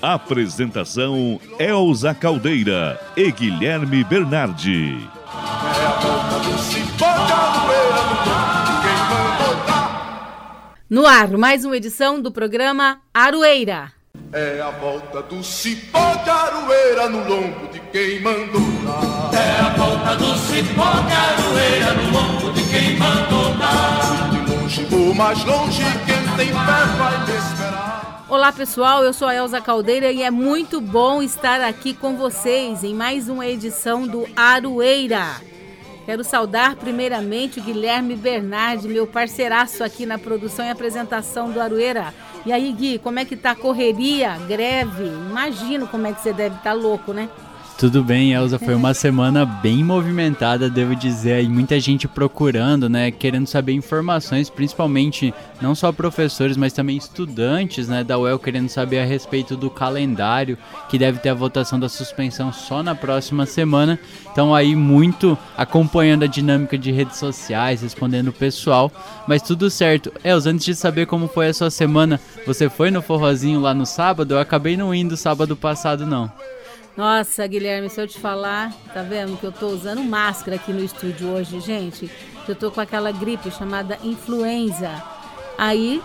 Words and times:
Apresentação 0.00 1.40
Elza 1.58 2.14
Caldeira 2.14 3.00
e 3.16 3.32
Guilherme 3.32 4.04
Bernardi. 4.04 4.96
É 5.26 5.86
a 5.86 5.90
volta 5.90 6.38
do 6.38 6.58
cipó 6.58 7.12
de 7.26 7.32
aroeira 7.32 8.04
no 8.06 8.14
lombo 8.30 8.64
de 8.64 8.80
quem 8.80 8.96
mandou 9.10 9.66
dar. 9.66 10.74
No 10.88 11.04
ar, 11.04 11.36
mais 11.36 11.64
uma 11.64 11.76
edição 11.76 12.22
do 12.22 12.30
programa 12.30 13.00
Aroeira. 13.12 13.92
É 14.32 14.60
a 14.60 14.70
volta 14.70 15.20
do 15.22 15.42
cipó 15.42 16.14
de 16.22 16.30
aroeira 16.30 17.08
no 17.08 17.28
lombo 17.28 17.66
de 17.72 17.80
quem 17.90 18.20
mandou 18.20 18.60
dar. 18.84 19.30
É 19.34 19.60
a 19.60 19.68
volta 19.70 20.16
do 20.16 20.38
cipó 20.38 20.92
de 20.92 21.12
aroeira 21.12 21.94
no 21.94 22.10
lombo 22.12 22.52
de 22.52 22.62
quem 22.68 22.96
mandou 22.98 23.52
dar. 23.56 24.30
De 24.30 24.52
longe 24.52 24.86
ou 24.92 25.12
mais 25.12 25.44
longe, 25.44 25.82
quem 26.06 26.36
tem 26.36 26.46
fé 26.46 26.52
vai 26.54 27.36
esperar. 27.36 27.57
Olá 28.30 28.52
pessoal, 28.52 29.02
eu 29.02 29.14
sou 29.14 29.26
a 29.26 29.34
Elza 29.34 29.58
Caldeira 29.58 30.12
e 30.12 30.22
é 30.22 30.30
muito 30.30 30.82
bom 30.82 31.22
estar 31.22 31.62
aqui 31.62 31.94
com 31.94 32.14
vocês 32.14 32.84
em 32.84 32.92
mais 32.92 33.26
uma 33.26 33.46
edição 33.46 34.06
do 34.06 34.28
Aroeira. 34.36 35.40
Quero 36.04 36.22
saudar 36.22 36.76
primeiramente 36.76 37.58
o 37.58 37.62
Guilherme 37.62 38.14
Bernardi, 38.14 38.86
meu 38.86 39.06
parceiraço 39.06 39.82
aqui 39.82 40.04
na 40.04 40.18
produção 40.18 40.66
e 40.66 40.68
apresentação 40.68 41.50
do 41.50 41.58
Aroeira. 41.58 42.12
E 42.44 42.52
aí, 42.52 42.70
Gui, 42.70 42.98
como 42.98 43.18
é 43.18 43.24
que 43.24 43.34
tá 43.34 43.52
a 43.52 43.56
correria, 43.56 44.36
greve? 44.46 45.04
Imagino 45.04 45.86
como 45.86 46.06
é 46.06 46.12
que 46.12 46.20
você 46.20 46.34
deve 46.34 46.56
estar 46.56 46.74
louco, 46.74 47.14
né? 47.14 47.30
Tudo 47.78 48.02
bem, 48.02 48.32
Elza. 48.32 48.58
Foi 48.58 48.74
uma 48.74 48.92
semana 48.92 49.46
bem 49.46 49.84
movimentada, 49.84 50.68
devo 50.68 50.96
dizer, 50.96 51.44
e 51.44 51.48
muita 51.48 51.78
gente 51.78 52.08
procurando, 52.08 52.88
né, 52.88 53.12
querendo 53.12 53.46
saber 53.46 53.72
informações, 53.72 54.50
principalmente 54.50 55.32
não 55.62 55.76
só 55.76 55.92
professores, 55.92 56.56
mas 56.56 56.72
também 56.72 56.96
estudantes, 56.96 57.86
né, 57.86 58.02
da 58.02 58.18
UEL 58.18 58.36
querendo 58.40 58.68
saber 58.68 58.98
a 58.98 59.04
respeito 59.04 59.56
do 59.56 59.70
calendário, 59.70 60.58
que 60.88 60.98
deve 60.98 61.20
ter 61.20 61.28
a 61.28 61.34
votação 61.34 61.78
da 61.78 61.88
suspensão 61.88 62.52
só 62.52 62.82
na 62.82 62.96
próxima 62.96 63.46
semana. 63.46 63.96
Então 64.32 64.52
aí 64.52 64.74
muito 64.74 65.38
acompanhando 65.56 66.24
a 66.24 66.26
dinâmica 66.26 66.76
de 66.76 66.90
redes 66.90 67.16
sociais, 67.16 67.82
respondendo 67.82 68.28
o 68.28 68.32
pessoal, 68.32 68.90
mas 69.24 69.40
tudo 69.40 69.70
certo. 69.70 70.12
Elza, 70.24 70.50
antes 70.50 70.66
de 70.66 70.74
saber 70.74 71.06
como 71.06 71.28
foi 71.28 71.46
a 71.46 71.54
sua 71.54 71.70
semana, 71.70 72.20
você 72.44 72.68
foi 72.68 72.90
no 72.90 73.00
forrozinho 73.00 73.60
lá 73.60 73.72
no 73.72 73.86
sábado? 73.86 74.34
Eu 74.34 74.40
acabei 74.40 74.76
não 74.76 74.92
indo 74.92 75.16
sábado 75.16 75.54
passado 75.54 76.04
não. 76.04 76.28
Nossa, 76.98 77.46
Guilherme, 77.46 77.88
se 77.88 78.00
eu 78.00 78.08
te 78.08 78.18
falar, 78.18 78.74
tá 78.92 79.02
vendo 79.02 79.38
que 79.38 79.44
eu 79.44 79.52
tô 79.52 79.68
usando 79.68 80.02
máscara 80.02 80.56
aqui 80.56 80.72
no 80.72 80.82
estúdio 80.82 81.28
hoje, 81.28 81.60
gente? 81.60 82.10
Eu 82.48 82.56
tô 82.56 82.72
com 82.72 82.80
aquela 82.80 83.12
gripe 83.12 83.52
chamada 83.52 83.96
influenza. 84.02 84.90
Aí 85.56 86.02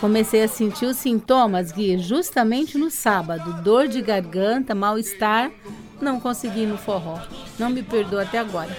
comecei 0.00 0.42
a 0.42 0.48
sentir 0.48 0.86
os 0.86 0.96
sintomas, 0.96 1.70
Gui, 1.70 1.98
justamente 1.98 2.78
no 2.78 2.90
sábado. 2.90 3.60
Dor 3.62 3.86
de 3.88 4.00
garganta, 4.00 4.74
mal-estar. 4.74 5.50
Não 6.00 6.18
consegui 6.18 6.60
ir 6.60 6.66
no 6.66 6.78
forró. 6.78 7.18
Não 7.58 7.68
me 7.68 7.82
perdoa 7.82 8.22
até 8.22 8.38
agora. 8.38 8.74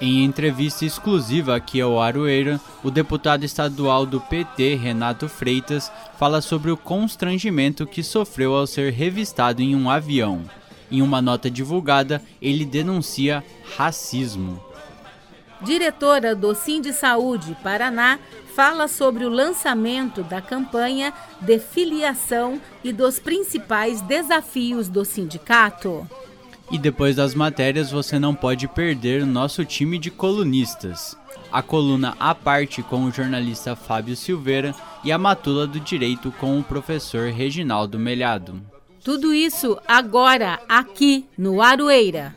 Em 0.00 0.24
entrevista 0.24 0.84
exclusiva 0.84 1.54
aqui 1.54 1.80
ao 1.80 2.00
Aroeira, 2.00 2.60
o 2.82 2.90
deputado 2.90 3.44
estadual 3.44 4.04
do 4.04 4.20
PT, 4.20 4.74
Renato 4.74 5.28
Freitas, 5.28 5.90
fala 6.18 6.40
sobre 6.40 6.70
o 6.70 6.76
constrangimento 6.76 7.86
que 7.86 8.02
sofreu 8.02 8.54
ao 8.54 8.66
ser 8.66 8.92
revistado 8.92 9.62
em 9.62 9.74
um 9.74 9.88
avião. 9.88 10.42
Em 10.90 11.00
uma 11.00 11.22
nota 11.22 11.50
divulgada, 11.50 12.20
ele 12.42 12.64
denuncia 12.64 13.42
racismo. 13.76 14.62
Diretora 15.64 16.34
do 16.36 16.54
Sind 16.54 16.92
Saúde 16.92 17.56
Paraná 17.62 18.18
fala 18.54 18.86
sobre 18.86 19.24
o 19.24 19.30
lançamento 19.30 20.22
da 20.22 20.40
campanha 20.40 21.12
de 21.40 21.58
filiação 21.58 22.60
e 22.84 22.92
dos 22.92 23.18
principais 23.18 24.02
desafios 24.02 24.88
do 24.88 25.04
sindicato. 25.04 26.06
E 26.70 26.76
depois 26.76 27.16
das 27.16 27.34
matérias, 27.34 27.90
você 27.90 28.18
não 28.18 28.34
pode 28.34 28.68
perder 28.68 29.22
o 29.22 29.26
nosso 29.26 29.64
time 29.64 29.98
de 29.98 30.10
colunistas. 30.10 31.16
A 31.50 31.62
coluna 31.62 32.14
à 32.20 32.34
parte 32.34 32.82
com 32.82 33.04
o 33.04 33.10
jornalista 33.10 33.74
Fábio 33.74 34.16
Silveira 34.16 34.74
e 35.02 35.10
a 35.10 35.18
matula 35.18 35.66
do 35.66 35.80
direito 35.80 36.32
com 36.38 36.58
o 36.58 36.64
professor 36.64 37.30
Reginaldo 37.30 37.98
Melhado. 37.98 38.60
Tudo 39.02 39.32
isso 39.32 39.78
agora 39.88 40.60
aqui 40.68 41.26
no 41.38 41.62
Aroeira. 41.62 42.34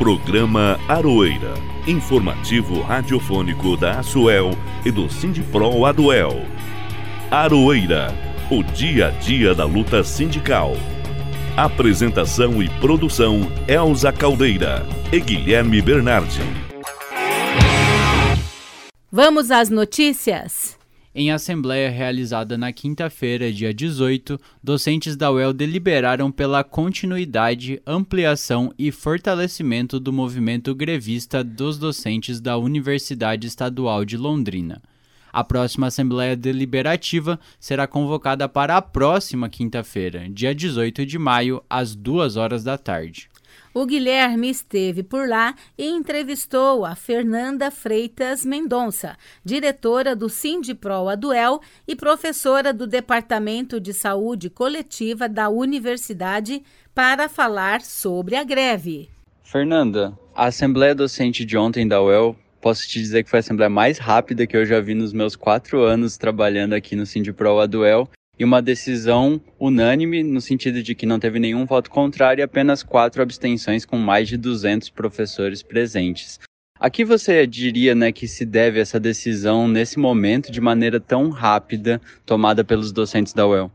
Programa 0.00 0.80
Aroeira. 0.88 1.52
Informativo 1.86 2.80
radiofônico 2.80 3.76
da 3.76 3.98
Asuel 3.98 4.52
e 4.82 4.90
do 4.90 5.10
Sindipro 5.10 5.84
Aduel. 5.84 6.40
Aroeira. 7.30 8.08
O 8.50 8.62
dia 8.62 9.08
a 9.08 9.10
dia 9.10 9.54
da 9.54 9.66
luta 9.66 10.02
sindical. 10.02 10.72
Apresentação 11.54 12.62
e 12.62 12.68
produção 12.80 13.40
Elza 13.68 14.10
Caldeira 14.10 14.86
e 15.12 15.20
Guilherme 15.20 15.82
Bernardi. 15.82 16.40
Vamos 19.12 19.50
às 19.50 19.68
notícias? 19.68 20.79
Em 21.12 21.32
assembleia 21.32 21.90
realizada 21.90 22.56
na 22.56 22.72
quinta-feira, 22.72 23.52
dia 23.52 23.74
18, 23.74 24.38
docentes 24.62 25.16
da 25.16 25.28
UEL 25.28 25.52
deliberaram 25.52 26.30
pela 26.30 26.62
continuidade, 26.62 27.82
ampliação 27.84 28.72
e 28.78 28.92
fortalecimento 28.92 29.98
do 29.98 30.12
movimento 30.12 30.72
grevista 30.72 31.42
dos 31.42 31.78
docentes 31.78 32.40
da 32.40 32.56
Universidade 32.56 33.48
Estadual 33.48 34.04
de 34.04 34.16
Londrina. 34.16 34.80
A 35.32 35.42
próxima 35.42 35.88
Assembleia 35.88 36.36
Deliberativa 36.36 37.40
será 37.58 37.88
convocada 37.88 38.48
para 38.48 38.76
a 38.76 38.82
próxima 38.82 39.48
quinta-feira, 39.48 40.28
dia 40.30 40.54
18 40.54 41.04
de 41.04 41.18
maio, 41.18 41.60
às 41.68 41.96
2 41.96 42.36
horas 42.36 42.62
da 42.62 42.78
tarde. 42.78 43.29
O 43.80 43.86
Guilherme 43.86 44.50
esteve 44.50 45.02
por 45.02 45.26
lá 45.26 45.54
e 45.78 45.88
entrevistou 45.88 46.84
a 46.84 46.94
Fernanda 46.94 47.70
Freitas 47.70 48.44
Mendonça, 48.44 49.16
diretora 49.42 50.14
do 50.14 50.28
Sindipro 50.28 51.08
Aduel 51.08 51.62
e 51.88 51.96
professora 51.96 52.74
do 52.74 52.86
Departamento 52.86 53.80
de 53.80 53.94
Saúde 53.94 54.50
Coletiva 54.50 55.30
da 55.30 55.48
Universidade, 55.48 56.62
para 56.94 57.26
falar 57.26 57.80
sobre 57.80 58.36
a 58.36 58.44
greve. 58.44 59.08
Fernanda, 59.42 60.12
a 60.34 60.48
Assembleia 60.48 60.94
Docente 60.94 61.42
de 61.42 61.56
ontem 61.56 61.88
da 61.88 62.02
UEL 62.02 62.36
posso 62.60 62.86
te 62.86 63.00
dizer 63.00 63.24
que 63.24 63.30
foi 63.30 63.38
a 63.38 63.40
assembleia 63.40 63.70
mais 63.70 63.96
rápida 63.96 64.46
que 64.46 64.58
eu 64.58 64.66
já 64.66 64.78
vi 64.78 64.92
nos 64.92 65.14
meus 65.14 65.34
quatro 65.34 65.82
anos 65.82 66.18
trabalhando 66.18 66.74
aqui 66.74 66.94
no 66.94 67.06
Sindipro 67.06 67.58
Aduel 67.58 68.06
e 68.40 68.44
uma 68.44 68.62
decisão 68.62 69.38
unânime 69.58 70.22
no 70.22 70.40
sentido 70.40 70.82
de 70.82 70.94
que 70.94 71.04
não 71.04 71.20
teve 71.20 71.38
nenhum 71.38 71.66
voto 71.66 71.90
contrário 71.90 72.40
e 72.40 72.42
apenas 72.42 72.82
quatro 72.82 73.20
abstenções 73.20 73.84
com 73.84 73.98
mais 73.98 74.28
de 74.28 74.38
200 74.38 74.88
professores 74.88 75.62
presentes. 75.62 76.40
A 76.78 76.88
que 76.88 77.04
você 77.04 77.46
diria 77.46 77.94
né, 77.94 78.10
que 78.10 78.26
se 78.26 78.46
deve 78.46 78.80
essa 78.80 78.98
decisão 78.98 79.68
nesse 79.68 79.98
momento 79.98 80.50
de 80.50 80.58
maneira 80.58 80.98
tão 80.98 81.28
rápida 81.28 82.00
tomada 82.24 82.64
pelos 82.64 82.90
docentes 82.92 83.34
da 83.34 83.46
UEL? 83.46 83.70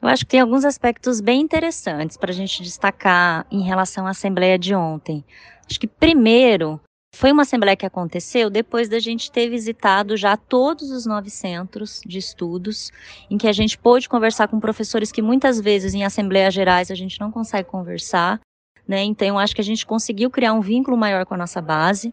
Eu 0.00 0.08
acho 0.08 0.24
que 0.24 0.30
tem 0.30 0.40
alguns 0.40 0.64
aspectos 0.64 1.20
bem 1.20 1.40
interessantes 1.40 2.16
para 2.16 2.30
a 2.30 2.34
gente 2.34 2.62
destacar 2.62 3.44
em 3.50 3.62
relação 3.62 4.06
à 4.06 4.10
Assembleia 4.10 4.56
de 4.56 4.72
ontem. 4.72 5.24
Acho 5.68 5.80
que, 5.80 5.88
primeiro, 5.88 6.80
foi 7.16 7.32
uma 7.32 7.42
assembleia 7.42 7.76
que 7.76 7.86
aconteceu 7.86 8.50
depois 8.50 8.90
da 8.90 8.98
gente 8.98 9.32
ter 9.32 9.48
visitado 9.48 10.16
já 10.18 10.36
todos 10.36 10.90
os 10.90 11.06
nove 11.06 11.30
centros 11.30 12.02
de 12.04 12.18
estudos, 12.18 12.92
em 13.30 13.38
que 13.38 13.48
a 13.48 13.52
gente 13.52 13.78
pôde 13.78 14.06
conversar 14.06 14.48
com 14.48 14.60
professores 14.60 15.10
que 15.10 15.22
muitas 15.22 15.58
vezes 15.58 15.94
em 15.94 16.04
assembleias 16.04 16.52
gerais 16.52 16.90
a 16.90 16.94
gente 16.94 17.18
não 17.18 17.32
consegue 17.32 17.68
conversar, 17.68 18.38
né? 18.86 19.02
Então 19.02 19.38
acho 19.38 19.54
que 19.54 19.62
a 19.62 19.64
gente 19.64 19.86
conseguiu 19.86 20.30
criar 20.30 20.52
um 20.52 20.60
vínculo 20.60 20.94
maior 20.94 21.24
com 21.24 21.32
a 21.32 21.38
nossa 21.38 21.62
base. 21.62 22.12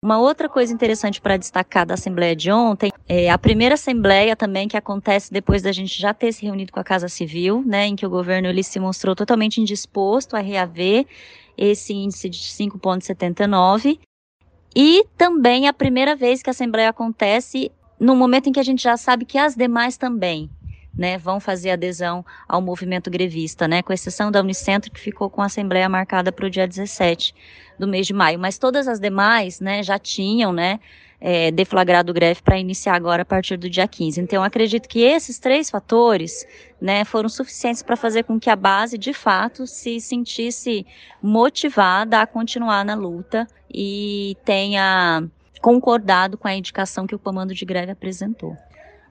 Uma 0.00 0.20
outra 0.20 0.48
coisa 0.48 0.72
interessante 0.72 1.20
para 1.20 1.36
destacar 1.36 1.84
da 1.84 1.94
assembleia 1.94 2.36
de 2.36 2.52
ontem 2.52 2.92
é 3.08 3.28
a 3.28 3.36
primeira 3.36 3.74
assembleia 3.74 4.36
também 4.36 4.68
que 4.68 4.76
acontece 4.76 5.32
depois 5.32 5.60
da 5.60 5.72
gente 5.72 6.00
já 6.00 6.14
ter 6.14 6.32
se 6.32 6.44
reunido 6.44 6.70
com 6.70 6.78
a 6.78 6.84
Casa 6.84 7.08
Civil, 7.08 7.64
né, 7.66 7.86
em 7.86 7.96
que 7.96 8.06
o 8.06 8.10
governo 8.10 8.46
ele 8.46 8.62
se 8.62 8.78
mostrou 8.78 9.16
totalmente 9.16 9.60
indisposto 9.60 10.36
a 10.36 10.40
reaver 10.40 11.04
esse 11.58 11.92
índice 11.92 12.28
de 12.28 12.38
5,79 12.38 13.98
e 14.78 15.06
também 15.16 15.66
a 15.66 15.72
primeira 15.72 16.14
vez 16.14 16.42
que 16.42 16.50
a 16.50 16.52
Assembleia 16.52 16.90
acontece 16.90 17.72
no 17.98 18.14
momento 18.14 18.50
em 18.50 18.52
que 18.52 18.60
a 18.60 18.62
gente 18.62 18.82
já 18.82 18.94
sabe 18.98 19.24
que 19.24 19.38
as 19.38 19.54
demais 19.54 19.96
também 19.96 20.50
né, 20.94 21.16
vão 21.16 21.40
fazer 21.40 21.70
adesão 21.70 22.22
ao 22.46 22.60
movimento 22.60 23.10
grevista, 23.10 23.66
né, 23.66 23.82
com 23.82 23.90
exceção 23.90 24.30
da 24.30 24.40
Unicentro, 24.40 24.90
que 24.90 25.00
ficou 25.00 25.30
com 25.30 25.40
a 25.40 25.46
Assembleia 25.46 25.88
marcada 25.88 26.30
para 26.30 26.44
o 26.44 26.50
dia 26.50 26.68
17 26.68 27.34
do 27.78 27.88
mês 27.88 28.06
de 28.06 28.12
maio. 28.12 28.38
Mas 28.38 28.58
todas 28.58 28.86
as 28.86 29.00
demais 29.00 29.60
né, 29.60 29.82
já 29.82 29.98
tinham 29.98 30.52
né, 30.52 30.78
é, 31.20 31.50
deflagrado 31.50 32.12
greve 32.12 32.42
para 32.42 32.58
iniciar 32.58 32.94
agora 32.94 33.22
a 33.22 33.24
partir 33.24 33.56
do 33.56 33.68
dia 33.68 33.88
15. 33.88 34.20
Então, 34.20 34.42
acredito 34.42 34.88
que 34.88 35.00
esses 35.00 35.38
três 35.38 35.70
fatores 35.70 36.46
né, 36.80 37.04
foram 37.04 37.28
suficientes 37.28 37.82
para 37.82 37.96
fazer 37.96 38.24
com 38.24 38.38
que 38.38 38.50
a 38.50 38.56
base, 38.56 38.98
de 38.98 39.12
fato, 39.12 39.66
se 39.66 40.00
sentisse 40.00 40.86
motivada 41.22 42.20
a 42.20 42.26
continuar 42.26 42.84
na 42.84 42.94
luta 42.94 43.46
e 43.72 44.36
tenha 44.44 45.24
concordado 45.60 46.38
com 46.38 46.46
a 46.46 46.54
indicação 46.54 47.06
que 47.06 47.14
o 47.14 47.18
comando 47.18 47.54
de 47.54 47.64
greve 47.64 47.92
apresentou. 47.92 48.56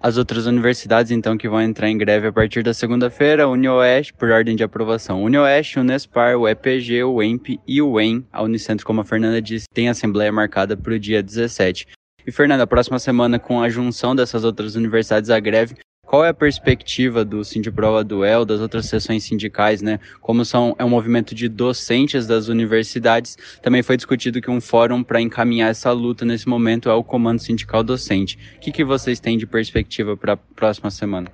As 0.06 0.18
outras 0.18 0.46
universidades, 0.46 1.12
então, 1.12 1.36
que 1.36 1.50
vão 1.50 1.60
entrar 1.60 1.90
em 1.90 1.98
greve 1.98 2.28
a 2.28 2.32
partir 2.32 2.62
da 2.62 2.76
segunda-feira, 2.76 3.50
UniOeste, 3.50 4.14
por 4.14 4.30
ordem 4.30 4.56
de 4.56 4.64
aprovação. 4.64 5.24
UniOeste, 5.24 5.80
Unespar, 5.80 6.38
o 6.38 6.48
EPG, 6.48 7.04
o 7.06 7.24
EMP 7.24 7.60
e 7.68 7.82
o 7.82 8.00
EM. 8.00 8.24
A 8.32 8.44
Unicentro, 8.44 8.86
como 8.86 9.02
a 9.02 9.04
Fernanda 9.04 9.42
disse, 9.42 9.66
tem 9.74 9.90
assembleia 9.90 10.32
marcada 10.32 10.78
para 10.78 10.94
o 10.94 11.00
dia 11.00 11.24
17. 11.24 11.88
E, 12.24 12.32
Fernanda, 12.32 12.62
a 12.62 12.68
próxima 12.68 13.00
semana, 13.00 13.40
com 13.40 13.60
a 13.60 13.68
junção 13.68 14.16
dessas 14.16 14.44
outras 14.44 14.76
universidades 14.76 15.32
à 15.32 15.40
greve, 15.40 15.74
qual 16.06 16.24
é 16.24 16.30
a 16.30 16.34
perspectiva 16.34 17.26
do 17.26 17.44
Sindiprova 17.44 18.04
Duel, 18.04 18.46
das 18.46 18.60
outras 18.60 18.86
sessões 18.86 19.24
sindicais, 19.24 19.82
né? 19.82 20.00
Como 20.22 20.46
são, 20.46 20.76
é 20.78 20.86
um 20.86 20.90
movimento 20.90 21.34
de 21.34 21.50
docentes 21.50 22.28
das 22.28 22.48
universidades, 22.48 23.38
também 23.62 23.82
foi 23.82 23.98
discutido 23.98 24.42
que 24.42 24.52
um 24.52 24.62
fórum 24.62 25.04
para 25.04 25.22
encaminhar 25.22 25.70
essa 25.70 25.92
luta 25.92 26.24
nesse 26.26 26.48
momento 26.48 26.90
é 26.90 26.94
o 26.94 27.04
Comando 27.04 27.40
Sindical 27.40 27.84
Docente. 27.84 28.38
O 28.56 28.60
que, 28.60 28.72
que 28.72 28.84
vocês 28.84 29.20
têm 29.20 29.38
de 29.38 29.48
perspectiva 29.48 30.16
para 30.16 30.34
a 30.34 30.38
próxima 30.38 30.92
semana? 30.92 31.32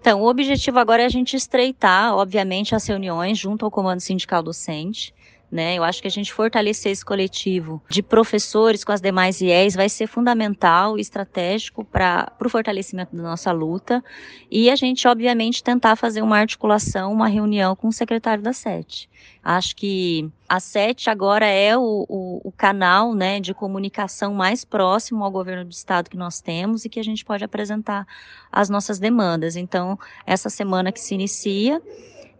Então, 0.00 0.20
o 0.20 0.28
objetivo 0.28 0.78
agora 0.78 1.02
é 1.02 1.06
a 1.06 1.08
gente 1.08 1.34
estreitar, 1.34 2.14
obviamente, 2.14 2.74
as 2.74 2.86
reuniões 2.86 3.38
junto 3.38 3.64
ao 3.64 3.70
Comando 3.70 4.00
Sindical 4.00 4.42
Docente 4.42 5.14
né? 5.50 5.76
Eu 5.76 5.84
acho 5.84 6.02
que 6.02 6.08
a 6.08 6.10
gente 6.10 6.32
fortalecer 6.32 6.92
esse 6.92 7.04
coletivo 7.04 7.82
de 7.88 8.02
professores 8.02 8.82
com 8.82 8.92
as 8.92 9.00
demais 9.00 9.40
IES 9.40 9.74
vai 9.74 9.88
ser 9.88 10.06
fundamental 10.06 10.98
e 10.98 11.00
estratégico 11.00 11.84
para 11.84 12.32
o 12.44 12.48
fortalecimento 12.48 13.14
da 13.14 13.22
nossa 13.22 13.52
luta 13.52 14.02
e 14.50 14.70
a 14.70 14.76
gente, 14.76 15.06
obviamente, 15.06 15.62
tentar 15.62 15.96
fazer 15.96 16.22
uma 16.22 16.38
articulação, 16.38 17.12
uma 17.12 17.28
reunião 17.28 17.76
com 17.76 17.88
o 17.88 17.92
secretário 17.92 18.42
da 18.42 18.52
SETE. 18.52 19.08
Acho 19.42 19.76
que 19.76 20.30
a 20.48 20.58
SETE 20.58 21.10
agora 21.10 21.46
é 21.46 21.76
o, 21.76 22.06
o, 22.08 22.40
o, 22.48 22.52
canal 22.52 23.14
né, 23.14 23.40
de 23.40 23.52
comunicação 23.52 24.32
mais 24.32 24.64
próximo 24.64 25.22
ao 25.22 25.30
governo 25.30 25.64
do 25.64 25.72
estado 25.72 26.08
que 26.08 26.16
nós 26.16 26.40
temos 26.40 26.84
e 26.84 26.88
que 26.88 26.98
a 26.98 27.04
gente 27.04 27.24
pode 27.24 27.44
apresentar 27.44 28.06
as 28.50 28.70
nossas 28.70 28.98
demandas. 28.98 29.54
Então, 29.54 29.98
essa 30.26 30.48
semana 30.48 30.90
que 30.90 31.00
se 31.00 31.14
inicia, 31.14 31.82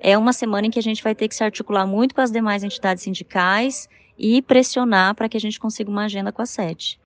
é 0.04 0.18
uma 0.18 0.34
semana 0.34 0.66
em 0.66 0.70
que 0.70 0.78
a 0.78 0.82
gente 0.82 1.02
vai 1.02 1.14
ter 1.14 1.28
que 1.28 1.34
se 1.34 1.42
articular 1.42 1.86
muito 1.86 2.14
com 2.14 2.20
as 2.20 2.30
demais 2.30 2.62
entidades 2.62 3.02
sindicais 3.02 3.88
e 4.18 4.42
pressionar 4.42 5.14
para 5.14 5.30
que 5.30 5.36
a 5.38 5.40
gente 5.40 5.58
consiga 5.58 5.90
uma 5.90 6.04
agenda 6.04 6.30
com 6.30 6.42
a 6.42 6.46
sete. 6.46 7.00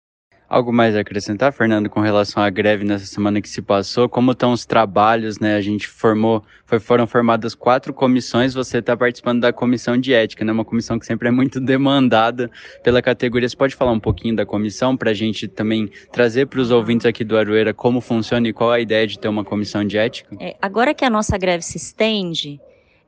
Algo 0.49 0.73
mais 0.73 0.97
a 0.97 1.01
acrescentar, 1.01 1.53
Fernando, 1.53 1.91
com 1.91 2.01
relação 2.01 2.43
à 2.43 2.51
greve 2.51 2.83
nessa 2.83 3.05
semana 3.05 3.41
que 3.41 3.49
se 3.49 3.61
passou? 3.63 4.09
Como 4.09 4.33
estão 4.33 4.51
os 4.51 4.65
trabalhos, 4.65 5.39
né? 5.39 5.55
A 5.57 5.61
gente 5.61 5.87
formou, 5.87 6.43
foi, 6.65 6.81
foram 6.81 7.07
formadas 7.07 7.55
quatro 7.55 7.93
comissões, 7.93 8.55
você 8.55 8.79
está 8.79 8.97
participando 8.97 9.43
da 9.43 9.53
comissão 9.53 9.97
de 9.97 10.13
ética, 10.15 10.45
né? 10.45 10.51
Uma 10.51 10.65
comissão 10.65 10.99
que 10.99 11.07
sempre 11.07 11.29
é 11.29 11.31
muito 11.31 11.61
demandada 11.61 12.51
pela 12.83 13.01
categoria. 13.01 13.49
Você 13.49 13.57
pode 13.57 13.77
falar 13.77 13.93
um 13.93 14.01
pouquinho 14.01 14.35
da 14.35 14.47
comissão 14.47 14.97
para 14.97 15.11
a 15.11 15.15
gente 15.15 15.47
também 15.47 15.89
trazer 16.11 16.47
para 16.47 16.61
os 16.61 16.71
ouvintes 16.71 17.07
aqui 17.07 17.23
do 17.23 17.37
Aroeira 17.37 17.73
como 17.73 18.01
funciona 18.01 18.49
e 18.49 18.53
qual 18.53 18.73
a 18.73 18.81
ideia 18.81 19.07
de 19.07 19.19
ter 19.19 19.29
uma 19.29 19.45
comissão 19.45 19.85
de 19.85 19.99
ética? 19.99 20.35
É, 20.41 20.57
agora 20.61 20.95
que 20.95 21.05
a 21.05 21.11
nossa 21.11 21.37
greve 21.37 21.63
se 21.63 21.77
estende, 21.77 22.59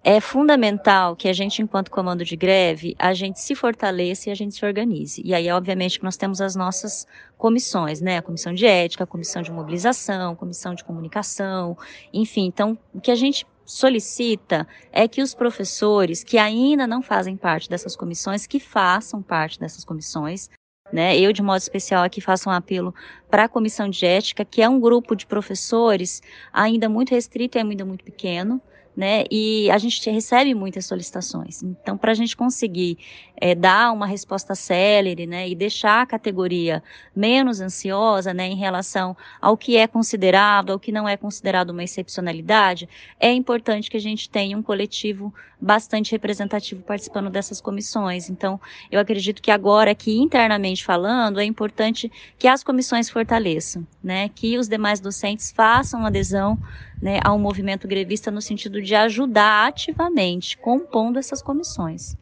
é 0.03 0.19
fundamental 0.21 1.15
que 1.15 1.29
a 1.29 1.33
gente, 1.33 1.61
enquanto 1.61 1.91
comando 1.91 2.25
de 2.25 2.35
greve, 2.35 2.97
a 2.99 3.13
gente 3.13 3.39
se 3.39 3.55
fortaleça 3.55 4.29
e 4.29 4.33
a 4.33 4.35
gente 4.35 4.55
se 4.55 4.65
organize. 4.65 5.21
E 5.25 5.35
aí, 5.35 5.51
obviamente, 5.51 6.03
nós 6.03 6.17
temos 6.17 6.41
as 6.41 6.57
nossas 6.57 7.07
comissões, 7.37 8.01
né? 8.01 8.17
A 8.17 8.23
comissão 8.23 8.55
de 8.55 8.65
ética, 8.67 9.05
a 9.05 9.07
comissão 9.07 9.43
de 9.43 9.53
mobilização, 9.53 10.33
a 10.33 10.37
comissão 10.37 10.75
de 10.75 10.85
comunicação, 10.85 11.77
enfim. 12.13 12.47
Então, 12.47 12.79
o 12.95 13.01
que 13.01 13.11
a 13.11 13.15
gente 13.15 13.47
solicita 13.65 14.67
é 14.91 15.07
que 15.07 15.23
os 15.23 15.35
professores 15.35 16.25
que 16.25 16.39
ainda 16.39 16.87
não 16.87 17.03
fazem 17.03 17.37
parte 17.37 17.69
dessas 17.69 17.95
comissões, 17.95 18.47
que 18.47 18.59
façam 18.59 19.23
parte 19.23 19.61
dessas 19.61 19.85
comissões, 19.85 20.49
né? 20.91 21.17
Eu, 21.19 21.33
de 21.33 21.43
modo 21.43 21.61
especial, 21.61 22.03
aqui 22.03 22.21
faço 22.21 22.49
um 22.49 22.53
apelo 22.53 22.95
para 23.31 23.45
a 23.45 23.49
comissão 23.49 23.89
de 23.89 24.07
ética, 24.07 24.45
que 24.45 24.63
é 24.63 24.69
um 24.69 24.81
grupo 24.81 25.15
de 25.15 25.27
professores 25.27 26.23
ainda 26.53 26.89
muito 26.89 27.11
restrito 27.11 27.59
e 27.59 27.61
ainda 27.61 27.85
muito 27.85 28.03
pequeno, 28.03 28.61
né? 29.01 29.25
E 29.31 29.71
a 29.71 29.79
gente 29.79 30.11
recebe 30.11 30.55
muitas 30.55 30.85
solicitações. 30.85 31.63
Então, 31.63 31.97
para 31.97 32.11
a 32.13 32.15
gente 32.15 32.37
conseguir 32.37 32.99
é, 33.35 33.55
dar 33.55 33.93
uma 33.93 34.07
resposta 34.07 34.55
célere, 34.55 35.27
né, 35.27 35.49
e 35.49 35.55
deixar 35.55 36.03
a 36.03 36.07
categoria 36.07 36.83
menos 37.17 37.63
ansiosa, 37.63 38.35
né, 38.35 38.47
em 38.47 38.57
relação 38.57 39.17
ao 39.41 39.57
que 39.57 39.79
é 39.79 39.87
considerado, 39.87 40.73
ao 40.73 40.79
que 40.79 40.93
não 40.93 41.09
é 41.09 41.17
considerado 41.17 41.71
uma 41.71 41.83
excepcionalidade, 41.83 42.87
é 43.19 43.33
importante 43.33 43.91
que 43.91 43.97
a 43.97 44.01
gente 44.01 44.29
tenha 44.29 44.57
um 44.57 44.63
coletivo 44.63 45.33
bastante 45.59 46.13
representativo 46.13 46.83
participando 46.83 47.31
dessas 47.31 47.61
comissões. 47.61 48.29
Então, 48.29 48.61
eu 48.91 49.01
acredito 49.01 49.41
que 49.41 49.51
agora, 49.51 49.93
aqui 49.93 50.19
internamente 50.19 50.85
falando, 50.85 51.41
é 51.41 51.45
importante 51.45 52.13
que 52.39 52.47
as 52.47 52.63
comissões 52.63 53.09
fortaleçam, 53.09 53.87
né, 54.05 54.29
que 54.29 54.59
os 54.59 54.69
demais 54.69 55.01
docentes 55.01 55.51
façam 55.51 56.05
adesão 56.05 56.59
né, 57.01 57.21
ao 57.25 57.39
movimento 57.39 57.89
grevista 57.89 58.31
no 58.31 58.43
sentido 58.43 58.83
de 58.83 58.95
ajudar 58.95 59.69
ativamente, 59.69 60.57
compondo 60.59 61.19
essas 61.19 61.41
comissões. 61.41 62.17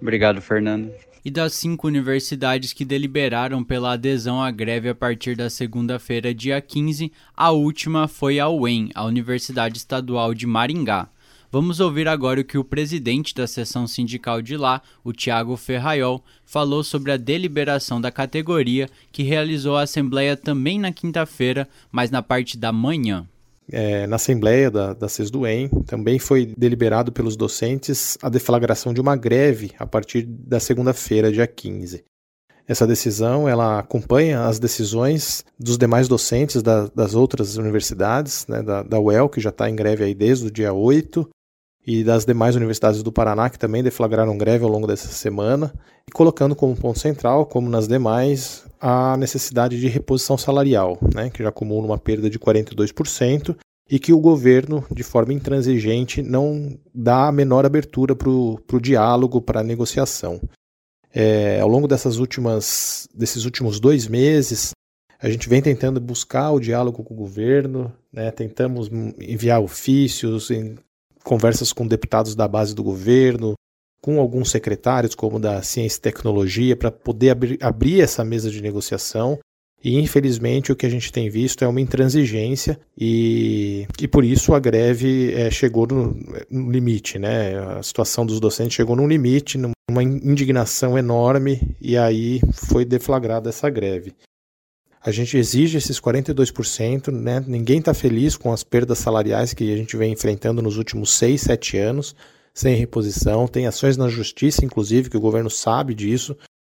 Obrigado, 0.00 0.40
Fernando. 0.40 0.92
E 1.24 1.30
das 1.30 1.52
cinco 1.52 1.86
universidades 1.86 2.72
que 2.72 2.84
deliberaram 2.84 3.62
pela 3.62 3.92
adesão 3.92 4.42
à 4.42 4.50
greve 4.50 4.88
a 4.88 4.94
partir 4.94 5.36
da 5.36 5.48
segunda-feira, 5.48 6.34
dia 6.34 6.60
15, 6.60 7.12
a 7.36 7.52
última 7.52 8.08
foi 8.08 8.40
a 8.40 8.48
UEM, 8.48 8.90
a 8.92 9.04
Universidade 9.04 9.78
Estadual 9.78 10.34
de 10.34 10.48
Maringá. 10.48 11.08
Vamos 11.52 11.80
ouvir 11.80 12.08
agora 12.08 12.40
o 12.40 12.44
que 12.44 12.56
o 12.58 12.64
presidente 12.64 13.34
da 13.34 13.46
seção 13.46 13.86
sindical 13.86 14.42
de 14.42 14.56
lá, 14.56 14.80
o 15.04 15.12
Tiago 15.12 15.56
Ferraiol, 15.56 16.24
falou 16.44 16.82
sobre 16.82 17.12
a 17.12 17.16
deliberação 17.16 18.00
da 18.00 18.10
categoria, 18.10 18.88
que 19.12 19.22
realizou 19.22 19.76
a 19.76 19.82
assembleia 19.82 20.36
também 20.36 20.80
na 20.80 20.90
quinta-feira, 20.90 21.68
mas 21.92 22.10
na 22.10 22.22
parte 22.22 22.56
da 22.56 22.72
manhã. 22.72 23.28
É, 23.72 24.06
na 24.06 24.16
Assembleia 24.16 24.70
da, 24.70 24.92
da 24.92 25.08
CESDUEM, 25.08 25.68
também 25.86 26.18
foi 26.18 26.46
deliberado 26.56 27.10
pelos 27.10 27.36
docentes 27.36 28.18
a 28.22 28.28
deflagração 28.28 28.92
de 28.92 29.00
uma 29.00 29.16
greve 29.16 29.72
a 29.78 29.86
partir 29.86 30.22
da 30.22 30.60
segunda-feira, 30.60 31.32
dia 31.32 31.46
15. 31.46 32.04
Essa 32.68 32.86
decisão 32.86 33.48
ela 33.48 33.80
acompanha 33.80 34.44
as 34.44 34.58
decisões 34.58 35.44
dos 35.58 35.76
demais 35.76 36.06
docentes 36.06 36.62
da, 36.62 36.86
das 36.94 37.14
outras 37.14 37.56
universidades, 37.56 38.46
né, 38.46 38.62
da, 38.62 38.82
da 38.82 39.00
UEL, 39.00 39.28
que 39.28 39.40
já 39.40 39.50
está 39.50 39.68
em 39.68 39.74
greve 39.74 40.04
aí 40.04 40.14
desde 40.14 40.46
o 40.46 40.50
dia 40.50 40.72
8, 40.72 41.28
e 41.86 42.04
das 42.04 42.24
demais 42.24 42.54
universidades 42.54 43.02
do 43.02 43.12
Paraná, 43.12 43.50
que 43.50 43.58
também 43.58 43.82
deflagraram 43.82 44.38
greve 44.38 44.64
ao 44.64 44.70
longo 44.70 44.86
dessa 44.86 45.08
semana, 45.08 45.72
e 46.08 46.12
colocando 46.12 46.54
como 46.54 46.76
ponto 46.76 46.98
central, 46.98 47.46
como 47.46 47.68
nas 47.68 47.88
demais, 47.88 48.64
a 48.80 49.16
necessidade 49.16 49.78
de 49.80 49.88
reposição 49.88 50.38
salarial, 50.38 50.98
né, 51.14 51.30
que 51.30 51.42
já 51.42 51.48
acumula 51.48 51.86
uma 51.86 51.98
perda 51.98 52.30
de 52.30 52.38
42%, 52.38 53.56
e 53.90 53.98
que 53.98 54.12
o 54.12 54.20
governo, 54.20 54.84
de 54.90 55.02
forma 55.02 55.34
intransigente, 55.34 56.22
não 56.22 56.78
dá 56.94 57.28
a 57.28 57.32
menor 57.32 57.66
abertura 57.66 58.14
para 58.14 58.30
o 58.30 58.80
diálogo, 58.80 59.42
para 59.42 59.60
a 59.60 59.64
negociação. 59.64 60.40
É, 61.12 61.60
ao 61.60 61.68
longo 61.68 61.86
dessas 61.86 62.16
últimas, 62.16 63.06
desses 63.14 63.44
últimos 63.44 63.78
dois 63.78 64.06
meses, 64.06 64.70
a 65.20 65.28
gente 65.28 65.48
vem 65.48 65.60
tentando 65.60 66.00
buscar 66.00 66.52
o 66.52 66.60
diálogo 66.60 67.02
com 67.02 67.12
o 67.12 67.16
governo, 67.16 67.92
né, 68.12 68.30
tentamos 68.30 68.88
enviar 69.20 69.60
ofícios, 69.60 70.50
conversas 71.22 71.72
com 71.72 71.86
deputados 71.86 72.34
da 72.34 72.46
base 72.46 72.74
do 72.74 72.82
governo, 72.82 73.54
com 74.02 74.18
alguns 74.18 74.50
secretários, 74.50 75.14
como 75.14 75.38
da 75.38 75.62
Ciência 75.62 75.98
e 75.98 76.02
Tecnologia, 76.02 76.76
para 76.76 76.90
poder 76.90 77.30
abrir, 77.60 78.00
essa 78.00 78.24
mesa 78.24 78.50
de 78.50 78.60
negociação. 78.60 79.38
E 79.84 79.98
infelizmente 79.98 80.70
o 80.70 80.76
que 80.76 80.86
a 80.86 80.88
gente 80.88 81.12
tem 81.12 81.28
visto 81.28 81.64
é 81.64 81.66
uma 81.66 81.80
intransigência 81.80 82.78
e, 82.96 83.84
e 84.00 84.06
por 84.06 84.24
isso 84.24 84.54
a 84.54 84.60
greve 84.60 85.32
é, 85.34 85.50
chegou 85.50 85.88
no, 85.88 86.16
no, 86.48 86.70
limite, 86.70 87.18
né? 87.18 87.58
A 87.78 87.82
situação 87.82 88.24
dos 88.24 88.38
docentes 88.38 88.76
chegou 88.76 88.94
num 88.94 89.08
limite, 89.08 89.58
numa 89.58 90.02
indignação 90.02 90.96
enorme 90.96 91.76
e 91.80 91.96
aí 91.96 92.40
foi 92.52 92.84
deflagrada 92.84 93.48
essa 93.48 93.68
greve. 93.68 94.14
A 95.04 95.10
gente 95.10 95.36
exige 95.36 95.78
esses 95.78 96.00
42%, 96.00 97.10
né? 97.10 97.42
Ninguém 97.44 97.80
está 97.80 97.92
feliz 97.92 98.36
com 98.36 98.52
as 98.52 98.62
perdas 98.62 98.98
salariais 98.98 99.52
que 99.52 99.72
a 99.72 99.76
gente 99.76 99.96
vem 99.96 100.12
enfrentando 100.12 100.62
nos 100.62 100.76
últimos 100.76 101.10
6, 101.14 101.40
7 101.40 101.76
anos, 101.76 102.14
sem 102.54 102.76
reposição. 102.76 103.48
Tem 103.48 103.66
ações 103.66 103.96
na 103.96 104.08
justiça, 104.08 104.64
inclusive, 104.64 105.10
que 105.10 105.16
o 105.16 105.20
governo 105.20 105.50
sabe 105.50 105.92
disso. 105.92 106.36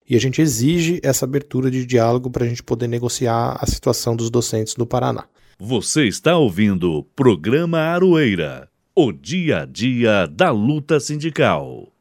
E 0.08 0.16
a 0.16 0.20
gente 0.20 0.40
exige 0.40 1.00
essa 1.02 1.26
abertura 1.26 1.70
de 1.70 1.84
diálogo 1.84 2.30
para 2.30 2.44
a 2.44 2.48
gente 2.48 2.62
poder 2.62 2.88
negociar 2.88 3.58
a 3.60 3.66
situação 3.66 4.16
dos 4.16 4.30
docentes 4.30 4.74
do 4.74 4.86
Paraná. 4.86 5.24
Você 5.58 6.06
está 6.06 6.36
ouvindo 6.36 6.92
o 6.92 7.04
programa 7.04 7.78
Aroeira, 7.78 8.68
o 8.94 9.12
dia 9.12 9.62
a 9.62 9.66
dia 9.66 10.26
da 10.26 10.50
luta 10.50 10.98
sindical. 10.98 11.93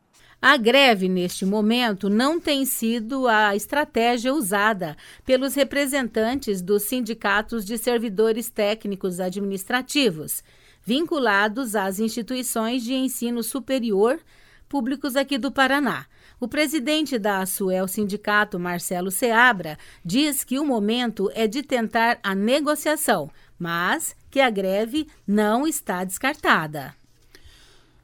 A 0.46 0.58
greve, 0.58 1.08
neste 1.08 1.46
momento, 1.46 2.10
não 2.10 2.38
tem 2.38 2.66
sido 2.66 3.30
a 3.30 3.56
estratégia 3.56 4.34
usada 4.34 4.98
pelos 5.26 5.56
representantes 5.56 6.62
dos 6.62 6.84
sindicatos 6.84 7.64
de 7.64 7.78
servidores 7.78 8.50
técnicos 8.50 9.22
administrativos, 9.22 10.44
vinculados 10.86 11.78
às 11.78 11.98
instituições 11.98 12.84
de 12.84 12.94
ensino 12.94 13.42
superior 13.42 14.20
públicos 14.68 15.16
aqui 15.16 15.38
do 15.38 15.50
Paraná. 15.50 16.08
O 16.42 16.48
presidente 16.50 17.18
da 17.18 17.38
Asuel 17.38 17.88
Sindicato, 17.88 18.60
Marcelo 18.60 19.12
Seabra, 19.12 19.78
diz 20.04 20.44
que 20.44 20.60
o 20.60 20.66
momento 20.66 21.32
é 21.34 21.48
de 21.48 21.64
tentar 21.64 22.20
a 22.22 22.36
negociação, 22.36 23.32
mas 23.58 24.14
que 24.30 24.42
a 24.42 24.50
greve 24.50 25.08
não 25.26 25.66
está 25.66 26.04
descartada. 26.04 26.94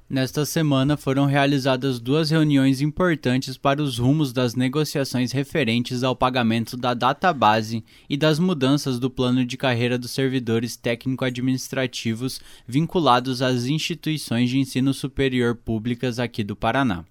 Nesta 0.09 0.43
semana 0.43 0.97
foram 0.97 1.27
realizadas 1.27 1.99
duas 1.99 2.31
reuniões 2.31 2.81
importantes 2.81 3.57
para 3.57 3.79
os 3.79 3.99
rumos 3.99 4.33
das 4.33 4.55
negociações 4.55 5.31
referentes 5.31 6.01
ao 6.01 6.15
pagamento 6.15 6.75
da 6.75 6.95
database 6.95 7.83
e 8.09 8.17
das 8.17 8.39
mudanças 8.39 8.97
do 8.97 9.07
plano 9.07 9.45
de 9.45 9.55
carreira 9.55 9.99
dos 9.99 10.09
servidores 10.09 10.75
técnico-administrativos 10.75 12.41
vinculados 12.67 13.43
às 13.43 13.65
instituições 13.65 14.49
de 14.49 14.57
ensino 14.57 14.95
superior 14.95 15.53
públicas 15.53 16.17
aqui 16.17 16.43
do 16.43 16.55
Paraná. 16.55 17.05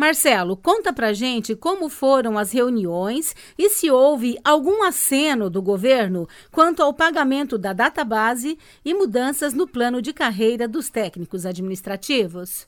Marcelo, 0.00 0.56
conta 0.56 0.94
pra 0.94 1.12
gente 1.12 1.54
como 1.54 1.90
foram 1.90 2.38
as 2.38 2.52
reuniões 2.52 3.36
e 3.58 3.68
se 3.68 3.90
houve 3.90 4.38
algum 4.42 4.82
aceno 4.82 5.50
do 5.50 5.60
governo 5.60 6.26
quanto 6.50 6.82
ao 6.82 6.94
pagamento 6.94 7.58
da 7.58 7.74
database 7.74 8.56
e 8.82 8.94
mudanças 8.94 9.52
no 9.52 9.68
plano 9.68 10.00
de 10.00 10.14
carreira 10.14 10.66
dos 10.66 10.88
técnicos 10.88 11.44
administrativos. 11.44 12.66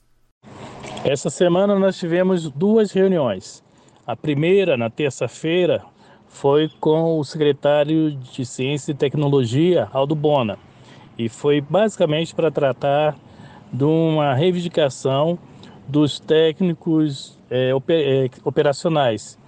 Essa 1.03 1.31
semana 1.31 1.79
nós 1.79 1.99
tivemos 1.99 2.51
duas 2.51 2.93
reuniões. 2.93 3.65
A 4.07 4.15
primeira, 4.15 4.77
na 4.77 4.91
terça-feira, 4.91 5.83
foi 6.29 6.69
com 6.81 7.19
o 7.19 7.25
secretário 7.25 8.11
de 8.11 8.45
Ciência 8.45 8.93
e 8.93 8.95
Tecnologia, 8.95 9.89
Aldo 9.91 10.15
Bona, 10.15 10.59
e 11.17 11.31
foi 11.31 11.63
basicamente 11.63 12.35
para 12.35 12.51
tratar 12.51 13.17
de 13.73 13.85
uma 13.85 14.35
reivindicação 14.35 15.39
dos 15.87 16.19
técnicos 16.19 17.39
é, 17.51 17.71
é, 17.71 18.31
operacionais, 18.45 19.39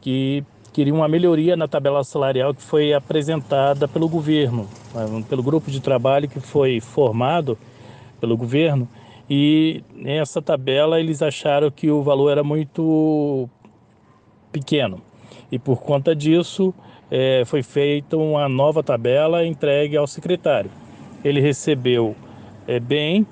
que 0.00 0.44
queriam 0.72 0.96
uma 0.96 1.08
melhoria 1.08 1.56
na 1.56 1.68
tabela 1.68 2.02
salarial 2.02 2.54
que 2.54 2.62
foi 2.62 2.94
apresentada 2.94 3.86
pelo 3.86 4.08
governo, 4.08 4.68
né, 4.94 5.24
pelo 5.28 5.42
grupo 5.42 5.70
de 5.70 5.80
trabalho 5.80 6.28
que 6.28 6.40
foi 6.40 6.80
formado 6.80 7.58
pelo 8.20 8.36
governo. 8.36 8.88
E 9.28 9.82
nessa 9.94 10.42
tabela 10.42 10.98
eles 10.98 11.22
acharam 11.22 11.70
que 11.70 11.90
o 11.90 12.02
valor 12.02 12.30
era 12.30 12.42
muito 12.42 13.48
pequeno. 14.50 15.00
E 15.50 15.58
por 15.58 15.82
conta 15.82 16.14
disso 16.14 16.74
é, 17.10 17.44
foi 17.44 17.62
feita 17.62 18.16
uma 18.16 18.48
nova 18.48 18.82
tabela 18.82 19.44
entregue 19.44 19.96
ao 19.96 20.06
secretário. 20.06 20.70
Ele 21.22 21.40
recebeu 21.40 22.16
é, 22.66 22.80
bem 22.80 23.26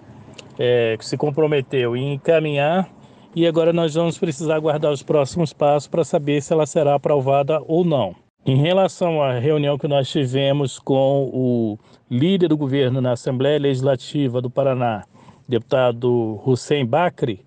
é, 0.63 0.95
se 1.01 1.17
comprometeu 1.17 1.97
em 1.97 2.13
encaminhar 2.13 2.87
e 3.35 3.47
agora 3.47 3.73
nós 3.73 3.95
vamos 3.95 4.19
precisar 4.19 4.57
aguardar 4.57 4.93
os 4.93 5.03
próximos 5.03 5.55
passos 5.55 5.89
para 5.89 6.05
saber 6.05 6.43
se 6.43 6.53
ela 6.53 6.67
será 6.67 6.95
aprovada 6.95 7.63
ou 7.67 7.83
não. 7.83 8.15
Em 8.45 8.57
relação 8.57 9.23
à 9.23 9.39
reunião 9.39 9.79
que 9.79 9.89
nós 9.89 10.11
tivemos 10.11 10.79
com 10.79 11.31
o 11.33 11.79
líder 12.11 12.49
do 12.49 12.59
governo 12.59 13.01
na 13.01 13.13
Assembleia 13.13 13.59
Legislativa 13.59 14.43
do 14.43 14.51
Paraná, 14.51 15.05
deputado 15.49 16.39
Hussein 16.45 16.85
Bakri, 16.85 17.43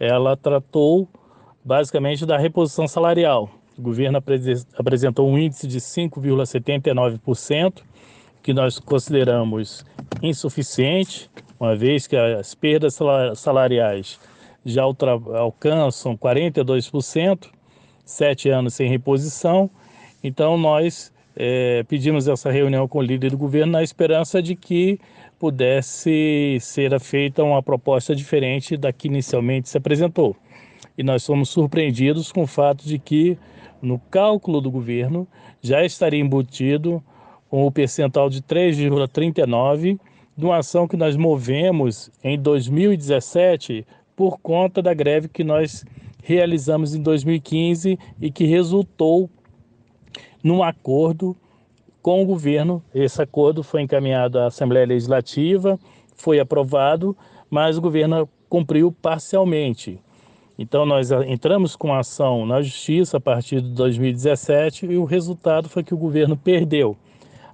ela 0.00 0.34
tratou 0.34 1.06
basicamente 1.62 2.24
da 2.24 2.38
reposição 2.38 2.88
salarial. 2.88 3.50
O 3.76 3.82
governo 3.82 4.22
apresentou 4.78 5.28
um 5.28 5.36
índice 5.36 5.66
de 5.66 5.80
5,79%, 5.80 7.82
que 8.44 8.52
nós 8.52 8.78
consideramos 8.78 9.86
insuficiente, 10.22 11.30
uma 11.58 11.74
vez 11.74 12.06
que 12.06 12.14
as 12.14 12.54
perdas 12.54 12.98
salariais 13.36 14.20
já 14.66 14.82
alcançam 14.82 16.14
42%, 16.14 17.48
sete 18.04 18.50
anos 18.50 18.74
sem 18.74 18.86
reposição. 18.86 19.70
Então, 20.22 20.58
nós 20.58 21.10
é, 21.34 21.84
pedimos 21.84 22.28
essa 22.28 22.50
reunião 22.50 22.86
com 22.86 22.98
o 22.98 23.02
líder 23.02 23.30
do 23.30 23.38
governo 23.38 23.72
na 23.72 23.82
esperança 23.82 24.42
de 24.42 24.54
que 24.54 25.00
pudesse 25.38 26.58
ser 26.60 27.00
feita 27.00 27.42
uma 27.42 27.62
proposta 27.62 28.14
diferente 28.14 28.76
da 28.76 28.92
que 28.92 29.08
inicialmente 29.08 29.70
se 29.70 29.78
apresentou. 29.78 30.36
E 30.98 31.02
nós 31.02 31.24
fomos 31.24 31.48
surpreendidos 31.48 32.30
com 32.30 32.42
o 32.42 32.46
fato 32.46 32.84
de 32.84 32.98
que, 32.98 33.38
no 33.80 33.98
cálculo 33.98 34.60
do 34.60 34.70
governo, 34.70 35.26
já 35.62 35.82
estaria 35.82 36.20
embutido 36.20 37.02
com 37.54 37.68
o 37.68 37.70
percentual 37.70 38.28
de 38.28 38.42
3,39 38.42 40.00
de 40.36 40.44
uma 40.44 40.56
ação 40.56 40.88
que 40.88 40.96
nós 40.96 41.16
movemos 41.16 42.10
em 42.20 42.36
2017 42.36 43.86
por 44.16 44.40
conta 44.40 44.82
da 44.82 44.92
greve 44.92 45.28
que 45.28 45.44
nós 45.44 45.84
realizamos 46.20 46.96
em 46.96 47.00
2015 47.00 47.96
e 48.20 48.28
que 48.32 48.44
resultou 48.44 49.30
num 50.42 50.64
acordo 50.64 51.36
com 52.02 52.24
o 52.24 52.26
governo. 52.26 52.82
Esse 52.92 53.22
acordo 53.22 53.62
foi 53.62 53.82
encaminhado 53.82 54.40
à 54.40 54.46
Assembleia 54.46 54.86
Legislativa, 54.86 55.78
foi 56.16 56.40
aprovado, 56.40 57.16
mas 57.48 57.78
o 57.78 57.80
governo 57.80 58.28
cumpriu 58.48 58.90
parcialmente. 58.90 60.00
Então 60.58 60.84
nós 60.84 61.12
entramos 61.12 61.76
com 61.76 61.94
ação 61.94 62.44
na 62.44 62.60
justiça 62.62 63.18
a 63.18 63.20
partir 63.20 63.60
de 63.60 63.68
2017 63.68 64.86
e 64.86 64.96
o 64.96 65.04
resultado 65.04 65.68
foi 65.68 65.84
que 65.84 65.94
o 65.94 65.96
governo 65.96 66.36
perdeu. 66.36 66.96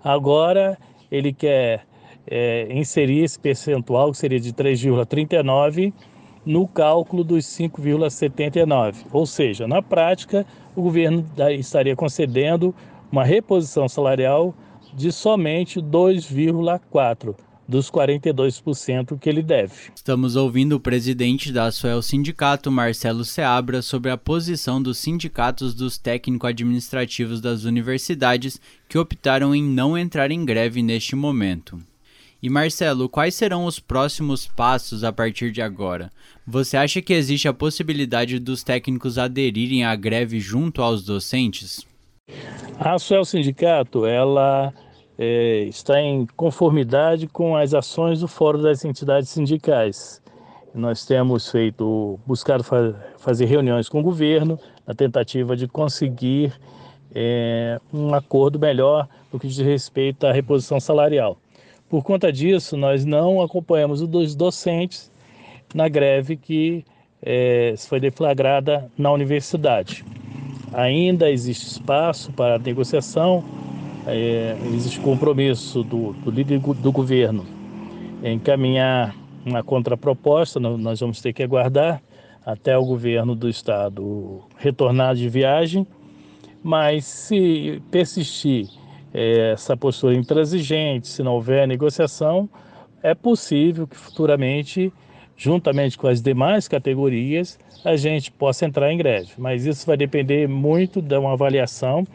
Agora 0.03 0.79
ele 1.11 1.33
quer 1.33 1.87
é, 2.27 2.69
inserir 2.71 3.25
esse 3.25 3.39
percentual, 3.39 4.13
que 4.13 4.19
seria 4.19 4.41
de 4.41 4.53
3,39, 4.53 5.93
no 6.45 6.67
cálculo 6.67 7.23
dos 7.23 7.45
5,79. 7.47 9.07
Ou 9.13 9.27
seja, 9.27 9.67
na 9.67 9.83
prática, 9.83 10.47
o 10.75 10.83
governo 10.83 11.27
estaria 11.59 11.95
concedendo 11.95 12.75
uma 13.11 13.25
reposição 13.25 13.89
salarial 13.89 14.55
de 14.95 15.13
somente 15.13 15.81
2,4. 15.81 17.35
Dos 17.71 17.89
42% 17.89 19.17
que 19.17 19.29
ele 19.29 19.43
deve. 19.43 19.73
Estamos 19.95 20.35
ouvindo 20.35 20.75
o 20.75 20.81
presidente 20.81 21.53
da 21.53 21.71
Suel 21.71 22.03
Sindicato, 22.03 22.69
Marcelo 22.69 23.25
Seabra, 23.25 23.81
sobre 23.81 24.11
a 24.11 24.19
posição 24.19 24.83
dos 24.83 24.99
sindicatos 24.99 25.73
dos 25.73 25.97
técnico-administrativos 25.97 27.41
das 27.41 27.63
universidades 27.63 28.61
que 28.89 28.99
optaram 28.99 29.55
em 29.55 29.63
não 29.63 29.97
entrar 29.97 30.33
em 30.33 30.45
greve 30.45 30.83
neste 30.83 31.15
momento. 31.15 31.81
E 32.43 32.51
Marcelo, 32.51 33.09
quais 33.09 33.37
serão 33.37 33.65
os 33.65 33.79
próximos 33.79 34.49
passos 34.49 35.05
a 35.05 35.13
partir 35.13 35.53
de 35.53 35.63
agora? 35.63 36.11
Você 36.45 36.77
acha 36.77 37.01
que 37.01 37.13
existe 37.13 37.47
a 37.47 37.53
possibilidade 37.53 38.41
dos 38.41 38.65
técnicos 38.65 39.17
aderirem 39.17 39.85
à 39.85 39.95
greve 39.95 40.41
junto 40.41 40.83
aos 40.83 41.05
docentes? 41.05 41.87
A 42.81 42.99
Suel 42.99 43.25
Sindicato, 43.25 44.07
ela 44.07 44.73
é, 45.23 45.65
está 45.65 46.01
em 46.01 46.27
conformidade 46.35 47.27
com 47.27 47.55
as 47.55 47.75
ações 47.75 48.21
do 48.21 48.27
Fórum 48.27 48.63
das 48.63 48.87
Entidades 48.87 49.29
Sindicais. 49.29 50.23
Nós 50.75 51.05
temos 51.05 51.51
feito, 51.51 52.19
buscado 52.27 52.65
fa 52.65 52.95
fazer 53.19 53.45
reuniões 53.45 53.87
com 53.87 54.01
o 54.01 54.03
governo 54.03 54.59
na 54.87 54.95
tentativa 54.95 55.55
de 55.55 55.69
conseguir 55.69 56.59
é, 57.15 57.79
um 57.93 58.15
acordo 58.15 58.59
melhor 58.59 59.07
no 59.31 59.39
que 59.39 59.47
diz 59.47 59.59
respeito 59.59 60.27
à 60.27 60.33
reposição 60.33 60.81
salarial. 60.81 61.37
Por 61.87 62.03
conta 62.03 62.33
disso, 62.33 62.75
nós 62.75 63.05
não 63.05 63.43
acompanhamos 63.43 64.01
os 64.01 64.35
docentes 64.35 65.13
na 65.75 65.87
greve 65.87 66.35
que 66.35 66.83
é, 67.21 67.75
foi 67.77 68.01
deflagrada 68.01 68.91
na 68.97 69.13
universidade. 69.13 70.03
Ainda 70.73 71.31
existe 71.31 71.67
espaço 71.67 72.33
para 72.33 72.59
negociação, 72.59 73.45
é, 74.07 74.57
existe 74.75 75.01
compromisso 75.01 75.83
do, 75.83 76.13
do 76.13 76.31
líder 76.31 76.59
do 76.59 76.93
governo 76.93 77.47
em 78.23 78.37
encaminhar 78.37 79.15
uma 79.45 79.63
contraproposta, 79.63 80.61
nós 80.61 81.01
vamos 81.01 81.21
ter 81.21 81.33
que 81.33 81.43
aguardar 81.43 82.03
até 82.45 82.77
o 82.77 82.85
governo 82.85 83.35
do 83.35 83.49
estado 83.49 84.43
retornar 84.57 85.15
de 85.15 85.29
viagem, 85.29 85.87
mas 86.63 87.05
se 87.05 87.83
persistir 87.91 88.69
é, 89.13 89.53
essa 89.53 89.77
postura 89.77 90.15
intransigente, 90.15 91.09
se 91.09 91.23
não 91.23 91.35
houver 91.35 91.67
negociação, 91.67 92.49
é 93.03 93.15
possível 93.15 93.87
que 93.87 93.97
futuramente, 93.97 94.93
juntamente 95.37 95.97
com 95.97 96.07
as 96.07 96.21
demais 96.21 96.69
categorias, 96.69 97.59
a 97.85 97.97
gente 97.97 98.31
possa 98.31 98.67
entrar 98.67 98.93
em 98.93 98.99
greve. 98.99 99.33
Mas 99.39 99.65
isso 99.65 99.87
vai 99.87 99.97
depender 99.97 100.47
muito 100.47 101.01
de 101.01 101.17
uma 101.17 101.33
avaliação 101.33 102.07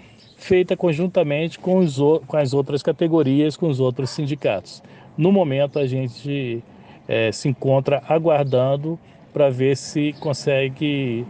feita 0.45 0.77
conjuntamente 0.77 1.57
com, 1.57 1.79
os, 1.79 1.97
com 2.27 2.37
as 2.37 2.53
outras 2.53 2.83
categorias, 2.83 3.57
com 3.57 3.67
os 3.67 3.79
outros 3.79 4.11
sindicatos. 4.11 4.81
No 5.17 5.31
momento, 5.31 5.79
a 5.79 5.87
gente 5.87 6.63
é, 7.07 7.31
se 7.31 7.49
encontra 7.49 8.03
aguardando 8.07 8.99
para 9.33 9.49
ver 9.49 9.75
se 9.75 10.13
consegue 10.19 11.25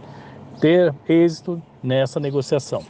ter 0.60 0.94
êxito 1.08 1.62
nessa 1.82 2.20
negociação. 2.20 2.84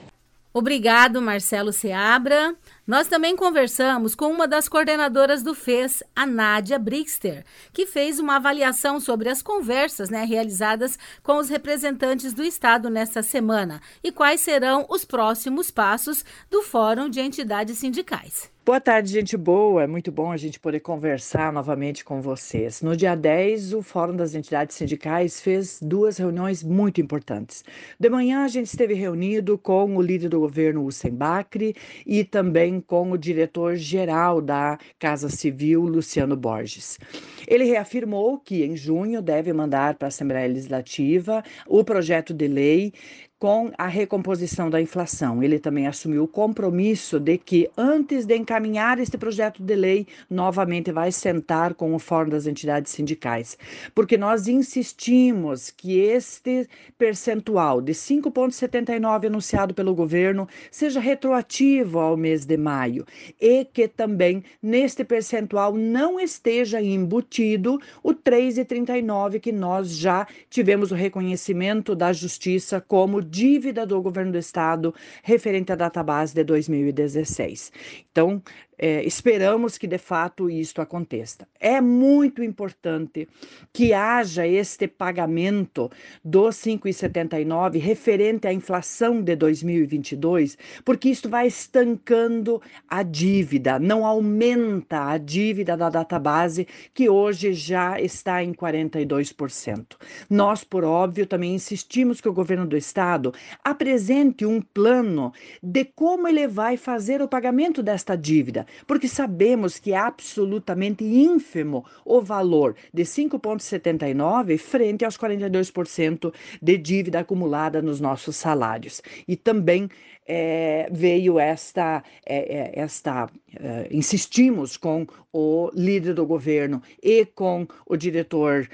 Obrigado, 0.53 1.23
Marcelo 1.23 1.73
Seabra. 1.73 2.57
Nós 2.87 3.09
também 3.09 3.35
conversamos 3.35 4.15
com 4.15 4.27
uma 4.27 4.47
das 4.47 4.69
coordenadoras 4.69 5.43
do 5.43 5.57
FES, 5.57 6.05
a 6.15 6.25
Nádia 6.25 6.79
Brixter, 6.79 7.45
que 7.73 7.85
fez 7.85 8.21
uma 8.21 8.37
avaliação 8.37 9.01
sobre 9.01 9.29
as 9.29 9.43
conversas 9.43 10.09
né, 10.09 10.25
realizadas 10.25 10.97
com 11.21 11.37
os 11.39 11.49
representantes 11.49 12.33
do 12.33 12.45
Estado 12.45 12.89
nesta 12.89 13.25
semana 13.25 13.81
e 14.05 14.13
quais 14.13 14.41
serão 14.41 14.87
os 14.89 15.05
próximos 15.05 15.69
passos 15.69 16.25
do 16.49 16.63
Fórum 16.63 17.09
de 17.09 17.19
Entidades 17.19 17.77
Sindicais. 17.79 18.55
Boa 18.67 18.81
tarde, 18.81 19.13
gente 19.13 19.37
boa. 19.37 19.85
É 19.85 19.87
muito 19.87 20.11
bom 20.11 20.33
a 20.33 20.37
gente 20.37 20.59
poder 20.59 20.81
conversar 20.81 21.53
novamente 21.53 22.05
com 22.05 22.21
vocês. 22.21 22.83
No 22.83 22.97
dia 22.97 23.15
10, 23.15 23.73
o 23.75 23.81
Fórum 23.81 24.17
das 24.17 24.35
Entidades 24.35 24.75
Sindicais 24.75 25.41
fez 25.41 25.79
duas 25.81 26.19
reuniões 26.19 26.65
muito 26.65 27.01
importantes. 27.01 27.63
De 27.97 28.11
manhã, 28.11 28.43
a 28.43 28.49
gente 28.49 28.67
esteve 28.67 28.93
reunido 28.93 29.57
com 29.57 29.97
o 29.97 30.03
líder 30.03 30.31
do 30.31 30.41
governo, 30.41 30.85
Hussein 30.85 31.15
Bacri, 31.15 31.77
e 32.05 32.25
também 32.25 32.76
com 32.81 33.11
o 33.11 33.19
diretor-geral 33.19 34.41
da 34.41 34.79
Casa 34.99 35.29
Civil, 35.29 35.83
Luciano 35.83 36.37
Borges. 36.37 36.99
Ele 37.47 37.65
reafirmou 37.65 38.39
que 38.39 38.65
em 38.65 38.77
junho 38.77 39.23
deve 39.23 39.53
mandar 39.53 39.95
para 39.95 40.07
a 40.07 40.09
Assembleia 40.09 40.49
Legislativa 40.49 41.43
o 41.67 41.85
projeto 41.85 42.35
de 42.35 42.49
lei 42.49 42.93
com 43.39 43.71
a 43.77 43.87
recomposição 43.87 44.71
da 44.71 44.81
inflação. 44.81 45.43
Ele 45.43 45.59
também 45.59 45.87
assumiu 45.87 46.25
o 46.25 46.29
compromisso 46.29 47.21
de 47.21 47.37
que, 47.37 47.69
antes 47.77 48.25
de 48.25 48.35
encaminhar 48.35 48.99
este 48.99 49.19
projeto 49.19 49.63
de 49.63 49.75
lei, 49.75 50.07
novamente 50.31 50.91
vai 50.91 51.13
sentar 51.13 51.75
com 51.75 51.95
o 51.95 51.99
Fórum 51.99 52.31
das 52.31 52.47
Entidades 52.47 52.93
Sindicais, 52.93 53.59
porque 53.95 54.17
nós 54.17 54.49
insistimos 54.49 55.71
que 55.71 55.99
este 55.99 56.67
percentual 56.97 57.83
de 57.83 57.93
5,79 57.93 59.27
anunciado 59.27 59.75
pelo 59.75 59.95
governo 59.95 60.49
seja 60.71 60.99
retroativo 60.99 61.99
ao 61.99 62.17
mês 62.17 62.47
de 62.47 62.57
maio 62.57 63.05
e 63.41 63.67
que 63.67 63.87
também 63.87 64.43
neste 64.63 65.05
percentual 65.05 65.75
não 65.75 66.19
esteja 66.19 66.81
embutido 66.81 67.79
o 68.03 68.15
3,39 68.15 69.41
que 69.41 69.53
nós 69.53 69.91
já 69.91 70.27
tivemos 70.49 70.91
o 70.91 70.95
reconhecimento 70.95 71.95
da 71.95 72.13
Justiça 72.13 72.81
como 72.81 73.26
dívida 73.27 73.87
do 73.87 74.01
governo 74.01 74.33
do 74.33 74.39
estado 74.39 74.95
referente 75.23 75.73
à 75.73 75.77
database 75.77 76.35
de 76.35 76.45
2016. 76.45 77.73
Então, 78.11 78.43
é, 78.79 79.03
esperamos 79.05 79.79
que 79.79 79.87
de 79.87 79.99
fato 79.99 80.51
isto 80.51 80.81
aconteça. 80.81 81.49
É 81.59 81.81
muito 81.81 82.43
importante 82.43 83.29
que 83.73 83.93
haja 83.93 84.47
este 84.47 84.87
pagamento 84.87 85.91
dos 86.25 86.57
5,79 86.57 87.79
referente 87.79 88.47
à 88.47 88.53
inflação 88.53 89.23
de 89.23 89.35
2022, 89.35 90.59
porque 90.85 91.09
isto 91.09 91.29
vai 91.29 91.47
estancando 91.47 92.61
a 92.89 93.03
dívida, 93.03 93.79
não 93.79 94.05
aumenta 94.05 95.11
a 95.11 95.19
dívida 95.19 95.77
da 95.77 95.89
database, 95.89 96.67
que 96.93 97.09
hoje 97.09 97.53
já 97.55 98.01
está 98.01 98.43
em 98.43 98.53
42%. 98.53 99.97
Nós, 100.29 100.65
por 100.65 100.85
óbvio, 100.85 101.27
também 101.27 101.55
insistimos 101.55 102.21
que 102.21 102.29
o 102.29 102.33
governo 102.33 102.67
do 102.67 102.77
estado 102.77 103.33
apresente 103.65 104.45
um 104.45 104.61
plano 104.61 105.33
de 105.63 105.85
como 105.85 106.29
ele 106.29 106.47
vai 106.47 106.77
fazer 106.77 107.23
o 107.23 107.29
pagamento 107.29 107.83
desta 107.83 108.17
dívida 108.17 108.66
porque 108.87 109.09
sabemos 109.09 109.79
que 109.79 109.93
é 109.93 109.97
absolutamente 109.97 111.05
ínfimo 111.05 111.85
o 112.05 112.21
valor 112.21 112.77
de 112.93 113.03
5,79 113.03 114.59
frente 114.59 115.05
aos 115.05 115.17
42% 115.17 116.33
de 116.61 116.77
dívida 116.77 117.21
acumulada 117.21 117.81
nos 117.83 118.01
nossos 118.01 118.37
salários. 118.37 119.03
E 119.27 119.37
também 119.37 119.89
é, 120.27 120.89
veio 120.91 121.39
esta, 121.39 122.03
é, 122.25 122.73
esta 122.75 123.29
é, 123.59 123.89
insistimos 123.91 124.77
com 124.77 125.07
o 125.33 125.71
líder 125.75 126.15
do 126.15 126.27
governo 126.27 126.83
e 127.03 127.25
com 127.25 127.67
o 127.87 127.97
diretor 127.97 128.69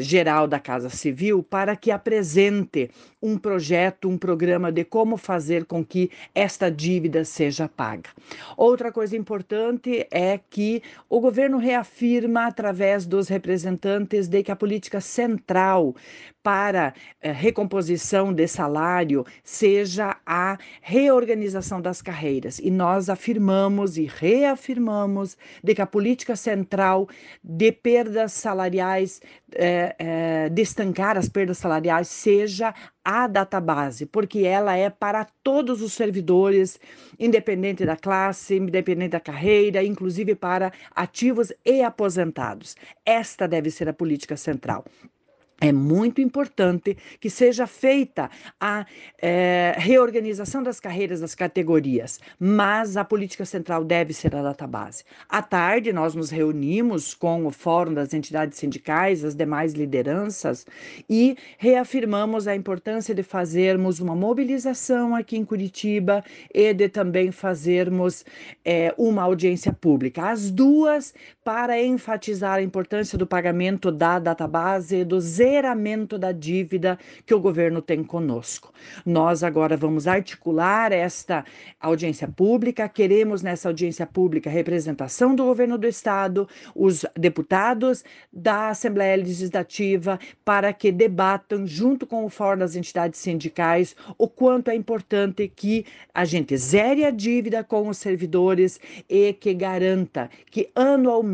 geral 0.00 0.48
da 0.48 0.58
Casa 0.58 0.90
Civil 0.90 1.44
para 1.44 1.76
que 1.76 1.92
apresente 1.92 2.90
um 3.22 3.38
projeto, 3.38 4.08
um 4.08 4.18
programa 4.18 4.72
de 4.72 4.84
como 4.84 5.16
fazer 5.16 5.64
com 5.64 5.84
que 5.84 6.10
esta 6.34 6.68
dívida 6.68 7.24
seja 7.24 7.68
paga. 7.68 8.10
Outra 8.56 8.90
coisa 8.90 9.16
importante 9.16 10.06
é 10.10 10.40
que 10.50 10.82
o 11.08 11.20
governo 11.20 11.58
reafirma 11.58 12.46
através 12.46 13.06
dos 13.06 13.28
representantes 13.28 14.26
de 14.26 14.42
que 14.42 14.50
a 14.50 14.56
política 14.56 15.00
central 15.00 15.94
para 16.42 16.92
eh, 17.20 17.30
recomposição 17.30 18.32
de 18.32 18.46
salário 18.48 19.24
seja 19.44 20.16
a 20.26 20.58
reorganização 20.80 21.80
das 21.80 22.02
carreiras. 22.02 22.58
E 22.58 22.70
nós 22.70 23.08
afirmamos 23.08 23.96
e 23.96 24.06
reafirmamos 24.06 25.36
de 25.62 25.74
que 25.74 25.82
a 25.82 25.86
política 25.86 26.34
central 26.34 27.08
de 27.42 27.70
perdas 27.70 28.32
salariais, 28.32 29.20
eh, 29.54 29.94
eh, 29.98 30.48
de 30.48 30.62
estancar 30.62 31.16
as 31.16 31.28
perdas 31.28 31.58
salariais, 31.58 32.08
seja 32.08 32.74
a 33.04 33.26
database, 33.26 34.06
porque 34.06 34.40
ela 34.40 34.76
é 34.76 34.88
para 34.88 35.26
todos 35.42 35.82
os 35.82 35.92
servidores, 35.92 36.78
independente 37.18 37.84
da 37.84 37.96
classe, 37.96 38.56
independente 38.56 39.10
da 39.10 39.20
carreira, 39.20 39.82
inclusive 39.82 40.34
para 40.34 40.72
ativos 40.94 41.52
e 41.64 41.82
aposentados. 41.82 42.76
Esta 43.04 43.48
deve 43.48 43.70
ser 43.70 43.88
a 43.88 43.92
política 43.92 44.36
central. 44.36 44.84
É 45.62 45.70
muito 45.70 46.20
importante 46.20 46.96
que 47.20 47.30
seja 47.30 47.68
feita 47.68 48.28
a 48.60 48.84
é, 49.16 49.74
reorganização 49.78 50.60
das 50.60 50.80
carreiras 50.80 51.20
das 51.20 51.36
categorias, 51.36 52.18
mas 52.38 52.96
a 52.96 53.04
política 53.04 53.44
central 53.44 53.84
deve 53.84 54.12
ser 54.12 54.34
a 54.34 54.42
database. 54.42 55.04
À 55.28 55.40
tarde, 55.40 55.92
nós 55.92 56.16
nos 56.16 56.30
reunimos 56.30 57.14
com 57.14 57.46
o 57.46 57.52
Fórum 57.52 57.94
das 57.94 58.12
Entidades 58.12 58.58
Sindicais, 58.58 59.24
as 59.24 59.36
demais 59.36 59.72
lideranças, 59.72 60.66
e 61.08 61.36
reafirmamos 61.58 62.48
a 62.48 62.56
importância 62.56 63.14
de 63.14 63.22
fazermos 63.22 64.00
uma 64.00 64.16
mobilização 64.16 65.14
aqui 65.14 65.36
em 65.36 65.44
Curitiba 65.44 66.24
e 66.52 66.74
de 66.74 66.88
também 66.88 67.30
fazermos 67.30 68.24
é, 68.64 68.92
uma 68.98 69.22
audiência 69.22 69.72
pública. 69.72 70.28
As 70.28 70.50
duas 70.50 71.14
para 71.44 71.82
enfatizar 71.82 72.54
a 72.54 72.62
importância 72.62 73.18
do 73.18 73.26
pagamento 73.26 73.90
da 73.90 74.20
database 74.20 74.98
e 74.98 75.04
do 75.04 75.20
zeramento 75.20 76.16
da 76.16 76.30
dívida 76.30 76.96
que 77.26 77.34
o 77.34 77.40
governo 77.40 77.82
tem 77.82 78.04
conosco. 78.04 78.72
Nós 79.04 79.42
agora 79.42 79.76
vamos 79.76 80.06
articular 80.06 80.92
esta 80.92 81.44
audiência 81.80 82.28
pública, 82.28 82.88
queremos 82.88 83.42
nessa 83.42 83.68
audiência 83.68 84.06
pública 84.06 84.48
representação 84.48 85.34
do 85.34 85.44
governo 85.44 85.76
do 85.76 85.86
estado, 85.86 86.48
os 86.76 87.04
deputados 87.16 88.04
da 88.32 88.68
Assembleia 88.68 89.16
Legislativa, 89.16 90.20
para 90.44 90.72
que 90.72 90.92
debatam 90.92 91.66
junto 91.66 92.06
com 92.06 92.24
o 92.24 92.30
Fórum 92.30 92.60
das 92.60 92.76
entidades 92.76 93.18
sindicais 93.18 93.96
o 94.16 94.28
quanto 94.28 94.70
é 94.70 94.76
importante 94.76 95.48
que 95.48 95.84
a 96.14 96.24
gente 96.24 96.56
zere 96.56 97.04
a 97.04 97.10
dívida 97.10 97.64
com 97.64 97.88
os 97.88 97.98
servidores 97.98 98.78
e 99.08 99.32
que 99.32 99.52
garanta 99.54 100.30
que 100.48 100.70
anualmente 100.76 101.31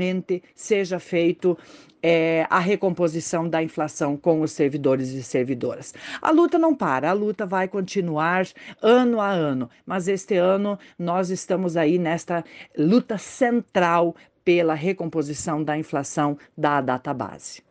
seja 0.54 0.98
feito 0.98 1.56
é, 2.02 2.46
a 2.48 2.58
recomposição 2.58 3.48
da 3.48 3.62
inflação 3.62 4.16
com 4.16 4.40
os 4.40 4.52
servidores 4.52 5.08
e 5.10 5.22
servidoras. 5.22 5.94
A 6.22 6.30
luta 6.30 6.58
não 6.58 6.74
para, 6.74 7.10
a 7.10 7.12
luta 7.12 7.46
vai 7.46 7.68
continuar 7.68 8.46
ano 8.82 9.20
a 9.20 9.30
ano, 9.30 9.68
mas 9.84 10.08
este 10.08 10.36
ano 10.36 10.78
nós 10.98 11.30
estamos 11.30 11.76
aí 11.76 11.98
nesta 11.98 12.44
luta 12.76 13.18
central 13.18 14.14
pela 14.44 14.74
recomposição 14.74 15.62
da 15.62 15.76
inflação 15.76 16.38
da 16.56 16.80
data 16.80 17.12
base. 17.12 17.67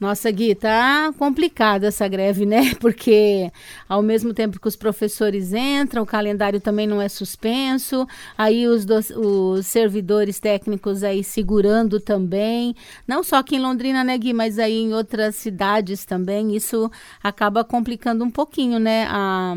Nossa, 0.00 0.30
Gui, 0.30 0.54
tá 0.54 1.12
complicada 1.18 1.88
essa 1.88 2.06
greve, 2.06 2.46
né? 2.46 2.72
Porque 2.78 3.50
ao 3.88 4.00
mesmo 4.00 4.32
tempo 4.32 4.60
que 4.60 4.68
os 4.68 4.76
professores 4.76 5.52
entram, 5.52 6.04
o 6.04 6.06
calendário 6.06 6.60
também 6.60 6.86
não 6.86 7.02
é 7.02 7.08
suspenso, 7.08 8.06
aí 8.36 8.68
os, 8.68 8.86
os 9.16 9.66
servidores 9.66 10.38
técnicos 10.38 11.02
aí 11.02 11.24
segurando 11.24 11.98
também, 11.98 12.76
não 13.08 13.24
só 13.24 13.36
aqui 13.36 13.56
em 13.56 13.60
Londrina, 13.60 14.04
né, 14.04 14.16
Gui, 14.16 14.32
mas 14.32 14.58
aí 14.58 14.78
em 14.78 14.94
outras 14.94 15.34
cidades 15.34 16.04
também, 16.04 16.54
isso 16.54 16.88
acaba 17.20 17.64
complicando 17.64 18.24
um 18.24 18.30
pouquinho, 18.30 18.78
né, 18.78 19.06
a 19.10 19.54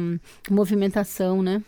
movimentação, 0.50 1.44
né? 1.44 1.62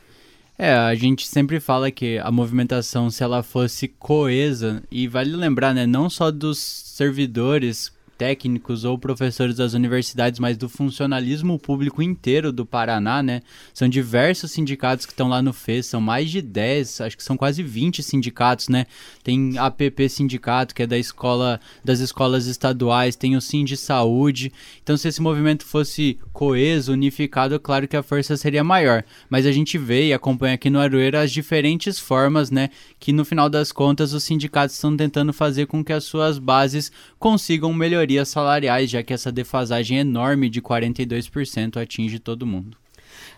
É, 0.58 0.74
a 0.74 0.96
gente 0.96 1.28
sempre 1.28 1.60
fala 1.60 1.92
que 1.92 2.18
a 2.20 2.32
movimentação, 2.32 3.10
se 3.10 3.24
ela 3.24 3.44
fosse 3.44 3.88
coesa, 3.88 4.84
e 4.90 5.08
vale 5.08 5.36
lembrar, 5.36 5.74
né, 5.74 5.86
não 5.86 6.10
só 6.10 6.32
dos 6.32 6.58
servidores 6.58 7.92
técnicos 8.24 8.86
ou 8.86 8.98
professores 8.98 9.58
das 9.58 9.74
universidades, 9.74 10.40
mas 10.40 10.56
do 10.56 10.70
funcionalismo 10.70 11.60
público 11.60 12.02
inteiro 12.02 12.54
do 12.54 12.66
Paraná, 12.66 13.22
né? 13.22 13.42
São 13.74 13.90
diversos 13.90 14.50
sindicatos 14.52 15.06
que 15.06 15.12
estão 15.12 15.28
lá 15.28 15.42
no 15.42 15.52
FES, 15.52 15.88
são 15.88 16.00
mais 16.00 16.32
de 16.32 16.42
10, 16.42 17.02
acho 17.02 17.18
que 17.18 17.24
são 17.24 17.36
quase 17.36 17.62
20 17.62 18.02
sindicatos, 18.02 18.70
né? 18.70 18.86
Tem 19.26 19.58
APP 19.58 20.08
Sindicato, 20.08 20.74
que 20.74 20.84
é 20.84 20.88
da 20.88 20.98
escola 20.98 21.60
das 21.84 22.00
escolas 22.00 22.46
estaduais, 22.46 23.18
tem 23.18 23.36
o 23.36 23.42
Sim 23.42 23.66
de 23.66 23.76
Saúde. 23.76 24.54
Então, 24.82 24.96
se 24.96 25.10
esse 25.10 25.22
movimento 25.22 25.66
fosse 25.66 26.18
coeso, 26.32 26.94
unificado, 26.94 27.60
claro 27.60 27.90
que 27.90 27.98
a 27.98 28.04
força 28.04 28.38
seria 28.38 28.64
maior. 28.64 29.04
Mas 29.30 29.46
a 29.46 29.52
gente 29.52 29.78
vê 29.78 30.08
e 30.08 30.14
acompanha 30.14 30.54
aqui 30.54 30.70
no 30.70 30.80
Aroeira 30.80 31.22
as 31.22 31.32
diferentes 31.32 32.00
formas, 32.00 32.50
né? 32.50 32.70
Que 33.02 33.12
no 33.12 33.26
final 33.26 33.50
das 33.50 33.74
contas 33.74 34.14
os 34.14 34.24
sindicatos 34.24 34.76
estão 34.76 34.96
tentando 34.96 35.34
fazer 35.34 35.66
com 35.66 35.84
que 35.84 35.92
as 35.92 36.06
suas 36.06 36.40
bases 36.40 36.90
consigam 37.20 37.74
melhorar 37.74 38.13
melhorias 38.14 38.30
salariais, 38.30 38.90
já 38.90 39.02
que 39.02 39.14
essa 39.14 39.32
defasagem 39.32 39.98
enorme 39.98 40.50
de 40.50 40.62
42% 40.62 41.82
atinge 41.82 42.20
todo 42.20 42.46
mundo. 42.46 42.78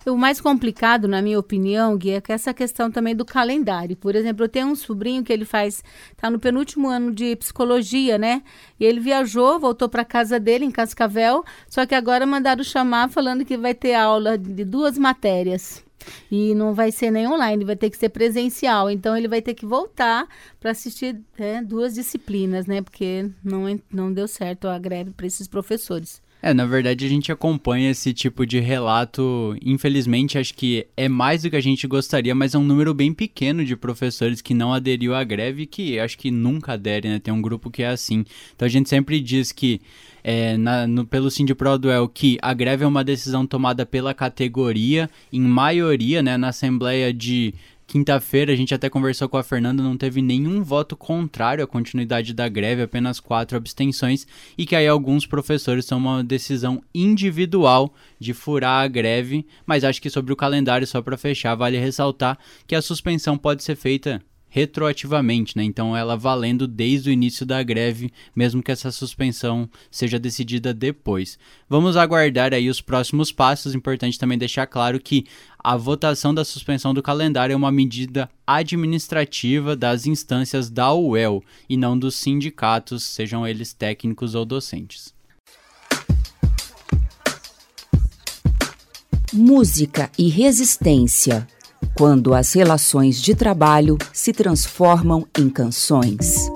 O 0.06 0.16
mais 0.16 0.40
complicado, 0.40 1.08
na 1.08 1.20
minha 1.20 1.40
opinião, 1.40 1.98
Gui, 1.98 2.12
é 2.12 2.22
que 2.22 2.32
essa 2.32 2.54
questão 2.54 2.92
também 2.92 3.16
do 3.16 3.26
calendário. 3.26 3.98
Por 3.98 4.16
exemplo, 4.16 4.46
eu 4.46 4.50
tenho 4.50 4.68
um 4.68 4.76
sobrinho 4.76 5.24
que 5.24 5.34
ele 5.34 5.46
faz, 5.46 5.84
está 6.12 6.30
no 6.30 6.40
penúltimo 6.40 6.88
ano 6.88 7.12
de 7.12 7.36
psicologia, 7.36 8.18
né? 8.18 8.44
E 8.80 8.86
ele 8.86 9.00
viajou, 9.00 9.60
voltou 9.60 9.90
para 9.90 10.06
casa 10.06 10.40
dele 10.40 10.64
em 10.64 10.72
Cascavel, 10.72 11.44
só 11.68 11.86
que 11.88 11.96
agora 11.96 12.26
mandaram 12.26 12.64
chamar 12.64 13.10
falando 13.10 13.44
que 13.44 13.58
vai 13.58 13.74
ter 13.74 13.96
aula 13.96 14.38
de 14.38 14.64
duas 14.64 14.96
matérias. 14.96 15.85
E 16.32 16.54
não 16.56 16.74
vai 16.74 16.92
ser 16.92 17.12
nem 17.12 17.28
online, 17.28 17.66
vai 17.66 17.76
ter 17.76 17.90
que 17.90 17.98
ser 17.98 18.10
presencial. 18.10 18.90
Então 18.90 19.16
ele 19.16 19.28
vai 19.28 19.42
ter 19.42 19.54
que 19.54 19.66
voltar 19.66 20.28
para 20.60 20.72
assistir 20.72 21.20
né, 21.38 21.62
duas 21.62 21.94
disciplinas, 21.94 22.66
né? 22.66 22.82
Porque 22.82 23.30
não, 23.44 23.64
não 23.92 24.12
deu 24.14 24.28
certo 24.28 24.68
a 24.68 24.78
greve 24.80 25.12
para 25.12 25.28
esses 25.28 25.48
professores. 25.48 26.22
É, 26.46 26.54
na 26.54 26.68
verdade 26.68 27.04
a 27.04 27.10
gente 27.10 27.32
acompanha 27.32 27.90
esse 27.90 28.14
tipo 28.14 28.46
de 28.46 28.60
relato. 28.60 29.58
Infelizmente, 29.66 30.38
acho 30.38 30.54
que 30.54 30.86
é 30.96 31.10
mais 31.10 31.42
do 31.42 31.50
que 31.50 31.56
a 31.56 31.60
gente 31.60 31.88
gostaria, 31.88 32.36
mas 32.36 32.54
é 32.54 32.58
um 32.60 32.64
número 32.64 32.94
bem 32.94 33.12
pequeno 33.12 33.66
de 33.66 33.76
professores 33.76 34.44
que 34.44 34.54
não 34.54 34.72
aderiu 34.72 35.16
à 35.16 35.24
greve, 35.24 35.66
que 35.66 35.98
acho 35.98 36.16
que 36.20 36.30
nunca 36.30 36.74
aderem, 36.74 37.14
né? 37.14 37.18
Tem 37.18 37.34
um 37.34 37.42
grupo 37.42 37.72
que 37.72 37.82
é 37.82 37.88
assim. 37.88 38.24
Então 38.56 38.64
a 38.64 38.70
gente 38.70 38.88
sempre 38.88 39.20
diz 39.20 39.52
que 39.52 39.82
é, 40.24 40.56
na, 40.56 40.86
no, 40.86 41.04
pelo 41.04 41.32
Sindipro-Duel 41.32 42.08
que 42.08 42.38
a 42.44 42.54
greve 42.54 42.84
é 42.84 42.88
uma 42.88 43.04
decisão 43.04 43.48
tomada 43.48 43.84
pela 43.84 44.14
categoria, 44.14 45.10
em 45.34 45.42
maioria, 45.42 46.22
né, 46.22 46.38
na 46.38 46.50
Assembleia 46.50 47.12
de 47.12 47.56
quinta-feira, 47.88 48.52
a 48.52 48.56
gente 48.56 48.74
até 48.74 48.90
conversou 48.90 49.30
com 49.30 49.38
a 49.38 49.44
Fernanda, 49.44 49.84
não 49.84 49.98
teve 49.98 50.22
nenhum 50.22 50.64
voto 50.64 50.96
contrário 50.96 51.64
à 51.64 51.68
continuidade 51.68 52.34
da 52.34 52.48
greve, 52.50 52.82
apenas 52.82 53.20
quatro 53.20 53.58
abstenções, 53.58 54.28
e 54.58 54.66
que 54.66 54.76
aí 54.76 54.88
alguns 54.88 55.26
professores 55.26 55.86
tomam 55.86 56.14
uma 56.14 56.24
decisão 56.24 56.84
individual 56.94 57.94
de 58.20 58.34
furar 58.34 58.84
a 58.84 58.88
greve, 58.88 59.46
mas 59.66 59.84
acho 59.84 60.02
que 60.02 60.10
sobre 60.10 60.34
o 60.34 60.36
calendário, 60.36 60.88
só 60.88 61.02
para 61.02 61.18
fechar, 61.18 61.56
vale 61.56 61.78
ressaltar 61.78 62.38
que 62.68 62.76
a 62.76 62.82
suspensão 62.82 63.38
pode 63.38 63.64
ser 63.64 63.76
feita 63.76 64.22
retroativamente, 64.56 65.58
né? 65.58 65.66
Então 65.66 65.98
ela 65.98 66.16
valendo 66.16 66.66
desde 66.66 67.10
o 67.10 67.12
início 67.12 67.46
da 67.46 67.62
greve, 67.62 68.10
mesmo 68.34 68.64
que 68.64 68.72
essa 68.72 68.90
suspensão 68.90 69.70
seja 69.92 70.18
decidida 70.18 70.74
depois. 70.74 71.38
Vamos 71.68 71.98
aguardar 71.98 72.54
aí 72.54 72.70
os 72.70 72.80
próximos 72.80 73.34
passos. 73.34 73.76
Importante 73.76 74.18
também 74.18 74.38
deixar 74.38 74.66
claro 74.66 74.98
que 74.98 75.26
a 75.60 75.76
votação 75.76 76.34
da 76.34 76.46
suspensão 76.46 76.94
do 76.94 77.04
calendário 77.04 77.52
é 77.52 77.56
uma 77.56 77.70
medida 77.70 78.30
administrativa 78.48 79.76
das 79.76 80.06
instâncias 80.06 80.70
da 80.70 80.94
UEL 80.94 81.44
e 81.68 81.76
não 81.76 82.00
dos 82.00 82.16
sindicatos, 82.16 83.04
sejam 83.04 83.46
eles 83.46 83.74
técnicos 83.74 84.36
ou 84.36 84.46
docentes. 84.46 85.14
Música 89.34 90.10
e 90.18 90.30
resistência 90.30 91.46
quando 91.96 92.34
as 92.34 92.52
relações 92.52 93.22
de 93.22 93.34
trabalho 93.34 93.98
se 94.12 94.34
transformam 94.34 95.26
em 95.40 95.50
canções. 95.50 96.52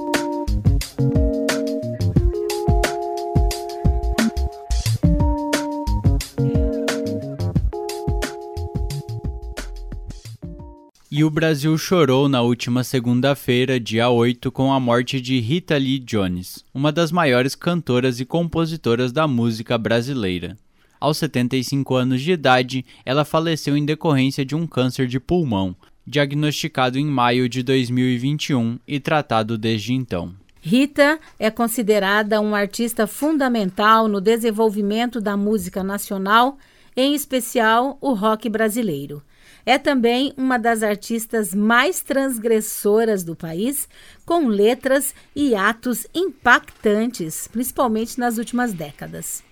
E 11.09 11.23
o 11.23 11.29
Brasil 11.29 11.77
chorou 11.77 12.29
na 12.29 12.41
última 12.41 12.83
segunda-feira, 12.83 13.79
dia 13.79 14.09
8, 14.09 14.51
com 14.51 14.73
a 14.73 14.79
morte 14.79 15.19
de 15.21 15.39
Rita 15.39 15.77
Lee 15.77 15.99
Jones, 15.99 16.63
uma 16.73 16.91
das 16.91 17.11
maiores 17.11 17.55
cantoras 17.55 18.19
e 18.19 18.25
compositoras 18.25 19.11
da 19.11 19.25
música 19.25 19.77
brasileira. 19.77 20.57
Aos 20.99 21.17
75 21.17 21.95
anos 21.95 22.21
de 22.21 22.33
idade, 22.33 22.85
ela 23.05 23.23
faleceu 23.23 23.77
em 23.77 23.85
decorrência 23.85 24.43
de 24.43 24.55
um 24.55 24.67
câncer 24.67 25.07
de 25.07 25.19
pulmão, 25.19 25.75
diagnosticado 26.05 26.97
em 26.97 27.05
maio 27.05 27.47
de 27.47 27.63
2021 27.63 28.79
e 28.87 28.99
tratado 28.99 29.57
desde 29.57 29.93
então. 29.93 30.33
Rita 30.61 31.19
é 31.39 31.49
considerada 31.49 32.41
uma 32.41 32.59
artista 32.59 33.07
fundamental 33.07 34.09
no 34.09 34.19
desenvolvimento 34.19 35.21
da 35.21 35.37
música 35.37 35.83
nacional, 35.83 36.57
em 36.97 37.15
especial 37.15 37.97
o 38.01 38.13
rock 38.13 38.49
brasileiro. 38.49 39.23
É 39.65 39.77
também 39.77 40.33
uma 40.35 40.57
das 40.57 40.83
artistas 40.83 41.53
mais 41.53 42.01
transgressoras 42.01 43.23
do 43.23 43.35
país, 43.35 43.87
com 44.25 44.47
letras 44.47 45.13
e 45.33 45.55
atos 45.55 46.05
impactantes, 46.13 47.47
principalmente 47.47 48.19
nas 48.19 48.37
últimas 48.37 48.73
décadas. 48.73 49.47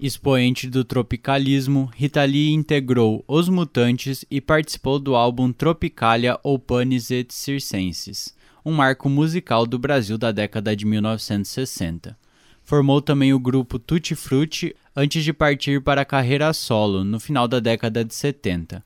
Expoente 0.00 0.70
do 0.70 0.84
tropicalismo, 0.84 1.90
Rita 1.92 2.22
Lee 2.22 2.52
integrou 2.52 3.24
Os 3.26 3.48
Mutantes 3.48 4.24
e 4.30 4.40
participou 4.40 4.96
do 5.00 5.16
álbum 5.16 5.50
Tropicalia 5.50 6.38
ou 6.44 6.56
Panis 6.56 7.10
et 7.10 7.34
Circenses, 7.34 8.32
um 8.64 8.70
marco 8.70 9.08
musical 9.08 9.66
do 9.66 9.76
Brasil 9.76 10.16
da 10.16 10.30
década 10.30 10.76
de 10.76 10.86
1960. 10.86 12.16
Formou 12.62 13.02
também 13.02 13.34
o 13.34 13.40
grupo 13.40 13.76
Tutti 13.76 14.14
Frutti 14.14 14.72
antes 14.94 15.24
de 15.24 15.32
partir 15.32 15.82
para 15.82 16.02
a 16.02 16.04
carreira 16.04 16.52
solo 16.52 17.02
no 17.02 17.18
final 17.18 17.48
da 17.48 17.58
década 17.58 18.04
de 18.04 18.14
70. 18.14 18.84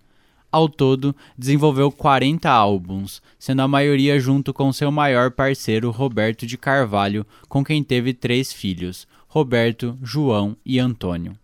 Ao 0.51 0.66
todo, 0.66 1.14
desenvolveu 1.37 1.92
40 1.92 2.48
álbuns, 2.51 3.20
sendo 3.38 3.61
a 3.61 3.68
maioria 3.68 4.18
junto 4.18 4.53
com 4.55 4.72
seu 4.72 4.90
maior 4.90 5.31
parceiro 5.31 5.90
Roberto 5.90 6.46
de 6.46 6.57
Carvalho, 6.57 7.27
com 7.51 7.62
quem 7.62 7.83
teve 7.83 8.14
três 8.14 8.51
filhos, 8.51 9.07
Roberto, 9.33 9.99
João 10.03 10.55
e 10.62 10.79
Antônio. 10.79 11.35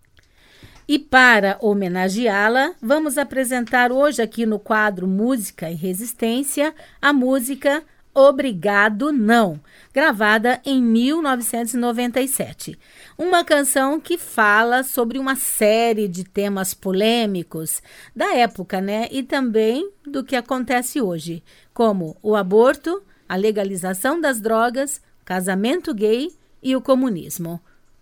E 0.87 0.99
para 0.99 1.57
homenageá-la, 1.59 2.75
vamos 2.83 3.17
apresentar 3.17 3.91
hoje 3.91 4.21
aqui 4.21 4.45
no 4.45 4.59
quadro 4.59 5.09
Música 5.09 5.71
e 5.71 5.75
Resistência 5.75 6.75
a 7.01 7.15
música 7.15 7.83
Obrigado 8.13 9.11
Não, 9.11 9.59
gravada 9.91 10.61
em 10.67 10.83
1997. 10.83 12.79
Uma 13.17 13.43
canção 13.43 13.99
que 13.99 14.19
fala 14.19 14.83
sobre 14.83 15.19
uma 15.19 15.35
série 15.35 16.07
de 16.09 16.25
temas 16.25 16.75
polêmicos 16.75 17.81
da 18.15 18.35
época, 18.35 18.83
né? 18.83 19.09
E 19.11 19.23
também 19.23 19.91
do 20.07 20.23
que 20.23 20.37
acontece 20.37 21.01
hoje, 21.01 21.43
como 21.73 22.19
o 22.23 22.37
aborto, 22.37 23.03
a 23.27 23.35
legalização 23.35 24.21
das 24.21 24.43
drogas, 24.43 25.01
casamento 25.25 25.95
gay 25.95 26.31
e 26.63 26.77
o 26.77 26.83
comunismo. 26.83 27.59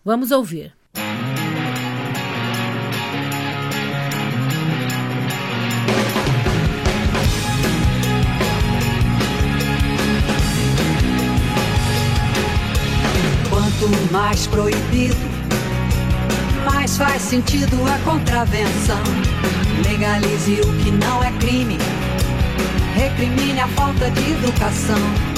Vamos 0.06 0.30
ouvir. 0.30 0.72
Quanto 13.50 14.12
mais 14.12 14.46
proibido, 14.46 15.16
mais 16.64 16.96
faz 16.96 17.20
sentido 17.22 17.76
a 17.92 17.98
contravenção. 18.08 19.02
Legalize 19.84 20.60
o 20.60 20.84
que 20.84 20.92
não 20.92 21.24
é 21.24 21.32
crime, 21.40 21.78
recrimine 22.94 23.58
a 23.58 23.66
falta 23.66 24.08
de 24.12 24.30
educação. 24.34 25.36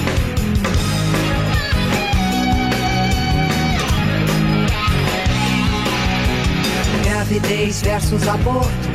Gravidez 7.29 7.83
versus 7.83 8.27
aborto. 8.27 8.88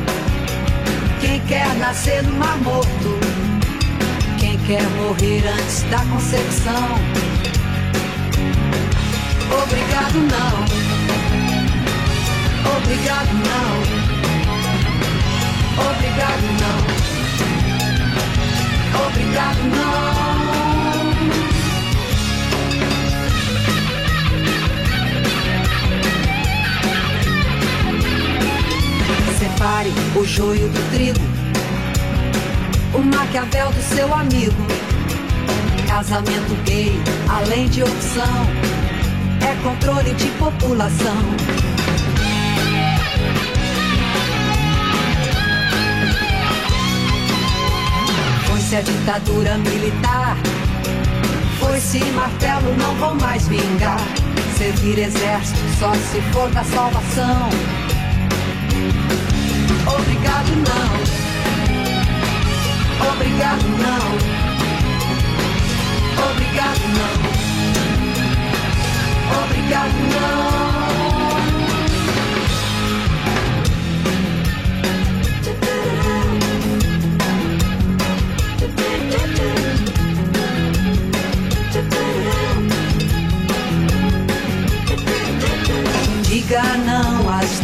Quem 1.20 1.38
quer 1.46 1.72
nascer 1.76 2.20
no 2.24 2.32
mar 2.32 2.58
morto? 2.62 3.20
Quem 4.40 4.58
quer 4.66 4.82
morrer 4.90 5.46
antes 5.46 5.84
da 5.84 5.98
concepção? 5.98 6.98
Obrigado 9.62 10.18
não. 10.18 10.64
Obrigado 12.76 13.34
não. 13.34 13.70
Obrigado 15.92 16.42
não. 16.60 17.13
Joio 30.34 30.68
do 30.68 30.90
trigo, 30.90 31.24
o 32.92 32.98
maquiavel 32.98 33.70
do 33.70 33.80
seu 33.80 34.12
amigo. 34.12 34.66
Casamento 35.86 36.60
gay, 36.64 36.90
além 37.28 37.68
de 37.68 37.84
opção 37.84 38.46
é 39.40 39.54
controle 39.62 40.12
de 40.14 40.26
população. 40.30 41.22
Foi-se 48.46 48.74
a 48.74 48.80
ditadura 48.80 49.56
militar, 49.58 50.36
foi-se 51.60 52.04
martelo, 52.06 52.76
não 52.76 52.92
vou 52.96 53.14
mais 53.14 53.46
vingar. 53.46 54.00
Servir 54.58 54.98
exército 54.98 55.60
só 55.78 55.92
se 55.94 56.20
for 56.32 56.50
da 56.50 56.64
salvação. 56.64 57.93
Obrigado 60.24 60.56
não, 60.56 60.88
obrigado 63.10 63.68
não, 63.68 64.04
obrigado 66.30 66.84
não. 66.96 67.44
Obrigado, 69.44 69.92
não. 69.92 70.63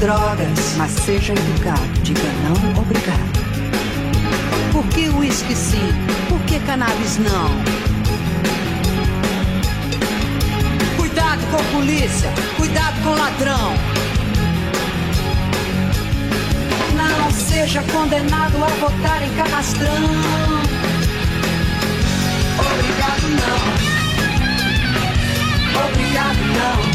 Drogas, 0.00 0.74
mas 0.76 0.90
seja 0.90 1.32
educado. 1.32 1.86
Diga 2.02 2.20
não, 2.42 2.80
obrigado. 2.82 3.40
Por 4.72 4.84
que 4.88 5.08
uísque 5.08 5.54
sim? 5.54 5.92
Por 6.28 6.40
que 6.40 6.58
cannabis 6.60 7.18
não? 7.18 7.80
com 11.50 11.64
polícia, 11.76 12.30
cuidado 12.56 13.02
com 13.02 13.10
ladrão. 13.10 13.74
Não 16.96 17.30
seja 17.32 17.82
condenado 17.92 18.62
a 18.62 18.68
votar 18.68 19.22
em 19.22 19.30
canastrão. 19.34 19.94
Obrigado 22.58 23.28
não. 23.40 23.58
Obrigado 25.86 26.38
não. 26.38 26.89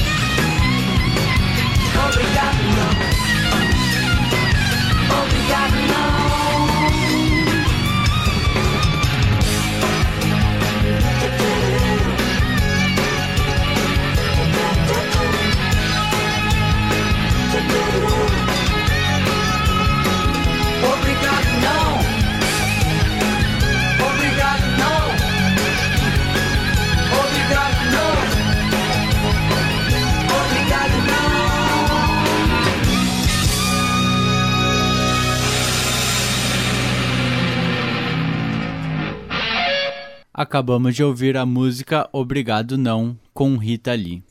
Acabamos 40.45 40.95
de 40.95 41.03
ouvir 41.03 41.37
a 41.37 41.43
música 41.43 42.07
Obrigado 42.13 42.77
Não, 42.77 43.17
com 43.33 43.57
Rita 43.57 43.95
Lee. 43.95 44.23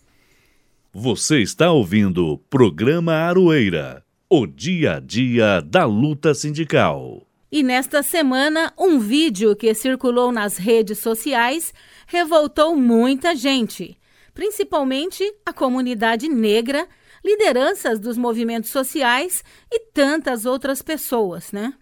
Você 0.93 1.41
está 1.41 1.73
ouvindo 1.73 2.39
Programa 2.49 3.15
Aroeira, 3.15 4.05
o 4.31 4.47
dia 4.47 4.99
a 4.99 5.01
dia 5.01 5.61
da 5.61 5.85
luta 5.85 6.33
sindical. 6.33 7.27
E 7.51 7.65
nesta 7.65 8.01
semana, 8.01 8.73
um 8.79 9.01
vídeo 9.01 9.57
que 9.57 9.75
circulou 9.75 10.31
nas 10.31 10.57
redes 10.57 11.01
sociais 11.01 11.75
revoltou 12.07 12.77
muita 12.77 13.35
gente, 13.35 13.99
principalmente 14.33 15.25
a 15.45 15.53
comunidade 15.53 16.29
negra, 16.29 16.87
lideranças 17.25 17.99
dos 17.99 18.17
movimentos 18.17 18.71
sociais 18.71 19.43
e 19.69 19.81
tantas 19.93 20.47
outras 20.47 20.81
pessoas, 20.81 21.51
né? 21.51 21.75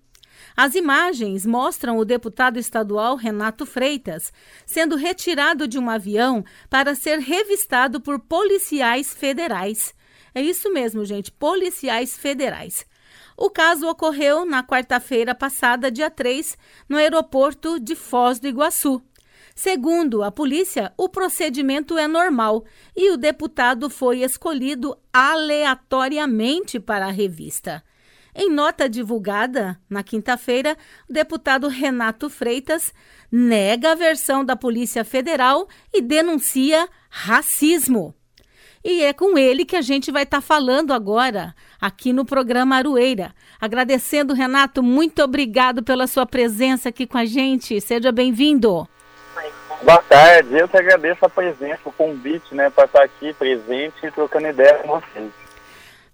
As 0.57 0.75
imagens 0.75 1.47
mostram 1.47 1.97
o 1.99 2.05
deputado 2.05 2.59
estadual 2.59 3.17
Renato 3.17 3.65
Freitas 3.65 4.33
sendo 4.67 4.97
retirado 4.97 5.67
de 5.67 5.79
um 5.79 5.89
avião 5.89 6.45
para 6.69 6.95
ser 6.95 7.19
revistado 7.19 8.01
por 8.01 8.19
policiais 8.19 9.15
federais. 9.15 9.95
É 10.35 10.43
isso 10.43 10.73
mesmo, 10.73 11.05
gente, 11.05 11.31
policiais 11.31 12.17
federais. 12.17 12.87
O 13.37 13.51
caso 13.51 13.89
ocorreu 13.89 14.45
na 14.45 14.63
quarta-feira 14.63 15.35
passada, 15.35 15.91
dia 15.91 16.11
3, 16.11 16.57
no 16.89 16.97
aeroporto 16.97 17.81
de 17.81 17.95
Foz 17.95 18.39
do 18.39 18.47
Iguaçu. 18.47 19.03
Segundo 19.55 20.23
a 20.23 20.31
polícia, 20.31 20.93
o 20.97 21.09
procedimento 21.09 21.99
é 21.99 22.09
normal 22.09 22.65
e 22.97 23.11
o 23.11 23.17
deputado 23.17 23.91
foi 23.91 24.23
escolhido 24.23 24.97
aleatoriamente 25.13 26.81
para 26.81 27.07
a 27.07 27.11
revista. 27.11 27.83
Em 28.35 28.51
nota 28.51 28.89
divulgada 28.89 29.79
na 29.91 30.03
quinta-feira, 30.03 30.77
o 31.09 31.13
deputado 31.13 31.69
Renato 31.69 32.31
Freitas 32.31 32.93
nega 33.31 33.93
a 33.93 33.95
versão 33.95 34.43
da 34.43 34.57
Polícia 34.57 35.05
Federal 35.05 35.69
e 35.93 36.01
denuncia 36.01 36.89
racismo. 37.11 38.15
E 38.83 39.05
é 39.05 39.13
com 39.13 39.37
ele 39.37 39.67
que 39.67 39.77
a 39.77 39.83
gente 39.83 40.11
vai 40.11 40.23
estar 40.23 40.39
tá 40.39 40.41
falando 40.41 40.93
agora, 40.93 41.55
aqui 41.79 42.11
no 42.13 42.25
programa 42.25 42.77
Arueira. 42.77 43.35
Agradecendo, 43.61 44.33
Renato, 44.33 44.83
muito 44.83 45.23
obrigado 45.23 45.83
pela 45.83 46.07
sua 46.07 46.25
presença 46.25 46.89
aqui 46.89 47.07
com 47.07 47.19
a 47.19 47.27
gente. 47.27 47.81
Seja 47.83 48.11
bem-vindo. 48.11 48.89
Boa 49.83 50.03
tarde, 50.09 50.59
eu 50.59 50.69
que 50.69 50.77
agradeço 50.77 51.25
a 51.25 51.29
presença, 51.29 51.81
o 51.85 51.93
convite, 51.93 52.55
né, 52.55 52.71
para 52.71 52.85
estar 52.85 53.03
aqui 53.03 53.33
presente 53.35 54.07
e 54.07 54.11
trocando 54.11 54.49
ideia 54.49 54.75
com 54.79 54.89
vocês. 54.89 55.42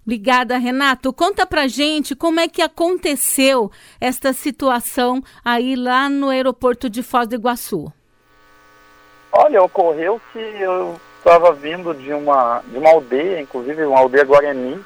Obrigada, 0.09 0.57
Renato. 0.57 1.13
Conta 1.13 1.45
pra 1.45 1.67
gente 1.67 2.15
como 2.15 2.39
é 2.39 2.47
que 2.47 2.63
aconteceu 2.63 3.71
esta 4.01 4.33
situação 4.33 5.21
aí 5.45 5.75
lá 5.75 6.09
no 6.09 6.29
aeroporto 6.29 6.89
de 6.89 7.03
Foz 7.03 7.27
do 7.27 7.35
Iguaçu. 7.35 7.93
Olha, 9.31 9.61
ocorreu 9.61 10.19
que 10.33 10.39
eu 10.39 10.99
estava 11.19 11.53
vindo 11.53 11.93
de 11.93 12.11
uma, 12.11 12.63
de 12.65 12.79
uma 12.79 12.89
aldeia, 12.89 13.39
inclusive 13.39 13.85
uma 13.85 13.99
aldeia 13.99 14.23
Guarani, 14.25 14.83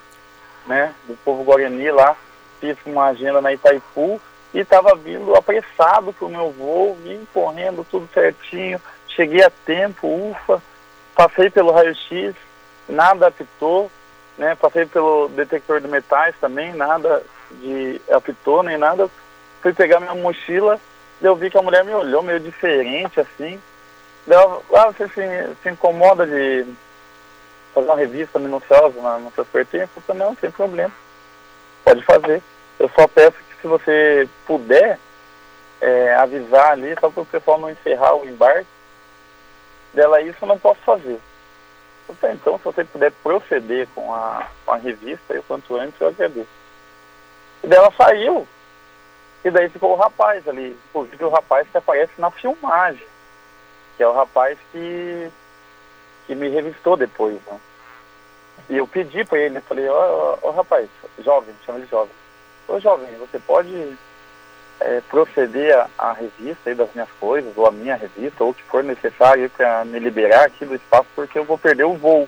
né, 0.67 0.93
do 1.07 1.15
povo 1.23 1.41
Guarani 1.45 1.89
lá, 1.89 2.17
fiz 2.59 2.75
uma 2.85 3.05
agenda 3.05 3.39
na 3.39 3.53
Itaipu 3.53 4.19
e 4.53 4.59
estava 4.59 4.93
vindo 4.93 5.33
apressado 5.37 6.11
para 6.11 6.27
o 6.27 6.29
meu 6.29 6.51
voo, 6.51 6.97
vim 7.01 7.25
correndo 7.33 7.87
tudo 7.89 8.09
certinho, 8.13 8.77
cheguei 9.07 9.41
a 9.41 9.49
tempo, 9.65 10.05
ufa, 10.05 10.61
passei 11.15 11.49
pelo 11.49 11.71
raio-x, 11.71 12.35
nada 12.89 13.27
apitou, 13.27 13.89
né? 14.37 14.55
Passei 14.55 14.85
pelo 14.85 15.29
detector 15.29 15.79
de 15.81 15.87
metais 15.87 16.35
também, 16.39 16.73
nada 16.73 17.23
de 17.51 18.01
apitou 18.11 18.63
nem 18.63 18.77
nada. 18.77 19.09
Fui 19.61 19.73
pegar 19.73 19.99
minha 19.99 20.15
mochila, 20.15 20.79
e 21.21 21.25
eu 21.25 21.35
vi 21.35 21.49
que 21.49 21.57
a 21.57 21.61
mulher 21.61 21.83
me 21.85 21.93
olhou 21.93 22.21
meio 22.21 22.39
diferente 22.39 23.19
assim. 23.19 23.59
Ela, 24.27 24.61
ah, 24.73 24.85
você 24.87 25.07
se, 25.09 25.55
se 25.61 25.69
incomoda 25.69 26.25
de 26.25 26.65
fazer 27.73 27.87
uma 27.87 27.97
revista 27.97 28.39
minuciosa 28.39 29.01
na, 29.01 29.17
no 29.19 29.31
seu 29.31 29.45
pertences? 29.45 29.89
Eu 29.95 30.01
falei, 30.03 30.23
não, 30.23 30.35
sem 30.35 30.51
problema. 30.51 30.91
Pode 31.83 32.01
fazer. 32.03 32.41
Eu 32.79 32.89
só 32.89 33.07
peço 33.07 33.37
que 33.37 33.61
se 33.61 33.67
você 33.67 34.27
puder 34.45 34.97
é, 35.81 36.15
avisar 36.15 36.71
ali, 36.71 36.95
só 36.99 37.09
para 37.09 37.23
o 37.23 37.25
pessoal 37.25 37.59
não 37.59 37.69
encerrar 37.69 38.15
o 38.15 38.25
embarque, 38.25 38.67
dela 39.93 40.21
isso 40.21 40.37
eu 40.41 40.47
não 40.47 40.57
posso 40.57 40.79
fazer. 40.81 41.19
Então, 42.21 42.57
se 42.57 42.63
você 42.63 42.83
puder 42.83 43.11
proceder 43.23 43.87
com 43.93 44.13
a, 44.13 44.47
com 44.65 44.71
a 44.71 44.77
revista, 44.77 45.33
eu 45.33 45.43
quanto 45.43 45.75
antes 45.75 45.99
eu 45.99 46.07
agradeço. 46.07 46.47
E 47.63 47.67
daí 47.67 47.79
ela 47.79 47.91
saiu, 47.91 48.47
e 49.43 49.51
daí 49.51 49.69
ficou 49.69 49.91
o 49.91 49.95
rapaz 49.95 50.47
ali, 50.47 50.77
inclusive 50.89 51.23
o 51.23 51.29
rapaz 51.29 51.67
que 51.69 51.77
aparece 51.77 52.13
na 52.17 52.31
filmagem, 52.31 53.05
que 53.95 54.03
é 54.03 54.07
o 54.07 54.13
rapaz 54.13 54.57
que, 54.71 55.31
que 56.27 56.35
me 56.35 56.49
revistou 56.49 56.97
depois, 56.97 57.39
né? 57.45 57.59
E 58.69 58.77
eu 58.77 58.87
pedi 58.87 59.25
para 59.25 59.39
ele, 59.39 59.59
falei, 59.61 59.87
ó, 59.89 60.37
oh, 60.41 60.47
oh, 60.47 60.51
rapaz, 60.51 60.89
jovem, 61.19 61.53
chama 61.65 61.79
de 61.79 61.87
jovem. 61.87 62.13
Ô 62.67 62.79
jovem, 62.79 63.13
você 63.17 63.39
pode 63.39 63.97
é, 64.79 65.01
proceder 65.09 65.85
à 65.97 66.13
revista 66.13 66.69
aí 66.69 66.75
das 66.75 66.93
minhas 66.93 67.09
coisas, 67.19 67.55
ou 67.55 67.67
a 67.67 67.71
minha 67.71 67.95
revista, 67.95 68.43
ou 68.43 68.51
o 68.51 68.53
que 68.53 68.63
for 68.63 68.83
necessário 68.83 69.49
para 69.49 69.85
me 69.85 69.99
liberar 69.99 70.45
aqui 70.45 70.65
do 70.65 70.75
espaço, 70.75 71.07
porque 71.15 71.37
eu 71.37 71.45
vou 71.45 71.57
perder 71.57 71.85
o 71.85 71.93
voo. 71.93 72.27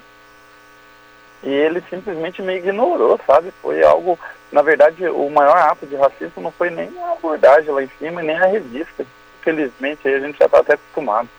E 1.44 1.50
ele 1.50 1.84
simplesmente 1.90 2.42
me 2.42 2.58
ignorou, 2.58 3.20
sabe? 3.26 3.52
Foi 3.62 3.84
algo, 3.84 4.18
na 4.52 4.62
verdade, 4.62 5.08
o 5.08 5.30
maior 5.30 5.58
ato 5.58 5.86
de 5.86 5.96
racismo 5.96 6.42
não 6.42 6.52
foi 6.52 6.70
nem 6.70 6.90
a 7.00 7.12
abordagem 7.12 7.70
lá 7.72 7.84
em 7.84 7.92
cima, 8.00 8.24
nem 8.24 8.36
a 8.36 8.48
revista. 8.48 9.06
Infelizmente, 9.42 10.08
a 10.08 10.20
gente 10.20 10.40
já 10.40 10.46
está 10.46 10.60
até 10.60 10.74
acostumado. 10.74 11.30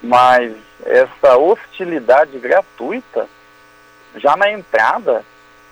Mas 0.00 0.54
essa 0.84 1.36
hostilidade 1.36 2.38
gratuita, 2.38 3.26
já 4.16 4.36
na 4.36 4.52
entrada 4.52 5.24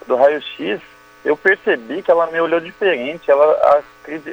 do 0.06 0.16
raio-x, 0.16 0.80
eu 1.24 1.36
percebi 1.36 2.02
que 2.02 2.10
ela 2.10 2.26
me 2.26 2.40
olhou 2.40 2.60
diferente. 2.60 3.30
Ela, 3.30 3.82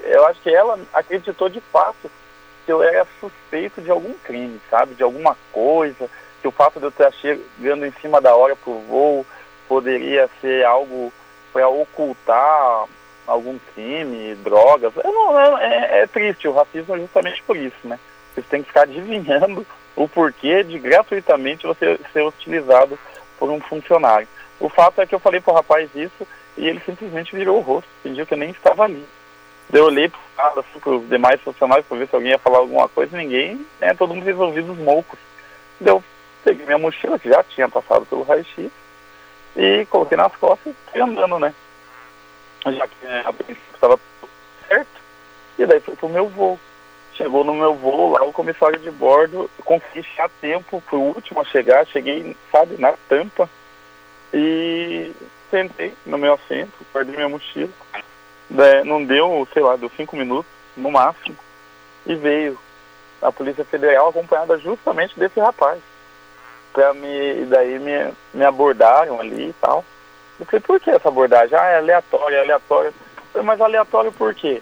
eu 0.04 0.26
acho 0.26 0.42
que 0.42 0.54
ela 0.54 0.80
acreditou 0.94 1.50
de 1.50 1.62
fato 1.62 2.10
que 2.66 2.72
eu 2.72 2.82
era 2.82 3.06
suspeito 3.20 3.82
de 3.82 3.92
algum 3.92 4.14
crime, 4.24 4.60
sabe? 4.70 4.96
De 4.96 5.04
alguma 5.04 5.38
coisa, 5.52 6.10
que 6.42 6.48
o 6.48 6.52
fato 6.52 6.80
de 6.80 6.86
eu 6.86 6.90
estar 6.90 7.12
chegando 7.14 7.86
em 7.86 7.92
cima 8.02 8.20
da 8.20 8.36
hora 8.36 8.56
pro 8.56 8.80
voo 8.80 9.26
poderia 9.68 10.30
ser 10.42 10.66
algo 10.66 11.14
para 11.54 11.68
ocultar 11.68 12.86
algum 13.28 13.60
crime, 13.74 14.36
drogas. 14.36 14.92
Eu 15.04 15.14
não, 15.14 15.60
é, 15.60 16.02
é, 16.02 16.08
triste, 16.08 16.48
o 16.48 16.54
racismo 16.54 16.96
é 16.96 17.00
justamente 17.00 17.44
por 17.44 17.56
isso, 17.56 17.78
né? 17.88 18.00
Você 18.34 18.42
tem 18.42 18.62
que 18.62 18.70
ficar 18.70 18.84
adivinhando 18.90 19.66
o 19.96 20.08
porquê 20.08 20.64
de 20.64 20.80
gratuitamente 20.80 21.68
você 21.68 22.00
ser 22.12 22.24
utilizado 22.24 22.98
por 23.38 23.50
um 23.50 23.60
funcionário. 23.60 24.28
O 24.60 24.70
fato 24.70 25.02
é 25.02 25.06
que 25.06 25.14
eu 25.14 25.20
falei 25.20 25.40
pro 25.40 25.54
rapaz 25.54 25.90
isso 25.96 26.28
e 26.60 26.68
ele 26.68 26.82
simplesmente 26.86 27.34
virou 27.34 27.58
o 27.58 27.62
rosto, 27.62 27.90
fingiu 28.04 28.26
que 28.26 28.34
eu 28.34 28.38
nem 28.38 28.50
estava 28.50 28.84
ali. 28.84 29.08
Eu 29.72 29.86
olhei 29.86 30.12
para 30.36 30.60
assim, 30.60 30.80
os 30.86 31.08
demais 31.08 31.40
funcionários 31.42 31.88
para 31.88 31.98
ver 31.98 32.08
se 32.10 32.16
alguém 32.16 32.32
ia 32.32 32.38
falar 32.38 32.58
alguma 32.58 32.90
coisa, 32.90 33.18
ninguém, 33.18 33.66
né, 33.80 33.94
todo 33.94 34.14
mundo 34.14 34.26
resolvido 34.26 34.74
os 34.74 34.78
moucos. 34.78 35.18
Eu 35.80 36.04
peguei 36.44 36.66
minha 36.66 36.78
mochila, 36.78 37.18
que 37.18 37.30
já 37.30 37.42
tinha 37.44 37.70
passado 37.70 38.06
pelo 38.08 38.24
raio-x, 38.24 38.70
e 39.56 39.86
coloquei 39.86 40.18
nas 40.18 40.36
costas 40.36 40.74
e 40.74 40.92
fui 40.92 41.02
andando, 41.02 41.40
né? 41.40 41.54
Já 42.66 42.88
que 42.88 43.06
né, 43.06 43.24
a 43.26 43.32
princípio 43.32 43.74
estava 43.74 43.98
certo, 44.68 45.02
e 45.58 45.66
daí 45.66 45.80
fui 45.80 45.96
pro 45.96 46.10
meu 46.10 46.28
voo. 46.28 46.60
Chegou 47.14 47.46
no 47.46 47.54
meu 47.54 47.74
voo 47.74 48.12
lá, 48.12 48.24
o 48.24 48.34
comissário 48.34 48.80
de 48.80 48.92
bordo, 48.92 49.50
consegui 49.64 50.04
chegar 50.04 50.26
a 50.26 50.30
tempo, 50.42 50.84
fui 50.88 51.00
o 51.00 51.04
último 51.16 51.40
a 51.40 51.46
chegar, 51.46 51.88
cheguei, 51.88 52.36
sabe, 52.52 52.76
na 52.78 52.94
tampa, 53.08 53.50
e 54.34 55.14
sentei 55.50 55.94
no 56.06 56.18
meu 56.18 56.34
assento, 56.34 56.74
guardei 56.94 57.16
minha 57.16 57.30
mochila. 57.30 57.70
É, 58.58 58.84
não 58.84 59.04
deu, 59.04 59.48
sei 59.54 59.62
lá, 59.62 59.76
deu 59.76 59.92
cinco 59.96 60.16
minutos, 60.16 60.52
no 60.76 60.92
máximo. 60.92 61.38
E 62.06 62.16
veio 62.16 62.58
a 63.22 63.32
Polícia 63.32 63.64
Federal 63.66 64.10
acompanhada 64.10 64.58
justamente 64.58 65.18
desse 65.20 65.40
rapaz. 65.40 65.80
Pra 66.74 66.94
me, 66.94 67.46
daí 67.46 67.80
me, 67.80 68.14
me 68.34 68.46
abordaram 68.46 69.20
ali 69.20 69.50
e 69.50 69.54
tal. 69.54 69.84
Eu 70.40 70.46
falei, 70.46 70.62
por 70.62 70.80
que 70.80 70.90
essa 70.90 71.10
abordagem? 71.10 71.58
Ah, 71.58 71.66
é 71.66 71.78
aleatória, 71.78 72.38
é 72.38 72.42
aleatória. 72.42 72.94
Falei, 73.34 73.46
mas 73.46 73.62
aleatório 73.62 74.12
por 74.12 74.34
quê? 74.34 74.62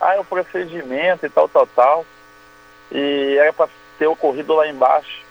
Ah, 0.00 0.14
é 0.14 0.20
o 0.20 0.24
procedimento 0.24 1.24
e 1.24 1.30
tal, 1.30 1.48
tal, 1.48 1.66
tal. 1.68 2.06
E 2.90 3.36
era 3.38 3.52
para 3.52 3.68
ter 3.98 4.06
ocorrido 4.06 4.54
lá 4.54 4.66
embaixo. 4.66 5.24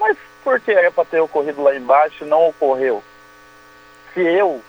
Mas 0.00 0.16
por 0.42 0.60
que 0.60 0.72
era 0.72 0.90
para 0.90 1.04
ter 1.04 1.20
ocorrido 1.20 1.62
lá 1.62 1.74
embaixo 1.74 2.24
e 2.24 2.28
não 2.28 2.48
ocorreu? 2.48 3.02
Se 4.12 4.20
eu 4.20 4.62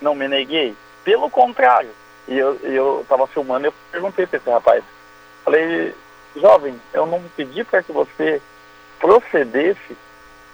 não 0.00 0.14
me 0.14 0.28
neguei. 0.28 0.76
Pelo 1.04 1.30
contrário. 1.30 1.90
E 2.28 2.36
eu 2.36 3.00
estava 3.02 3.26
filmando 3.26 3.66
e 3.66 3.68
eu 3.68 3.74
perguntei 3.90 4.26
para 4.26 4.38
esse 4.38 4.50
rapaz. 4.50 4.84
Falei, 5.44 5.94
jovem, 6.36 6.80
eu 6.92 7.06
não 7.06 7.22
pedi 7.36 7.64
para 7.64 7.82
que 7.82 7.92
você 7.92 8.40
procedesse 8.98 9.96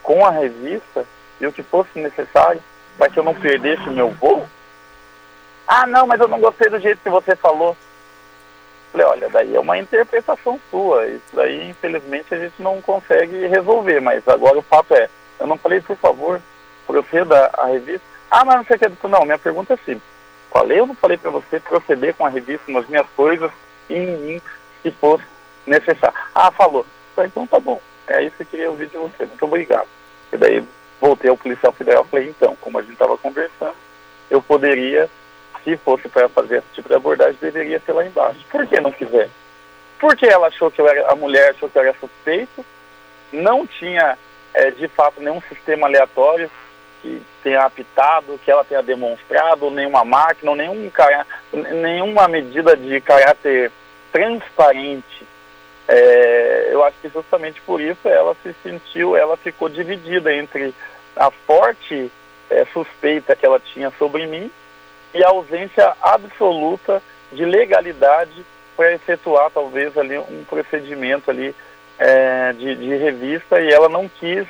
com 0.01 0.25
a 0.25 0.31
revista 0.31 1.05
e 1.39 1.45
o 1.45 1.51
que 1.51 1.61
fosse 1.61 1.99
necessário 1.99 2.61
para 2.97 3.09
que 3.09 3.19
eu 3.19 3.23
não 3.23 3.35
perdesse 3.35 3.87
o 3.87 3.91
meu 3.91 4.09
voo? 4.09 4.47
Ah, 5.67 5.85
não, 5.85 6.07
mas 6.07 6.19
eu 6.19 6.27
não 6.27 6.39
gostei 6.39 6.69
do 6.69 6.79
jeito 6.79 7.01
que 7.03 7.09
você 7.09 7.35
falou. 7.35 7.75
Falei, 8.91 9.05
olha, 9.05 9.29
daí 9.29 9.55
é 9.55 9.59
uma 9.59 9.77
interpretação 9.77 10.59
sua. 10.71 11.05
Isso 11.07 11.35
daí, 11.35 11.69
infelizmente, 11.69 12.33
a 12.33 12.39
gente 12.39 12.59
não 12.59 12.81
consegue 12.81 13.45
resolver. 13.47 13.99
Mas 13.99 14.25
agora 14.27 14.57
o 14.57 14.61
fato 14.61 14.95
é, 14.95 15.09
eu 15.39 15.45
não 15.45 15.57
falei, 15.57 15.81
por 15.81 15.97
favor, 15.97 16.41
proceda 16.87 17.51
a 17.57 17.67
revista. 17.67 18.01
Ah, 18.31 18.43
mas 18.43 18.55
não 18.55 18.65
sei 18.65 18.77
o 18.77 18.79
que. 18.79 19.07
Não, 19.07 19.25
minha 19.25 19.37
pergunta 19.37 19.73
é 19.73 19.77
simples. 19.77 20.03
Falei 20.49 20.79
ou 20.81 20.87
não 20.87 20.95
falei 20.95 21.17
para 21.17 21.29
você 21.29 21.59
proceder 21.59 22.15
com 22.15 22.25
a 22.25 22.29
revista 22.29 22.71
nas 22.71 22.87
minhas 22.87 23.07
coisas 23.15 23.51
e 23.89 23.93
em 23.93 24.17
mim, 24.17 24.41
se 24.81 24.89
fosse 24.91 25.23
necessário? 25.65 26.17
Ah, 26.33 26.51
falou. 26.51 26.85
Então 27.17 27.45
tá 27.45 27.59
bom. 27.59 27.81
É 28.07 28.23
isso 28.23 28.35
que 28.37 28.43
eu 28.43 28.47
queria 28.47 28.71
ouvir 28.71 28.87
de 28.87 28.97
você. 28.97 29.25
Muito 29.25 29.45
obrigado. 29.45 29.87
E 30.31 30.37
daí 30.37 30.63
voltei 30.99 31.29
ao 31.29 31.37
policial 31.37 31.73
federal 31.73 32.05
e 32.05 32.09
falei, 32.09 32.29
então, 32.29 32.55
como 32.61 32.79
a 32.79 32.81
gente 32.81 32.93
estava 32.93 33.17
conversando, 33.17 33.75
eu 34.29 34.41
poderia, 34.41 35.09
se 35.63 35.77
fosse 35.77 36.07
para 36.07 36.29
fazer 36.29 36.57
esse 36.57 36.67
tipo 36.73 36.89
de 36.89 36.95
abordagem, 36.95 37.37
deveria 37.39 37.79
ser 37.79 37.93
lá 37.93 38.05
embaixo. 38.05 38.39
Por 38.49 38.65
que 38.65 38.79
não 38.79 38.91
quiser? 38.91 39.29
Porque 39.99 40.25
ela 40.25 40.47
achou 40.47 40.71
que 40.71 40.79
eu 40.79 40.87
era, 40.87 41.11
a 41.11 41.15
mulher 41.15 41.51
achou 41.51 41.69
que 41.69 41.77
eu 41.77 41.83
era 41.83 41.95
suspeito, 41.99 42.65
não 43.31 43.65
tinha 43.65 44.17
é, 44.53 44.71
de 44.71 44.87
fato 44.87 45.19
nenhum 45.19 45.41
sistema 45.41 45.87
aleatório 45.87 46.49
que 47.07 47.21
tenha 47.43 47.63
apitado, 47.63 48.39
que 48.43 48.51
ela 48.51 48.65
tenha 48.65 48.83
demonstrado, 48.83 49.71
nenhuma 49.71 50.03
máquina, 50.03 50.53
nenhum, 50.55 50.91
nenhuma 51.53 52.27
medida 52.27 52.75
de 52.75 52.99
caráter 52.99 53.71
transparente. 54.11 55.25
É, 55.87 56.69
eu 56.71 56.83
acho 56.83 56.97
que 57.01 57.09
justamente 57.09 57.61
por 57.61 57.79
isso 57.79 58.09
ela 58.09 58.35
se 58.43 58.53
sentiu, 58.61 59.15
ela 59.15 59.37
ficou 59.37 59.69
dividida 59.69 60.33
entre 60.33 60.73
a 61.15 61.31
forte 61.31 62.11
é, 62.49 62.65
suspeita 62.73 63.35
que 63.35 63.45
ela 63.45 63.59
tinha 63.59 63.91
sobre 63.97 64.27
mim 64.27 64.51
e 65.13 65.23
a 65.23 65.29
ausência 65.29 65.93
absoluta 66.01 67.01
de 67.31 67.45
legalidade 67.45 68.45
para 68.75 68.93
efetuar 68.93 69.49
talvez 69.49 69.97
ali 69.97 70.17
um 70.17 70.43
procedimento 70.43 71.31
ali 71.31 71.55
é, 71.97 72.53
de, 72.53 72.75
de 72.75 72.95
revista 72.97 73.61
e 73.61 73.69
ela 73.69 73.87
não 73.87 74.09
quis 74.09 74.45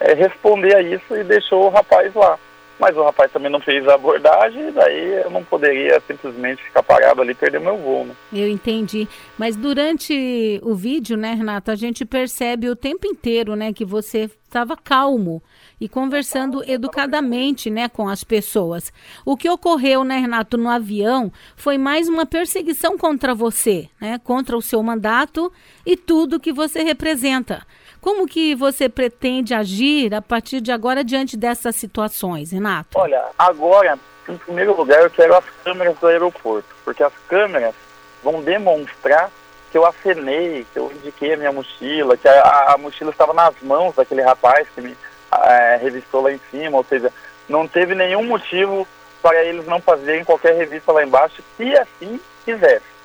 é, 0.00 0.14
responder 0.14 0.76
a 0.76 0.82
isso 0.82 1.16
e 1.16 1.24
deixou 1.24 1.64
o 1.64 1.70
rapaz 1.70 2.14
lá. 2.14 2.38
Mas 2.78 2.94
o 2.94 3.02
rapaz 3.02 3.32
também 3.32 3.50
não 3.50 3.60
fez 3.60 3.88
a 3.88 3.94
abordagem, 3.94 4.70
daí 4.70 5.22
eu 5.22 5.30
não 5.30 5.42
poderia 5.42 5.98
simplesmente 6.06 6.62
ficar 6.62 6.82
parado 6.82 7.22
ali 7.22 7.32
e 7.32 7.34
perder 7.34 7.58
meu 7.58 7.78
voo. 7.78 8.04
Né? 8.04 8.14
Eu 8.30 8.48
entendi. 8.48 9.08
Mas 9.38 9.56
durante 9.56 10.60
o 10.62 10.74
vídeo, 10.74 11.16
né, 11.16 11.32
Renato, 11.32 11.70
a 11.70 11.74
gente 11.74 12.04
percebe 12.04 12.68
o 12.68 12.76
tempo 12.76 13.06
inteiro, 13.06 13.56
né, 13.56 13.72
que 13.72 13.84
você 13.84 14.30
estava 14.44 14.76
calmo 14.76 15.42
e 15.80 15.88
conversando 15.88 16.62
educadamente, 16.70 17.70
né, 17.70 17.88
com 17.88 18.08
as 18.08 18.22
pessoas. 18.22 18.92
O 19.24 19.38
que 19.38 19.48
ocorreu, 19.48 20.04
né, 20.04 20.18
Renato, 20.18 20.58
no 20.58 20.68
avião 20.68 21.32
foi 21.56 21.78
mais 21.78 22.10
uma 22.10 22.26
perseguição 22.26 22.98
contra 22.98 23.34
você, 23.34 23.88
né, 23.98 24.20
contra 24.22 24.54
o 24.54 24.62
seu 24.62 24.82
mandato 24.82 25.50
e 25.84 25.96
tudo 25.96 26.40
que 26.40 26.52
você 26.52 26.82
representa. 26.82 27.66
Como 28.06 28.24
que 28.24 28.54
você 28.54 28.88
pretende 28.88 29.52
agir 29.52 30.14
a 30.14 30.22
partir 30.22 30.60
de 30.60 30.70
agora 30.70 31.02
diante 31.02 31.36
dessas 31.36 31.74
situações, 31.74 32.52
Renato? 32.52 32.90
Olha, 32.94 33.20
agora, 33.36 33.98
em 34.28 34.36
primeiro 34.36 34.76
lugar, 34.76 35.02
eu 35.02 35.10
quero 35.10 35.34
as 35.34 35.44
câmeras 35.64 35.98
do 35.98 36.06
aeroporto, 36.06 36.68
porque 36.84 37.02
as 37.02 37.12
câmeras 37.28 37.74
vão 38.22 38.44
demonstrar 38.44 39.28
que 39.72 39.76
eu 39.76 39.84
acenei, 39.84 40.64
que 40.72 40.78
eu 40.78 40.92
indiquei 40.92 41.34
a 41.34 41.36
minha 41.36 41.50
mochila, 41.50 42.16
que 42.16 42.28
a, 42.28 42.74
a 42.74 42.78
mochila 42.78 43.10
estava 43.10 43.32
nas 43.32 43.60
mãos 43.60 43.96
daquele 43.96 44.22
rapaz 44.22 44.68
que 44.72 44.82
me 44.82 44.96
é, 45.42 45.76
revistou 45.82 46.22
lá 46.22 46.30
em 46.30 46.40
cima, 46.48 46.76
ou 46.76 46.84
seja, 46.84 47.12
não 47.48 47.66
teve 47.66 47.96
nenhum 47.96 48.22
motivo 48.22 48.86
para 49.20 49.44
eles 49.44 49.66
não 49.66 49.80
fazerem 49.80 50.24
qualquer 50.24 50.54
revista 50.54 50.92
lá 50.92 51.02
embaixo, 51.02 51.42
se 51.56 51.76
assim 51.76 52.20
quisesse 52.44 52.95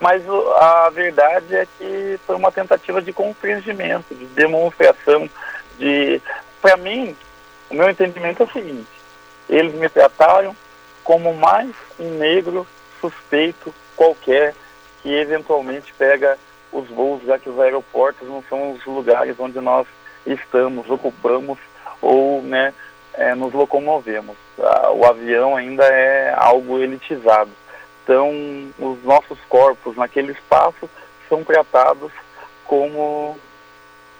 mas 0.00 0.22
a 0.58 0.90
verdade 0.90 1.54
é 1.54 1.66
que 1.78 2.18
foi 2.26 2.36
uma 2.36 2.52
tentativa 2.52 3.00
de 3.00 3.12
constrangimento, 3.12 4.14
de 4.14 4.26
demonstração, 4.26 5.28
de... 5.78 6.20
Para 6.60 6.76
mim, 6.76 7.14
o 7.70 7.74
meu 7.74 7.90
entendimento 7.90 8.42
é 8.42 8.46
o 8.46 8.52
seguinte, 8.52 8.88
eles 9.48 9.74
me 9.74 9.88
trataram 9.88 10.56
como 11.02 11.34
mais 11.34 11.70
um 11.98 12.10
negro 12.18 12.66
suspeito 13.00 13.74
qualquer 13.94 14.54
que 15.02 15.12
eventualmente 15.12 15.92
pega 15.94 16.38
os 16.72 16.88
voos, 16.88 17.22
já 17.24 17.38
que 17.38 17.48
os 17.48 17.60
aeroportos 17.60 18.26
não 18.26 18.42
são 18.48 18.72
os 18.72 18.84
lugares 18.86 19.38
onde 19.38 19.60
nós 19.60 19.86
estamos, 20.26 20.88
ocupamos 20.90 21.58
ou 22.00 22.42
né, 22.42 22.72
é, 23.12 23.34
nos 23.34 23.52
locomovemos. 23.52 24.36
O 24.94 25.04
avião 25.04 25.56
ainda 25.56 25.84
é 25.84 26.34
algo 26.36 26.78
elitizado. 26.78 27.50
Então, 28.04 28.30
os 28.78 29.02
nossos 29.02 29.38
corpos 29.48 29.96
naquele 29.96 30.32
espaço 30.32 30.88
são 31.26 31.42
tratados 31.42 32.12
como, 32.66 33.34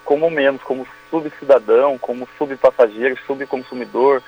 como 0.07 0.31
menos, 0.31 0.63
como 0.63 0.87
subcidadão, 1.11 1.99
como 1.99 2.27
subpassageiro, 2.39 3.19
subconsumidor, 3.27 4.23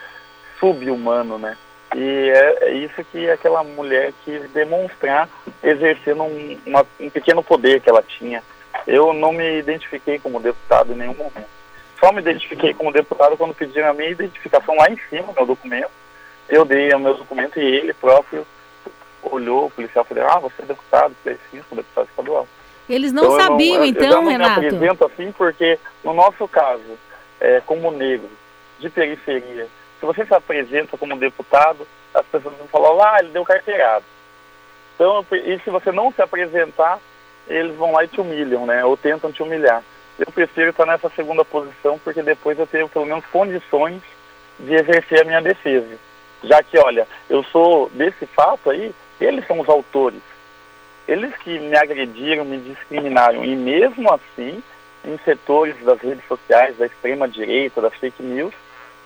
subhumano, 0.60 1.38
né? 1.38 1.56
E 1.94 2.30
é, 2.30 2.68
é, 2.68 2.72
isso 2.74 3.02
que 3.04 3.30
aquela 3.30 3.64
mulher 3.64 4.12
quis 4.24 4.42
demonstrar, 4.50 5.26
exercendo 5.62 6.24
um, 6.24 6.58
uma, 6.66 6.86
um 7.00 7.08
pequeno 7.08 7.42
poder 7.42 7.80
que 7.80 7.88
ela 7.88 8.02
tinha. 8.02 8.42
Eu 8.86 9.14
não 9.14 9.32
me 9.32 9.58
identifiquei 9.58 10.18
como 10.18 10.38
deputado 10.38 10.92
em 10.92 10.96
nenhum 10.96 11.14
momento. 11.14 11.48
Só 11.98 12.12
me 12.12 12.20
identifiquei 12.20 12.74
como 12.74 12.92
deputado 12.92 13.38
quando 13.38 13.54
pediram 13.54 13.88
a 13.88 13.94
minha 13.94 14.10
identificação 14.10 14.76
lá 14.76 14.90
em 14.90 14.98
cima, 15.08 15.32
meu 15.34 15.46
documento. 15.46 15.90
Eu 16.46 16.66
dei 16.66 16.92
o 16.92 16.98
meu 16.98 17.14
documento 17.14 17.58
e 17.58 17.64
ele 17.64 17.94
próprio 17.94 18.46
olhou, 19.30 19.66
o 19.66 19.70
policial 19.70 20.04
falou, 20.04 20.26
ah, 20.26 20.38
você 20.38 20.62
é 20.62 20.66
deputado, 20.66 21.14
falei, 21.22 21.38
sim, 21.50 21.62
sou 21.68 21.76
deputado 21.76 22.08
estadual. 22.08 22.48
Eles 22.88 23.12
não 23.12 23.24
então, 23.24 23.40
sabiam, 23.40 23.74
eu 23.74 23.80
não, 23.80 23.86
então, 23.86 24.04
eu 24.04 24.22
não 24.22 24.30
Renato? 24.30 24.60
me 24.60 24.66
apresento 24.68 25.04
assim 25.04 25.32
porque, 25.32 25.78
no 26.04 26.14
nosso 26.14 26.46
caso, 26.46 26.98
é, 27.40 27.60
como 27.66 27.90
negro, 27.90 28.30
de 28.78 28.88
periferia, 28.88 29.66
se 29.98 30.06
você 30.06 30.24
se 30.24 30.34
apresenta 30.34 30.96
como 30.96 31.16
deputado, 31.16 31.86
as 32.14 32.24
pessoas 32.26 32.56
vão 32.56 32.68
falar, 32.68 33.14
ah, 33.14 33.18
ele 33.20 33.30
deu 33.30 33.44
carteirado. 33.44 34.04
Então, 34.94 35.24
e 35.32 35.58
se 35.60 35.70
você 35.70 35.92
não 35.92 36.12
se 36.12 36.22
apresentar, 36.22 36.98
eles 37.48 37.76
vão 37.76 37.92
lá 37.92 38.04
e 38.04 38.08
te 38.08 38.20
humilham, 38.20 38.66
né? 38.66 38.84
Ou 38.84 38.96
tentam 38.96 39.30
te 39.30 39.42
humilhar. 39.42 39.82
Eu 40.18 40.26
prefiro 40.32 40.70
estar 40.70 40.86
nessa 40.86 41.10
segunda 41.10 41.44
posição 41.44 41.98
porque 41.98 42.22
depois 42.22 42.58
eu 42.58 42.66
tenho 42.66 42.88
pelo 42.88 43.04
menos 43.04 43.24
condições 43.26 44.00
de 44.58 44.74
exercer 44.74 45.20
a 45.20 45.24
minha 45.24 45.42
defesa. 45.42 45.98
Já 46.42 46.62
que, 46.62 46.78
olha, 46.78 47.06
eu 47.28 47.42
sou 47.44 47.90
desse 47.90 48.26
fato 48.26 48.70
aí, 48.70 48.94
eles 49.20 49.46
são 49.46 49.60
os 49.60 49.68
autores. 49.68 50.20
Eles 51.06 51.34
que 51.36 51.58
me 51.58 51.76
agrediram, 51.76 52.44
me 52.44 52.58
discriminaram. 52.58 53.44
E 53.44 53.54
mesmo 53.54 54.12
assim, 54.12 54.62
em 55.04 55.18
setores 55.24 55.76
das 55.84 56.00
redes 56.00 56.24
sociais, 56.26 56.76
da 56.76 56.86
extrema-direita, 56.86 57.80
das 57.80 57.94
fake 57.94 58.22
news, 58.22 58.54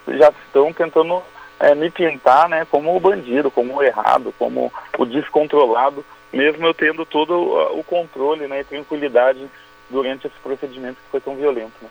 já 0.07 0.29
estão 0.29 0.73
tentando 0.73 1.21
é, 1.59 1.75
me 1.75 1.91
pintar 1.91 2.49
né, 2.49 2.65
como 2.69 2.95
o 2.95 2.99
bandido, 2.99 3.51
como 3.51 3.75
o 3.75 3.83
errado, 3.83 4.33
como 4.37 4.71
o 4.97 5.05
descontrolado, 5.05 6.03
mesmo 6.33 6.65
eu 6.65 6.73
tendo 6.73 7.05
todo 7.05 7.33
o 7.77 7.83
controle 7.83 8.47
né, 8.47 8.61
e 8.61 8.63
tranquilidade 8.63 9.47
durante 9.89 10.25
esse 10.25 10.35
procedimento 10.41 10.95
que 10.95 11.11
foi 11.11 11.19
tão 11.21 11.35
violento. 11.35 11.73
Né. 11.81 11.89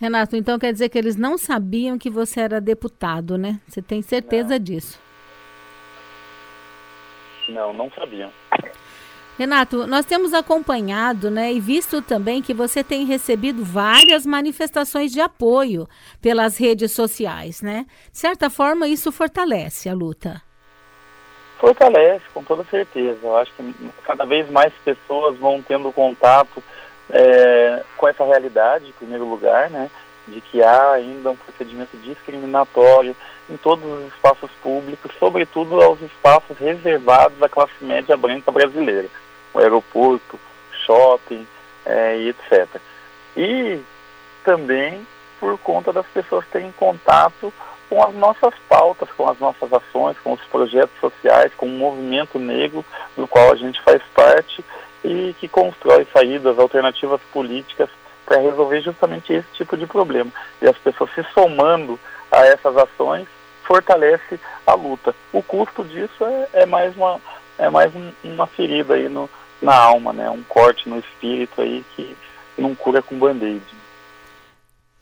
Renato, 0.00 0.36
então 0.36 0.58
quer 0.58 0.72
dizer 0.72 0.88
que 0.88 0.98
eles 0.98 1.16
não 1.16 1.36
sabiam 1.36 1.98
que 1.98 2.08
você 2.08 2.40
era 2.40 2.60
deputado, 2.60 3.36
né? 3.36 3.58
Você 3.66 3.82
tem 3.82 4.00
certeza 4.00 4.50
não. 4.50 4.58
disso? 4.58 5.00
Não, 7.48 7.72
não 7.72 7.90
sabiam. 7.90 8.30
Renato, 9.38 9.86
nós 9.86 10.04
temos 10.04 10.34
acompanhado 10.34 11.30
né, 11.30 11.52
e 11.52 11.60
visto 11.60 12.02
também 12.02 12.42
que 12.42 12.52
você 12.52 12.82
tem 12.82 13.06
recebido 13.06 13.64
várias 13.64 14.26
manifestações 14.26 15.12
de 15.12 15.20
apoio 15.20 15.88
pelas 16.20 16.58
redes 16.58 16.90
sociais, 16.90 17.62
né? 17.62 17.86
De 18.10 18.18
certa 18.18 18.50
forma, 18.50 18.88
isso 18.88 19.12
fortalece 19.12 19.88
a 19.88 19.94
luta. 19.94 20.42
Fortalece, 21.58 22.24
com 22.34 22.42
toda 22.42 22.64
certeza. 22.64 23.20
Eu 23.22 23.36
acho 23.36 23.52
que 23.52 23.74
cada 24.02 24.24
vez 24.24 24.50
mais 24.50 24.72
pessoas 24.84 25.38
vão 25.38 25.62
tendo 25.62 25.92
contato 25.92 26.60
é, 27.08 27.84
com 27.96 28.08
essa 28.08 28.24
realidade, 28.24 28.88
em 28.88 28.92
primeiro 28.92 29.24
lugar, 29.24 29.70
né? 29.70 29.88
De 30.26 30.40
que 30.40 30.60
há 30.60 30.92
ainda 30.92 31.30
um 31.30 31.36
procedimento 31.36 31.96
discriminatório 31.98 33.14
em 33.50 33.56
todos 33.56 33.84
os 33.84 34.12
espaços 34.12 34.50
públicos, 34.62 35.10
sobretudo 35.18 35.80
aos 35.80 36.00
espaços 36.02 36.58
reservados 36.58 37.42
à 37.42 37.48
classe 37.48 37.72
média 37.80 38.16
branca 38.16 38.50
brasileira, 38.50 39.08
o 39.54 39.58
aeroporto, 39.58 40.38
shopping 40.84 41.46
é, 41.84 42.18
e 42.18 42.28
etc. 42.28 42.80
E 43.36 43.80
também 44.44 45.06
por 45.40 45.58
conta 45.58 45.92
das 45.92 46.06
pessoas 46.06 46.46
terem 46.48 46.72
contato 46.72 47.52
com 47.88 48.02
as 48.02 48.14
nossas 48.14 48.52
pautas, 48.68 49.08
com 49.12 49.28
as 49.28 49.38
nossas 49.38 49.72
ações, 49.72 50.18
com 50.18 50.32
os 50.32 50.42
projetos 50.42 50.98
sociais, 51.00 51.52
com 51.56 51.66
o 51.66 51.70
movimento 51.70 52.38
negro 52.38 52.84
do 53.16 53.26
qual 53.26 53.52
a 53.52 53.56
gente 53.56 53.80
faz 53.82 54.02
parte 54.14 54.62
e 55.02 55.34
que 55.38 55.48
constrói 55.48 56.06
saídas, 56.12 56.58
alternativas 56.58 57.20
políticas 57.32 57.88
para 58.26 58.40
resolver 58.40 58.82
justamente 58.82 59.32
esse 59.32 59.48
tipo 59.54 59.76
de 59.76 59.86
problema. 59.86 60.30
E 60.60 60.66
as 60.66 60.76
pessoas 60.76 61.10
se 61.14 61.24
somando 61.32 61.98
a 62.30 62.44
essas 62.46 62.76
ações 62.76 63.26
fortalece 63.68 64.40
a 64.66 64.72
luta. 64.72 65.14
O 65.30 65.42
custo 65.42 65.84
disso 65.84 66.24
é, 66.24 66.48
é 66.62 66.66
mais, 66.66 66.96
uma, 66.96 67.20
é 67.58 67.68
mais 67.68 67.94
um, 67.94 68.10
uma 68.24 68.46
ferida 68.46 68.94
aí 68.94 69.10
no, 69.10 69.28
na 69.60 69.76
alma, 69.76 70.12
né? 70.14 70.28
um 70.30 70.42
corte 70.42 70.88
no 70.88 70.98
espírito 70.98 71.60
aí 71.60 71.84
que 71.94 72.16
não 72.56 72.74
cura 72.74 73.02
com 73.02 73.18
band-aid. 73.18 73.62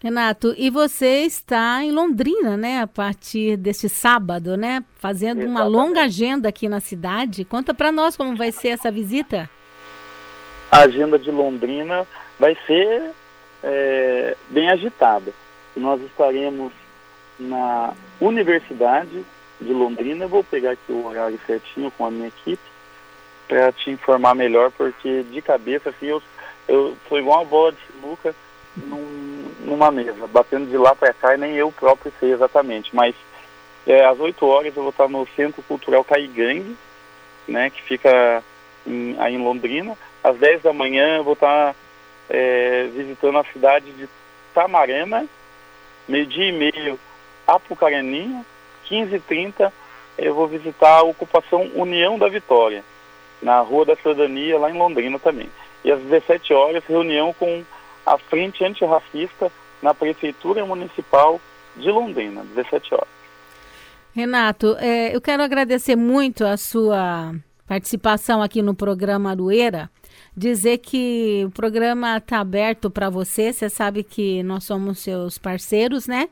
Renato, 0.02 0.52
e 0.58 0.68
você 0.68 1.22
está 1.22 1.82
em 1.82 1.90
Londrina, 1.90 2.54
né, 2.54 2.82
a 2.82 2.86
partir 2.86 3.56
deste 3.56 3.88
sábado, 3.88 4.54
né, 4.54 4.84
fazendo 4.98 5.40
Exatamente. 5.40 5.50
uma 5.50 5.64
longa 5.64 6.02
agenda 6.02 6.50
aqui 6.50 6.68
na 6.68 6.80
cidade. 6.80 7.46
Conta 7.46 7.72
para 7.72 7.90
nós 7.90 8.14
como 8.14 8.36
vai 8.36 8.52
ser 8.52 8.68
essa 8.68 8.90
visita. 8.90 9.48
A 10.70 10.80
agenda 10.80 11.18
de 11.18 11.30
Londrina 11.30 12.06
vai 12.38 12.56
ser 12.66 13.10
é, 13.64 14.36
bem 14.50 14.68
agitada. 14.68 15.32
Nós 15.74 16.00
estaremos 16.02 16.72
na 17.38 17.94
Universidade 18.20 19.24
de 19.60 19.72
Londrina. 19.72 20.24
Eu 20.24 20.28
vou 20.28 20.44
pegar 20.44 20.72
aqui 20.72 20.92
o 20.92 21.06
horário 21.06 21.38
certinho 21.46 21.90
com 21.90 22.06
a 22.06 22.10
minha 22.10 22.28
equipe 22.28 22.62
para 23.48 23.72
te 23.72 23.90
informar 23.90 24.34
melhor, 24.34 24.70
porque 24.72 25.22
de 25.24 25.40
cabeça, 25.40 25.90
assim, 25.90 26.06
eu, 26.06 26.22
eu 26.66 26.96
sou 27.08 27.18
igual 27.18 27.40
uma 27.40 27.44
bola 27.44 27.72
de 27.72 27.78
sinuca 27.86 28.34
num, 28.76 29.50
numa 29.60 29.90
mesa, 29.90 30.26
batendo 30.26 30.68
de 30.68 30.76
lá 30.76 30.94
para 30.94 31.12
cá 31.12 31.34
e 31.34 31.38
nem 31.38 31.54
eu 31.54 31.70
próprio 31.72 32.12
sei 32.18 32.32
exatamente. 32.32 32.94
Mas 32.94 33.14
é, 33.86 34.04
às 34.04 34.18
8 34.18 34.44
horas 34.46 34.76
eu 34.76 34.82
vou 34.82 34.90
estar 34.90 35.08
no 35.08 35.26
Centro 35.36 35.62
Cultural 35.62 36.02
Caigangue, 36.04 36.76
né, 37.46 37.70
que 37.70 37.80
fica 37.82 38.42
em, 38.86 39.16
aí 39.18 39.34
em 39.34 39.42
Londrina. 39.42 39.96
Às 40.22 40.36
10 40.38 40.62
da 40.62 40.72
manhã 40.72 41.18
eu 41.18 41.24
vou 41.24 41.34
estar 41.34 41.74
é, 42.28 42.88
visitando 42.92 43.38
a 43.38 43.44
cidade 43.44 43.92
de 43.92 44.08
Tamarana, 44.52 45.26
meio-dia 46.08 46.48
e 46.48 46.52
meio 46.52 46.98
Apucarani, 47.46 48.44
15h30, 48.90 49.72
eu 50.18 50.34
vou 50.34 50.48
visitar 50.48 50.98
a 50.98 51.02
ocupação 51.02 51.70
União 51.74 52.18
da 52.18 52.28
Vitória, 52.28 52.82
na 53.42 53.60
Rua 53.60 53.84
da 53.84 53.96
Cidadania, 53.96 54.58
lá 54.58 54.70
em 54.70 54.78
Londrina 54.78 55.18
também. 55.18 55.48
E 55.84 55.92
às 55.92 56.00
17 56.00 56.52
horas, 56.52 56.84
reunião 56.84 57.32
com 57.32 57.62
a 58.04 58.18
Frente 58.18 58.64
Antirracista 58.64 59.50
na 59.82 59.92
Prefeitura 59.92 60.64
Municipal 60.64 61.40
de 61.76 61.90
Londrina, 61.90 62.44
17 62.54 62.94
horas. 62.94 63.08
Renato, 64.14 64.76
é, 64.78 65.14
eu 65.14 65.20
quero 65.20 65.42
agradecer 65.42 65.94
muito 65.94 66.44
a 66.44 66.56
sua 66.56 67.34
participação 67.66 68.42
aqui 68.42 68.62
no 68.62 68.74
programa 68.74 69.30
Arueira. 69.30 69.90
Dizer 70.38 70.78
que 70.78 71.44
o 71.46 71.50
programa 71.50 72.18
está 72.18 72.40
aberto 72.40 72.90
para 72.90 73.08
você. 73.08 73.54
Você 73.54 73.70
sabe 73.70 74.02
que 74.02 74.42
nós 74.42 74.64
somos 74.64 74.98
seus 74.98 75.38
parceiros, 75.38 76.06
né? 76.06 76.28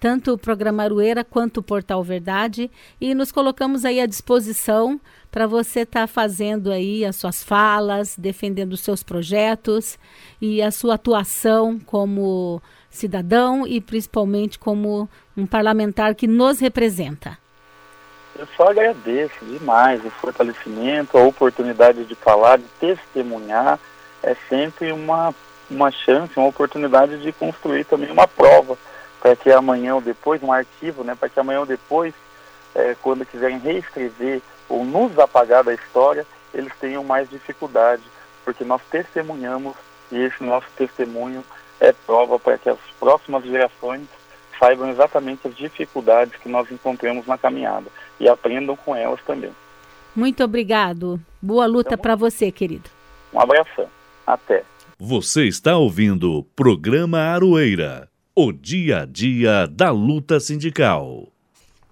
Tanto 0.00 0.32
o 0.32 0.38
programa 0.38 0.82
Arueira 0.82 1.22
quanto 1.22 1.58
o 1.58 1.62
Portal 1.62 2.02
Verdade. 2.02 2.68
E 3.00 3.14
nos 3.14 3.30
colocamos 3.30 3.84
aí 3.84 4.00
à 4.00 4.06
disposição 4.06 5.00
para 5.30 5.46
você 5.46 5.80
estar 5.80 6.00
tá 6.00 6.06
fazendo 6.08 6.72
aí 6.72 7.04
as 7.04 7.14
suas 7.14 7.44
falas, 7.44 8.16
defendendo 8.18 8.72
os 8.72 8.80
seus 8.80 9.04
projetos 9.04 10.00
e 10.40 10.60
a 10.60 10.72
sua 10.72 10.94
atuação 10.94 11.78
como 11.78 12.60
cidadão 12.90 13.64
e 13.64 13.80
principalmente 13.80 14.58
como 14.58 15.08
um 15.36 15.46
parlamentar 15.46 16.16
que 16.16 16.26
nos 16.26 16.58
representa. 16.58 17.43
Eu 18.36 18.48
só 18.56 18.70
agradeço 18.70 19.44
demais 19.44 20.04
o 20.04 20.10
fortalecimento, 20.10 21.16
a 21.16 21.22
oportunidade 21.22 22.04
de 22.04 22.14
falar, 22.16 22.58
de 22.58 22.64
testemunhar. 22.80 23.78
É 24.22 24.34
sempre 24.48 24.90
uma, 24.90 25.32
uma 25.70 25.90
chance, 25.92 26.36
uma 26.36 26.48
oportunidade 26.48 27.22
de 27.22 27.32
construir 27.32 27.84
também 27.84 28.10
uma 28.10 28.26
prova 28.26 28.76
para 29.20 29.36
que 29.36 29.50
amanhã 29.52 29.94
ou 29.94 30.00
depois, 30.00 30.42
um 30.42 30.52
arquivo, 30.52 31.04
né, 31.04 31.14
para 31.14 31.28
que 31.28 31.38
amanhã 31.38 31.60
ou 31.60 31.66
depois, 31.66 32.12
é, 32.74 32.96
quando 33.00 33.24
quiserem 33.24 33.58
reescrever 33.58 34.42
ou 34.68 34.84
nos 34.84 35.16
apagar 35.18 35.62
da 35.62 35.72
história, 35.72 36.26
eles 36.52 36.72
tenham 36.80 37.04
mais 37.04 37.30
dificuldade, 37.30 38.02
porque 38.44 38.64
nós 38.64 38.82
testemunhamos 38.90 39.76
e 40.10 40.18
esse 40.18 40.42
nosso 40.42 40.66
testemunho 40.76 41.44
é 41.80 41.92
prova 41.92 42.38
para 42.38 42.58
que 42.58 42.68
as 42.68 42.78
próximas 42.98 43.44
gerações 43.44 44.06
saibam 44.58 44.90
exatamente 44.90 45.48
as 45.48 45.56
dificuldades 45.56 46.36
que 46.40 46.48
nós 46.48 46.70
encontramos 46.70 47.26
na 47.26 47.38
caminhada 47.38 47.86
e 48.18 48.28
aprendam 48.28 48.76
com 48.76 48.94
elas 48.94 49.20
também. 49.26 49.50
Muito 50.14 50.44
obrigado. 50.44 51.20
Boa 51.42 51.66
luta 51.66 51.98
para 51.98 52.14
você, 52.14 52.50
querido. 52.52 52.88
Um 53.32 53.40
abração. 53.40 53.86
Até. 54.26 54.64
Você 54.98 55.44
está 55.46 55.76
ouvindo 55.76 56.32
o 56.32 56.44
programa 56.44 57.18
Aroeira, 57.18 58.08
o 58.34 58.52
dia 58.52 59.02
a 59.02 59.06
dia 59.06 59.66
da 59.66 59.90
luta 59.90 60.38
sindical. 60.38 61.28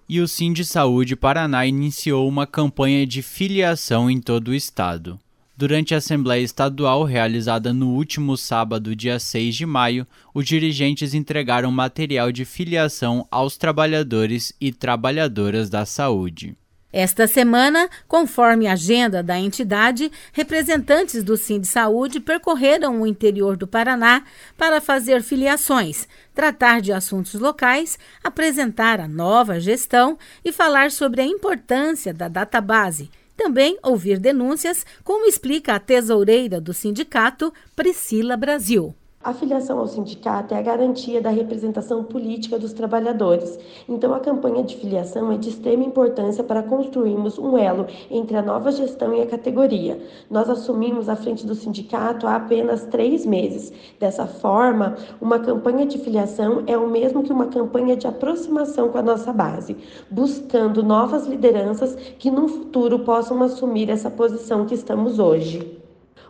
E 0.08 0.20
o 0.20 0.28
Sim 0.28 0.52
de 0.52 0.64
Saúde 0.64 1.16
Paraná 1.16 1.66
iniciou 1.66 2.28
uma 2.28 2.46
campanha 2.46 3.06
de 3.06 3.22
filiação 3.22 4.10
em 4.10 4.20
todo 4.20 4.48
o 4.48 4.54
estado. 4.54 5.18
Durante 5.54 5.94
a 5.94 5.98
Assembleia 5.98 6.42
Estadual 6.42 7.04
realizada 7.04 7.74
no 7.74 7.90
último 7.90 8.38
sábado, 8.38 8.96
dia 8.96 9.18
6 9.18 9.54
de 9.54 9.66
maio, 9.66 10.06
os 10.32 10.46
dirigentes 10.46 11.12
entregaram 11.12 11.70
material 11.70 12.32
de 12.32 12.46
filiação 12.46 13.26
aos 13.30 13.58
trabalhadores 13.58 14.54
e 14.58 14.72
trabalhadoras 14.72 15.68
da 15.68 15.84
saúde. 15.84 16.56
Esta 16.90 17.26
semana, 17.26 17.88
conforme 18.08 18.66
a 18.66 18.72
agenda 18.72 19.22
da 19.22 19.38
entidade, 19.38 20.10
representantes 20.32 21.22
do 21.22 21.36
Sim 21.38 21.60
de 21.60 21.66
Saúde 21.66 22.20
percorreram 22.20 23.00
o 23.00 23.06
interior 23.06 23.56
do 23.56 23.66
Paraná 23.66 24.24
para 24.58 24.80
fazer 24.80 25.22
filiações, 25.22 26.06
tratar 26.34 26.80
de 26.80 26.92
assuntos 26.92 27.34
locais, 27.34 27.98
apresentar 28.22 29.00
a 29.00 29.08
nova 29.08 29.58
gestão 29.60 30.18
e 30.44 30.52
falar 30.52 30.90
sobre 30.90 31.22
a 31.22 31.26
importância 31.26 32.12
da 32.12 32.28
database 32.28 33.10
também 33.42 33.76
ouvir 33.82 34.20
denúncias, 34.20 34.86
como 35.02 35.26
explica 35.26 35.74
a 35.74 35.80
tesoureira 35.80 36.60
do 36.60 36.72
sindicato, 36.72 37.52
Priscila 37.74 38.36
Brasil. 38.36 38.94
A 39.24 39.32
filiação 39.32 39.78
ao 39.78 39.86
sindicato 39.86 40.52
é 40.52 40.58
a 40.58 40.62
garantia 40.62 41.20
da 41.20 41.30
representação 41.30 42.02
política 42.02 42.58
dos 42.58 42.72
trabalhadores. 42.72 43.56
Então, 43.88 44.12
a 44.12 44.18
campanha 44.18 44.64
de 44.64 44.74
filiação 44.74 45.30
é 45.30 45.38
de 45.38 45.48
extrema 45.48 45.84
importância 45.84 46.42
para 46.42 46.60
construirmos 46.60 47.38
um 47.38 47.56
elo 47.56 47.86
entre 48.10 48.36
a 48.36 48.42
nova 48.42 48.72
gestão 48.72 49.14
e 49.14 49.22
a 49.22 49.26
categoria. 49.26 50.00
Nós 50.28 50.50
assumimos 50.50 51.08
a 51.08 51.14
frente 51.14 51.46
do 51.46 51.54
sindicato 51.54 52.26
há 52.26 52.34
apenas 52.34 52.84
três 52.86 53.24
meses. 53.24 53.72
Dessa 54.00 54.26
forma, 54.26 54.96
uma 55.20 55.38
campanha 55.38 55.86
de 55.86 55.98
filiação 55.98 56.64
é 56.66 56.76
o 56.76 56.90
mesmo 56.90 57.22
que 57.22 57.32
uma 57.32 57.46
campanha 57.46 57.96
de 57.96 58.08
aproximação 58.08 58.88
com 58.88 58.98
a 58.98 59.02
nossa 59.02 59.32
base, 59.32 59.76
buscando 60.10 60.82
novas 60.82 61.28
lideranças 61.28 61.94
que 62.18 62.28
no 62.28 62.48
futuro 62.48 62.98
possam 62.98 63.40
assumir 63.40 63.88
essa 63.88 64.10
posição 64.10 64.66
que 64.66 64.74
estamos 64.74 65.20
hoje. 65.20 65.81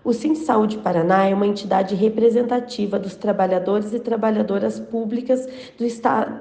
O 0.05 0.13
Sim 0.13 0.35
Saúde 0.35 0.79
Paraná 0.79 1.27
é 1.27 1.35
uma 1.35 1.47
entidade 1.47 1.95
representativa 1.95 2.99
dos 2.99 3.15
trabalhadores 3.15 3.95
e 3.95 4.01
trabalhadoras 4.01 4.81
públicas 4.81 5.49
do 5.79 5.85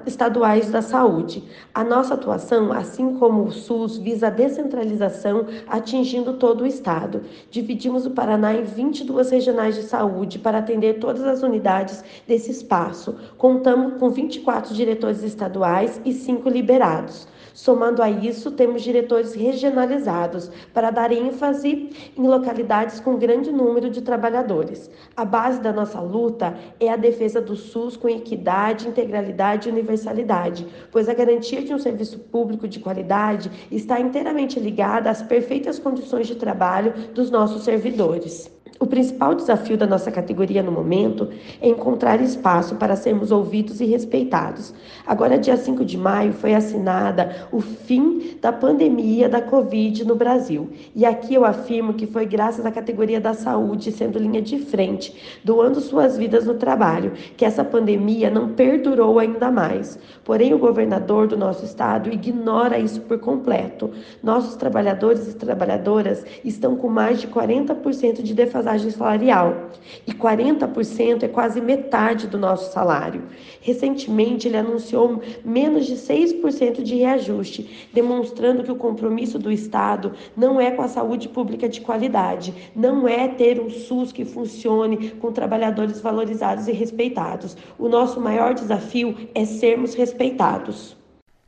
estaduais 0.04 0.68
da 0.68 0.82
saúde. 0.82 1.44
A 1.72 1.84
nossa 1.84 2.14
atuação, 2.14 2.72
assim 2.72 3.14
como 3.14 3.44
o 3.44 3.52
SUS, 3.52 3.98
visa 3.98 4.26
a 4.26 4.30
descentralização 4.30 5.46
atingindo 5.68 6.32
todo 6.32 6.62
o 6.62 6.66
estado. 6.66 7.22
Dividimos 7.52 8.04
o 8.04 8.10
Paraná 8.10 8.52
em 8.52 8.64
22 8.64 9.30
regionais 9.30 9.76
de 9.76 9.84
saúde 9.84 10.40
para 10.40 10.58
atender 10.58 10.94
todas 10.94 11.22
as 11.22 11.44
unidades 11.44 12.02
desse 12.26 12.50
espaço. 12.50 13.14
Contamos 13.38 13.96
com 14.00 14.10
24 14.10 14.74
diretores 14.74 15.22
estaduais 15.22 16.00
e 16.04 16.12
5 16.12 16.48
liberados. 16.48 17.28
Somando 17.54 18.02
a 18.02 18.10
isso, 18.10 18.50
temos 18.50 18.82
diretores 18.82 19.34
regionalizados 19.34 20.50
para 20.72 20.90
dar 20.90 21.12
ênfase 21.12 21.90
em 22.16 22.26
localidades 22.26 23.00
com 23.00 23.16
grande 23.16 23.52
número 23.52 23.90
de 23.90 24.00
trabalhadores. 24.00 24.90
A 25.16 25.24
base 25.24 25.60
da 25.60 25.72
nossa 25.72 26.00
luta 26.00 26.56
é 26.80 26.88
a 26.88 26.96
defesa 26.96 27.40
do 27.40 27.54
SUS 27.54 27.96
com 27.96 28.08
equidade, 28.08 28.88
integralidade 28.88 29.68
e 29.68 29.72
universalidade, 29.72 30.66
pois 30.90 31.08
a 31.08 31.14
garantia 31.14 31.62
de 31.62 31.74
um 31.74 31.78
serviço 31.78 32.18
público 32.18 32.66
de 32.66 32.80
qualidade 32.80 33.50
está 33.70 34.00
inteiramente 34.00 34.58
ligada 34.58 35.10
às 35.10 35.22
perfeitas 35.22 35.78
condições 35.78 36.26
de 36.26 36.36
trabalho 36.36 36.92
dos 37.14 37.30
nossos 37.30 37.64
servidores. 37.64 38.50
O 38.82 38.86
principal 38.88 39.32
desafio 39.32 39.76
da 39.76 39.86
nossa 39.86 40.10
categoria 40.10 40.60
no 40.60 40.72
momento 40.72 41.28
é 41.60 41.68
encontrar 41.68 42.20
espaço 42.20 42.74
para 42.74 42.96
sermos 42.96 43.30
ouvidos 43.30 43.80
e 43.80 43.84
respeitados. 43.84 44.74
Agora, 45.06 45.38
dia 45.38 45.56
5 45.56 45.84
de 45.84 45.96
maio, 45.96 46.32
foi 46.32 46.52
assinada 46.52 47.46
o 47.52 47.60
fim 47.60 48.36
da 48.40 48.52
pandemia 48.52 49.28
da 49.28 49.40
Covid 49.40 50.04
no 50.04 50.16
Brasil. 50.16 50.68
E 50.96 51.06
aqui 51.06 51.32
eu 51.32 51.44
afirmo 51.44 51.94
que 51.94 52.08
foi 52.08 52.26
graças 52.26 52.66
à 52.66 52.72
categoria 52.72 53.20
da 53.20 53.34
saúde 53.34 53.92
sendo 53.92 54.18
linha 54.18 54.42
de 54.42 54.58
frente, 54.58 55.38
doando 55.44 55.80
suas 55.80 56.18
vidas 56.18 56.44
no 56.44 56.54
trabalho, 56.54 57.12
que 57.36 57.44
essa 57.44 57.62
pandemia 57.62 58.30
não 58.30 58.48
perdurou 58.48 59.20
ainda 59.20 59.48
mais. 59.48 59.96
Porém, 60.24 60.54
o 60.54 60.58
governador 60.58 61.28
do 61.28 61.36
nosso 61.36 61.64
estado 61.64 62.12
ignora 62.12 62.80
isso 62.80 63.00
por 63.02 63.20
completo. 63.20 63.92
Nossos 64.20 64.56
trabalhadores 64.56 65.28
e 65.28 65.36
trabalhadoras 65.36 66.24
estão 66.44 66.74
com 66.74 66.88
mais 66.88 67.20
de 67.20 67.28
40% 67.28 68.22
de 68.22 68.34
defasagem 68.34 68.71
salarial 68.78 69.70
e 70.06 70.12
40% 70.12 71.22
é 71.22 71.28
quase 71.28 71.60
metade 71.60 72.26
do 72.26 72.38
nosso 72.38 72.72
salário. 72.72 73.22
Recentemente, 73.60 74.48
ele 74.48 74.56
anunciou 74.56 75.20
menos 75.44 75.86
de 75.86 75.94
6% 75.94 76.82
de 76.82 76.96
reajuste, 76.96 77.88
demonstrando 77.92 78.62
que 78.62 78.72
o 78.72 78.76
compromisso 78.76 79.38
do 79.38 79.50
Estado 79.50 80.12
não 80.36 80.60
é 80.60 80.70
com 80.70 80.82
a 80.82 80.88
saúde 80.88 81.28
pública 81.28 81.68
de 81.68 81.80
qualidade, 81.80 82.72
não 82.74 83.06
é 83.06 83.28
ter 83.28 83.60
um 83.60 83.68
SUS 83.68 84.12
que 84.12 84.24
funcione 84.24 85.10
com 85.10 85.32
trabalhadores 85.32 86.00
valorizados 86.00 86.68
e 86.68 86.72
respeitados. 86.72 87.56
O 87.78 87.88
nosso 87.88 88.20
maior 88.20 88.54
desafio 88.54 89.16
é 89.34 89.44
sermos 89.44 89.94
respeitados. 89.94 91.01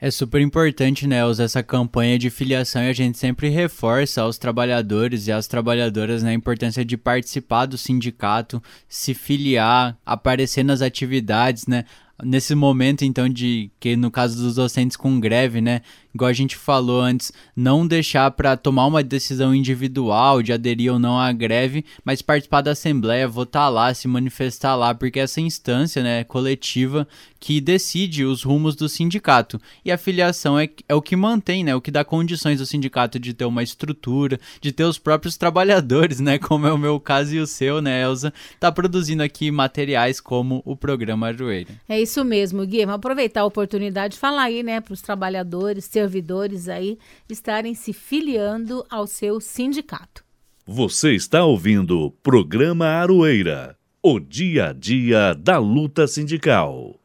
É 0.05 0.11
super 0.11 0.39
importante, 0.43 1.07
né, 1.07 1.25
usar 1.25 1.45
essa 1.45 1.63
campanha 1.63 2.19
de 2.19 2.29
filiação 2.29 2.83
e 2.83 2.91
a 2.91 2.93
gente 2.93 3.17
sempre 3.17 3.49
reforça 3.49 4.21
aos 4.21 4.37
trabalhadores 4.37 5.27
e 5.27 5.33
às 5.33 5.47
trabalhadoras 5.47 6.23
né, 6.23 6.33
a 6.33 6.35
importância 6.35 6.85
de 6.85 6.95
participar 6.99 7.65
do 7.65 7.79
sindicato, 7.79 8.63
se 8.87 9.15
filiar, 9.15 9.97
aparecer 10.05 10.63
nas 10.63 10.83
atividades, 10.83 11.67
né? 11.67 11.87
Nesse 12.23 12.55
momento, 12.55 13.03
então, 13.03 13.31
de 13.31 13.71
que 13.81 13.97
no 13.97 14.11
caso 14.11 14.37
dos 14.37 14.57
docentes 14.57 14.95
com 14.95 15.19
greve, 15.19 15.63
né, 15.63 15.81
igual 16.15 16.29
a 16.29 16.33
gente 16.35 16.57
falou 16.57 17.01
antes, 17.01 17.33
não 17.57 17.87
deixar 17.87 18.31
para 18.31 18.57
tomar 18.57 18.87
uma 18.87 19.03
decisão 19.03 19.55
individual 19.55 20.43
de 20.43 20.53
aderir 20.53 20.93
ou 20.93 20.99
não 20.99 21.19
à 21.19 21.33
greve, 21.33 21.85
mas 22.05 22.23
participar 22.23 22.61
da 22.61 22.71
assembleia, 22.71 23.27
votar 23.27 23.71
lá, 23.71 23.93
se 23.93 24.07
manifestar 24.07 24.77
lá, 24.77 24.95
porque 24.95 25.19
essa 25.19 25.41
instância, 25.41 26.03
né, 26.03 26.25
coletiva 26.25 27.07
que 27.41 27.61
decide 27.61 28.25
os 28.25 28.43
rumos 28.43 28.75
do 28.75 28.89
sindicato. 28.89 29.61
E 29.85 29.93
a 29.93 29.99
filiação 29.99 30.59
é, 30.59 30.67
é 30.89 30.95
o 30.95 31.03
que 31.03 31.15
mantém, 31.15 31.63
né, 31.63 31.75
o 31.75 31.81
que 31.81 31.91
dá 31.91 32.03
condições 32.03 32.59
do 32.59 32.65
sindicato 32.65 33.19
de 33.19 33.35
ter 33.35 33.45
uma 33.45 33.63
estrutura, 33.63 34.41
de 34.63 34.73
ter 34.73 34.85
os 34.85 34.99
próprios 34.99 35.37
trabalhadores, 35.37 36.21
né, 36.21 36.39
como 36.39 36.67
é 36.67 36.73
o 36.73 36.79
meu 36.79 36.99
caso 36.99 37.35
e 37.35 37.41
o 37.41 37.47
seu, 37.47 37.83
né, 37.83 38.03
Elza, 38.03 38.33
tá 38.59 38.73
produzindo 38.73 39.23
aqui 39.23 39.51
materiais 39.51 40.21
como 40.21 40.63
o 40.65 40.75
programa 40.75 41.27
Ajoelha. 41.27 41.81
É 41.87 42.01
isso 42.01 42.25
mesmo, 42.25 42.65
Gui, 42.65 42.81
vamos 42.87 42.95
aproveitar 42.95 43.43
a 43.43 43.47
oportunidade 43.47 44.15
de 44.15 44.21
falar 44.21 44.45
aí, 44.45 44.63
né, 44.63 44.81
para 44.81 44.95
os 44.95 45.03
trabalhadores, 45.03 45.87
servidores 46.05 46.69
aí 46.69 46.99
estarem 47.29 47.75
se 47.75 47.93
filiando 47.93 48.85
ao 48.91 49.07
seu 49.07 49.41
sindicato. 49.41 50.23
Você 50.67 51.15
está 51.15 51.45
ouvindo 51.45 51.99
o 51.99 52.11
programa 52.11 52.87
Aroeira, 52.87 53.77
o 54.03 54.21
dia 54.21 54.69
a 54.69 54.73
dia 54.73 55.35
da 55.35 55.59
luta 55.59 56.07
sindical. 56.07 57.01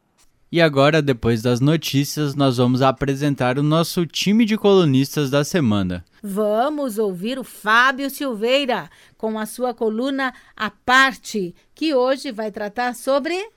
E 0.52 0.60
agora, 0.60 1.00
depois 1.00 1.42
das 1.42 1.60
notícias, 1.60 2.34
nós 2.34 2.56
vamos 2.56 2.82
apresentar 2.82 3.58
o 3.58 3.62
nosso 3.62 4.04
time 4.04 4.44
de 4.44 4.56
colunistas 4.56 5.30
da 5.30 5.44
semana. 5.44 6.04
Vamos 6.22 6.98
ouvir 6.98 7.38
o 7.38 7.44
Fábio 7.44 8.10
Silveira 8.10 8.90
com 9.16 9.38
a 9.38 9.46
sua 9.46 9.72
coluna 9.72 10.34
A 10.56 10.68
Parte, 10.68 11.54
que 11.74 11.94
hoje 11.94 12.32
vai 12.32 12.50
tratar 12.50 12.94
sobre 12.94 13.48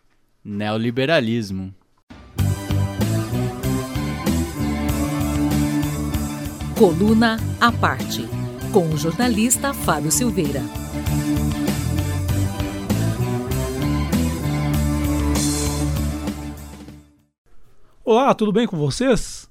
neoliberalismo. 0.46 1.74
Coluna 6.78 7.38
A 7.62 7.72
Parte, 7.72 8.28
com 8.72 8.90
o 8.90 8.98
jornalista 8.98 9.76
Fábio 9.76 10.12
Silveira. 10.12 10.64
Olá, 18.04 18.34
tudo 18.34 18.52
bem 18.52 18.66
com 18.66 18.76
vocês? 18.76 19.48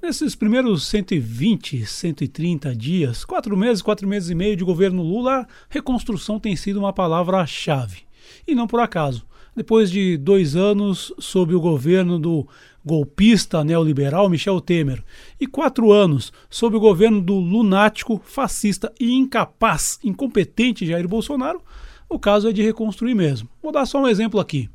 Nesses 0.00 0.36
primeiros 0.36 0.86
120, 0.86 1.84
130 1.84 2.74
dias, 2.76 3.24
quatro 3.24 3.56
meses, 3.56 3.82
quatro 3.82 4.06
meses 4.06 4.30
e 4.30 4.34
meio 4.36 4.56
de 4.56 4.62
governo 4.62 5.02
Lula, 5.02 5.48
reconstrução 5.68 6.38
tem 6.38 6.54
sido 6.54 6.78
uma 6.78 6.92
palavra-chave. 6.92 8.02
E 8.46 8.54
não 8.54 8.68
por 8.68 8.78
acaso. 8.78 9.26
Depois 9.56 9.90
de 9.90 10.16
dois 10.16 10.54
anos 10.54 11.12
sob 11.18 11.52
o 11.52 11.60
governo 11.60 12.16
do 12.16 12.46
golpista 12.84 13.62
neoliberal 13.62 14.28
Michel 14.28 14.60
Temer 14.60 15.02
e 15.40 15.46
quatro 15.46 15.92
anos 15.92 16.32
sob 16.48 16.76
o 16.76 16.80
governo 16.80 17.20
do 17.20 17.34
lunático, 17.34 18.20
fascista 18.24 18.92
e 18.98 19.12
incapaz, 19.12 19.98
incompetente 20.02 20.86
Jair 20.86 21.08
Bolsonaro, 21.08 21.62
o 22.08 22.18
caso 22.18 22.48
é 22.48 22.52
de 22.52 22.62
reconstruir 22.62 23.14
mesmo. 23.14 23.48
Vou 23.62 23.72
dar 23.72 23.86
só 23.86 24.00
um 24.02 24.08
exemplo 24.08 24.40
aqui 24.40 24.68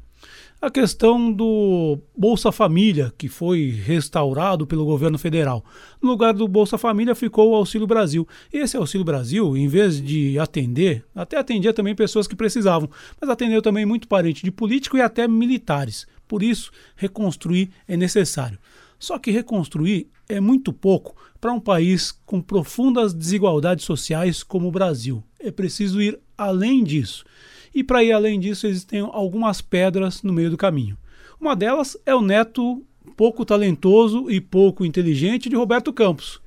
a 0.62 0.72
questão 0.72 1.32
do 1.32 2.00
Bolsa 2.18 2.52
Família, 2.52 3.14
que 3.18 3.28
foi 3.28 3.70
restaurado 3.70 4.66
pelo 4.66 4.86
governo 4.86 5.18
federal. 5.18 5.64
No 6.02 6.10
lugar 6.10 6.34
do 6.34 6.48
Bolsa 6.48 6.78
Família 6.78 7.14
ficou 7.14 7.52
o 7.52 7.56
Auxílio 7.56 7.86
Brasil. 7.86 8.28
Esse 8.52 8.76
Auxílio 8.76 9.06
Brasil, 9.06 9.56
em 9.56 9.68
vez 9.68 10.02
de 10.02 10.40
atender, 10.40 11.06
até 11.14 11.38
atendia 11.38 11.74
também 11.74 11.94
pessoas 11.94 12.28
que 12.28 12.36
precisavam, 12.36 12.90
mas 13.22 13.30
atendeu 13.30 13.62
também 13.62 13.86
muito 13.86 14.08
parente 14.08 14.44
de 14.44 14.52
político 14.52 14.98
e 14.98 15.02
até 15.02 15.28
militares. 15.28 16.08
Por 16.28 16.44
isso, 16.44 16.72
reconstruir 16.96 17.70
é 17.88 17.96
necessário. 17.96 18.60
Só 18.98 19.20
que 19.20 19.32
reconstruir 19.32 20.08
é 20.28 20.40
muito 20.40 20.74
pouco 20.74 21.16
para 21.40 21.54
um 21.54 21.60
país 21.60 22.12
com 22.26 22.42
profundas 22.42 23.14
desigualdades 23.14 23.86
sociais 23.86 24.42
como 24.42 24.68
o 24.68 24.72
Brasil. 24.72 25.24
É 25.40 25.52
preciso 25.52 26.02
ir 26.02 26.20
além 26.38 26.84
disso. 26.84 27.26
E 27.74 27.84
para 27.84 28.04
ir 28.04 28.14
além 28.14 28.40
disso, 28.40 28.66
existem 28.66 29.02
algumas 29.02 29.62
pedras 29.62 30.24
no 30.24 30.34
meio 30.34 30.50
do 30.50 30.58
caminho. 30.58 30.98
Uma 31.40 31.56
delas 31.56 31.98
é 32.06 32.16
o 32.16 32.22
neto 32.22 32.84
pouco 33.16 33.46
talentoso 33.46 34.30
e 34.30 34.42
pouco 34.42 34.86
inteligente 34.86 35.50
de 35.50 35.56
Roberto 35.56 35.94
Campos. 35.94 36.42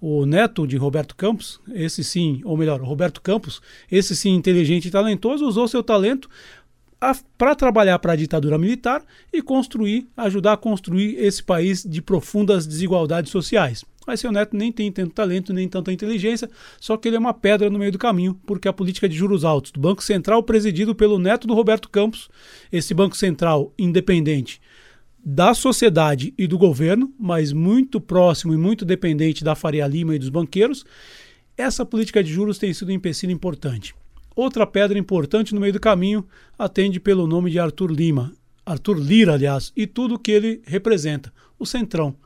O 0.00 0.26
neto 0.26 0.66
de 0.66 0.76
Roberto 0.76 1.14
Campos, 1.14 1.60
esse 1.72 2.02
sim, 2.02 2.40
ou 2.44 2.56
melhor, 2.56 2.80
Roberto 2.80 3.20
Campos, 3.20 3.62
esse 3.88 4.16
sim 4.16 4.30
inteligente 4.30 4.88
e 4.88 4.90
talentoso, 4.90 5.46
usou 5.46 5.68
seu 5.68 5.80
talento 5.80 6.28
para 7.36 7.54
trabalhar 7.54 7.98
para 7.98 8.12
a 8.12 8.16
ditadura 8.16 8.56
militar 8.56 9.04
e 9.32 9.42
construir, 9.42 10.06
ajudar 10.16 10.52
a 10.52 10.56
construir 10.56 11.16
esse 11.18 11.42
país 11.42 11.82
de 11.82 12.00
profundas 12.00 12.66
desigualdades 12.66 13.32
sociais. 13.32 13.84
Mas 14.06 14.20
seu 14.20 14.32
neto 14.32 14.56
nem 14.56 14.72
tem 14.72 14.90
tanto 14.90 15.12
talento, 15.12 15.52
nem 15.52 15.68
tanta 15.68 15.92
inteligência, 15.92 16.50
só 16.80 16.96
que 16.96 17.08
ele 17.08 17.16
é 17.16 17.18
uma 17.18 17.34
pedra 17.34 17.70
no 17.70 17.78
meio 17.78 17.92
do 17.92 17.98
caminho, 17.98 18.38
porque 18.46 18.68
a 18.68 18.72
política 18.72 19.08
de 19.08 19.16
juros 19.16 19.44
altos 19.44 19.72
do 19.72 19.80
Banco 19.80 20.02
Central, 20.02 20.42
presidido 20.42 20.94
pelo 20.94 21.18
neto 21.18 21.46
do 21.46 21.54
Roberto 21.54 21.88
Campos, 21.88 22.28
esse 22.70 22.94
Banco 22.94 23.16
Central 23.16 23.72
independente 23.78 24.60
da 25.24 25.54
sociedade 25.54 26.34
e 26.36 26.48
do 26.48 26.58
governo, 26.58 27.12
mas 27.18 27.52
muito 27.52 28.00
próximo 28.00 28.52
e 28.52 28.56
muito 28.56 28.84
dependente 28.84 29.44
da 29.44 29.54
Faria 29.54 29.86
Lima 29.86 30.16
e 30.16 30.18
dos 30.18 30.28
banqueiros, 30.28 30.84
essa 31.56 31.86
política 31.86 32.24
de 32.24 32.32
juros 32.32 32.58
tem 32.58 32.74
sido 32.74 32.88
um 32.88 32.94
empecilho 32.94 33.32
importante. 33.32 33.94
Outra 34.34 34.66
pedra 34.66 34.98
importante 34.98 35.54
no 35.54 35.60
meio 35.60 35.72
do 35.72 35.80
caminho 35.80 36.26
atende 36.58 36.98
pelo 36.98 37.26
nome 37.26 37.50
de 37.50 37.58
Arthur 37.58 37.90
Lima, 37.90 38.32
Arthur 38.64 38.98
Lira, 38.98 39.34
aliás, 39.34 39.72
e 39.76 39.86
tudo 39.86 40.14
o 40.14 40.18
que 40.18 40.30
ele 40.30 40.62
representa, 40.64 41.32
o 41.58 41.66
Centrão. 41.66 42.16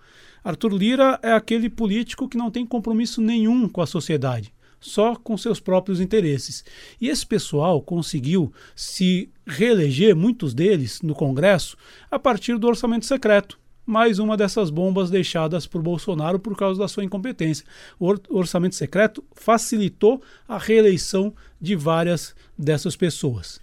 Arthur 0.45 0.73
Lira 0.75 1.19
é 1.23 1.33
aquele 1.33 1.69
político 1.69 2.29
que 2.29 2.39
não 2.39 2.51
tem 2.51 2.65
compromisso 2.65 3.21
nenhum 3.21 3.69
com 3.69 3.81
a 3.81 3.87
sociedade, 3.87 4.55
só 4.79 5.17
com 5.17 5.37
seus 5.37 5.59
próprios 5.59 6.01
interesses. 6.01 6.65
E 7.01 7.09
esse 7.09 7.27
pessoal 7.27 7.83
conseguiu 7.83 8.53
se 8.75 9.29
reeleger, 9.47 10.15
muitos 10.15 10.55
deles, 10.55 11.03
no 11.03 11.15
Congresso, 11.15 11.77
a 12.11 12.19
partir 12.19 12.59
do 12.59 12.69
orçamento 12.69 13.07
secreto. 13.07 13.59
Mais 13.87 14.19
uma 14.19 14.37
dessas 14.37 14.69
bombas 14.69 15.11
deixadas 15.11 15.65
por 15.65 15.81
Bolsonaro 15.81 16.41
por 16.41 16.57
causa 16.57 16.81
da 16.81 16.89
sua 16.89 17.05
incompetência. 17.05 17.65
O 18.01 18.13
orçamento 18.31 18.75
secreto 18.75 19.23
facilitou 19.33 20.21
a 20.49 20.59
reeleição 20.59 21.33
de 21.61 21.77
várias 21.77 22.35
dessas 22.59 22.97
pessoas. 22.97 23.61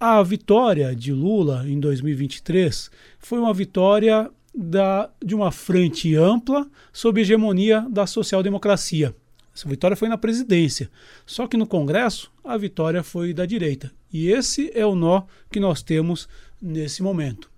A 0.00 0.22
vitória 0.22 0.96
de 0.96 1.12
Lula 1.12 1.68
em 1.68 1.78
2023 1.78 2.90
foi 3.18 3.38
uma 3.38 3.52
vitória 3.52 4.30
da, 4.54 5.10
de 5.22 5.34
uma 5.34 5.52
frente 5.52 6.14
ampla 6.16 6.66
sob 6.92 7.20
hegemonia 7.20 7.86
da 7.90 8.06
social-democracia. 8.06 9.14
Essa 9.54 9.68
vitória 9.68 9.96
foi 9.96 10.08
na 10.08 10.18
presidência. 10.18 10.90
Só 11.24 11.46
que 11.46 11.56
no 11.56 11.66
Congresso, 11.66 12.32
a 12.42 12.56
vitória 12.56 13.02
foi 13.02 13.32
da 13.32 13.46
direita. 13.46 13.92
E 14.12 14.28
esse 14.28 14.70
é 14.74 14.84
o 14.84 14.94
nó 14.94 15.24
que 15.50 15.60
nós 15.60 15.82
temos 15.82 16.28
nesse 16.60 17.02
momento. 17.02 17.53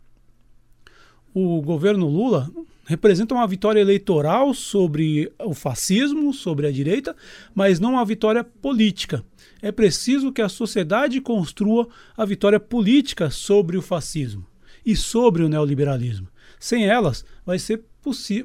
O 1.38 1.60
governo 1.60 2.08
Lula 2.08 2.50
representa 2.86 3.34
uma 3.34 3.46
vitória 3.46 3.78
eleitoral 3.78 4.54
sobre 4.54 5.30
o 5.38 5.52
fascismo, 5.52 6.32
sobre 6.32 6.66
a 6.66 6.72
direita, 6.72 7.14
mas 7.54 7.78
não 7.78 7.90
uma 7.90 8.04
vitória 8.06 8.42
política. 8.42 9.22
É 9.60 9.70
preciso 9.70 10.32
que 10.32 10.40
a 10.40 10.48
sociedade 10.48 11.20
construa 11.20 11.88
a 12.16 12.24
vitória 12.24 12.58
política 12.58 13.28
sobre 13.28 13.76
o 13.76 13.82
fascismo 13.82 14.46
e 14.82 14.96
sobre 14.96 15.42
o 15.42 15.48
neoliberalismo. 15.50 16.26
Sem 16.58 16.86
elas, 16.86 17.22
vai 17.44 17.58
ser, 17.58 17.84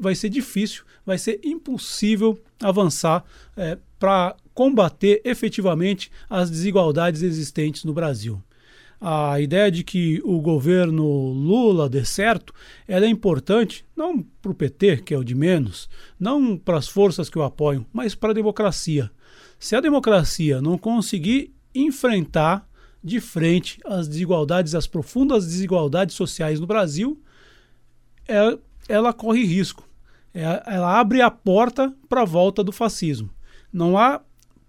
vai 0.02 0.14
ser 0.14 0.28
difícil, 0.28 0.84
vai 1.06 1.18
ser 1.18 1.40
impossível 1.46 2.38
avançar 2.62 3.24
é, 3.56 3.78
para 3.98 4.36
combater 4.54 5.22
efetivamente 5.24 6.12
as 6.30 6.50
desigualdades 6.50 7.22
existentes 7.22 7.86
no 7.86 7.94
Brasil. 7.94 8.44
A 9.04 9.42
ideia 9.42 9.72
de 9.72 9.84
que 9.84 10.22
o 10.24 10.40
governo 10.40 11.04
Lula 11.32 11.90
dê 11.90 12.06
certo 12.06 12.54
é 12.88 13.04
importante 13.08 13.84
não 13.98 14.22
para 14.22 14.52
o 14.52 14.56
PT, 14.56 14.98
que 14.98 15.14
é 15.16 15.18
o 15.18 15.24
de 15.24 15.34
menos, 15.34 15.90
não 16.20 16.56
para 16.56 16.78
as 16.78 16.88
forças 16.88 17.28
que 17.28 17.40
o 17.40 17.42
apoiam, 17.42 17.84
mas 17.92 18.14
para 18.14 18.30
a 18.30 18.36
democracia. 18.36 19.10
Se 19.58 19.76
a 19.76 19.82
democracia 19.82 20.62
não 20.62 20.78
conseguir 20.78 21.52
enfrentar 21.74 22.70
de 23.04 23.20
frente 23.20 23.80
as 23.86 24.08
desigualdades, 24.08 24.76
as 24.76 24.86
profundas 24.86 25.48
desigualdades 25.48 26.16
sociais 26.16 26.60
no 26.60 26.68
Brasil, 26.68 27.20
ela, 28.28 28.60
ela 28.88 29.14
corre 29.14 29.44
risco. 29.44 29.84
É, 30.32 30.44
ela 30.68 31.00
abre 31.00 31.22
a 31.22 31.32
porta 31.32 31.92
para 32.08 32.22
a 32.22 32.26
volta 32.26 32.64
do 32.64 32.72
fascismo. 32.72 33.32
Não 33.74 33.98
há 33.98 34.22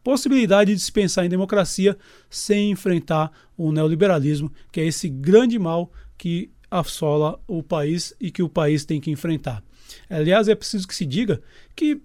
possibilidade 0.03 0.75
de 0.75 0.81
se 0.81 0.91
pensar 0.91 1.25
em 1.25 1.29
democracia 1.29 1.97
sem 2.29 2.71
enfrentar 2.71 3.31
o 3.57 3.73
neoliberalismo, 3.73 4.53
que 4.71 4.81
é 4.81 4.87
esse 4.87 5.09
grande 5.09 5.59
mal 5.59 5.93
que 6.19 6.51
assola 6.71 7.41
o 7.47 7.63
país 7.63 8.15
e 8.21 8.31
que 8.31 8.43
o 8.43 8.49
país 8.49 8.85
tem 8.85 9.01
que 9.01 9.11
enfrentar. 9.11 9.63
Aliás, 10.09 10.49
é 10.49 10.55
preciso 10.55 10.89
que 10.89 10.95
se 10.95 11.05
diga 11.05 11.43
que 11.77 12.01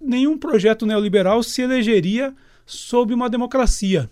nenhum 0.00 0.36
projeto 0.36 0.84
neoliberal 0.84 1.42
se 1.42 1.62
elegeria 1.62 2.34
sob 2.66 3.14
uma 3.14 3.30
democracia. 3.30 4.10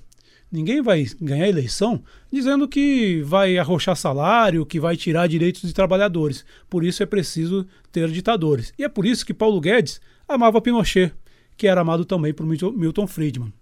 Ninguém 0.50 0.80
vai 0.80 1.04
ganhar 1.20 1.48
eleição 1.48 2.02
dizendo 2.30 2.68
que 2.68 3.20
vai 3.22 3.58
arrochar 3.58 3.96
salário, 3.96 4.64
que 4.64 4.78
vai 4.78 4.96
tirar 4.96 5.26
direitos 5.26 5.62
de 5.62 5.74
trabalhadores. 5.74 6.44
Por 6.70 6.84
isso 6.84 7.02
é 7.02 7.06
preciso 7.06 7.66
ter 7.90 8.08
ditadores. 8.08 8.72
E 8.78 8.84
é 8.84 8.88
por 8.88 9.04
isso 9.04 9.26
que 9.26 9.34
Paulo 9.34 9.60
Guedes 9.60 10.00
amava 10.28 10.60
Pinochet, 10.60 11.12
que 11.56 11.66
era 11.66 11.80
amado 11.80 12.04
também 12.04 12.32
por 12.32 12.46
Milton 12.46 13.06
Friedman. 13.06 13.52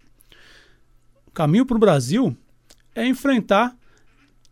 O 1.27 1.31
caminho 1.31 1.67
para 1.67 1.77
o 1.77 1.81
Brasil 1.81 2.37
é 2.95 3.07
enfrentar 3.07 3.77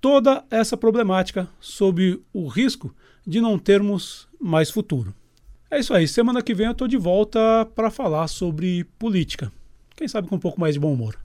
toda 0.01 0.45
essa 0.51 0.77
problemática 0.77 1.49
sob 1.61 2.21
o 2.33 2.49
risco 2.49 2.95
de 3.27 3.41
não 3.41 3.59
termos 3.59 4.29
mais 4.41 4.71
futuro. 4.71 5.15
É 5.71 5.79
isso 5.79 5.95
aí. 5.95 6.09
Semana 6.09 6.43
que 6.43 6.55
vem 6.55 6.67
eu 6.67 6.73
estou 6.73 6.89
de 6.89 6.97
volta 6.97 7.69
para 7.75 7.91
falar 7.91 8.27
sobre 8.29 8.85
política. 8.99 9.53
Quem 9.95 10.09
sabe 10.09 10.29
com 10.29 10.37
um 10.37 10.41
pouco 10.41 10.61
mais 10.61 10.75
de 10.75 10.81
bom 10.81 10.93
humor. 10.93 11.17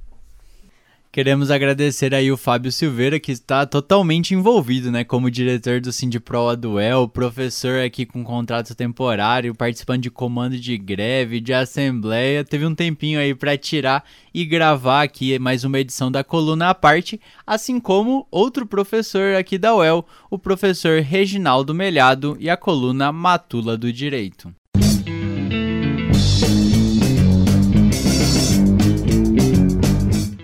Queremos 1.16 1.49
agradecer 1.49 2.13
aí 2.13 2.30
o 2.30 2.36
Fábio 2.36 2.74
Silveira, 2.74 3.18
que 3.22 3.32
está 3.32 3.66
totalmente 3.66 4.34
envolvido, 4.34 4.91
né, 4.91 5.05
como 5.05 5.32
diretor 5.32 5.80
do 5.80 5.89
Sindipro 5.89 6.49
Aduel, 6.49 7.07
professor 7.07 7.80
aqui 7.80 8.05
com 8.05 8.22
contrato 8.22 8.76
temporário, 8.76 9.55
participando 9.55 10.01
de 10.01 10.11
comando 10.11 10.59
de 10.59 10.78
greve, 10.78 11.39
de 11.39 11.53
assembleia. 11.53 12.43
Teve 12.43 12.66
um 12.66 12.76
tempinho 12.76 13.18
aí 13.18 13.34
para 13.34 13.57
tirar 13.57 14.03
e 14.34 14.43
gravar 14.43 15.03
aqui 15.03 15.39
mais 15.39 15.63
uma 15.63 15.80
edição 15.80 16.11
da 16.11 16.22
coluna 16.22 16.72
à 16.72 16.76
parte, 16.76 17.18
assim 17.47 17.80
como 17.80 18.28
outro 18.30 18.66
professor 18.66 19.36
aqui 19.36 19.57
da 19.57 19.74
UEL, 19.74 20.05
o 20.30 20.38
professor 20.38 20.99
Reginaldo 20.99 21.74
Melhado 21.74 22.36
e 22.41 22.49
a 22.49 22.57
coluna 22.57 23.13
Matula 23.13 23.78
do 23.78 23.89
Direito. 23.93 24.53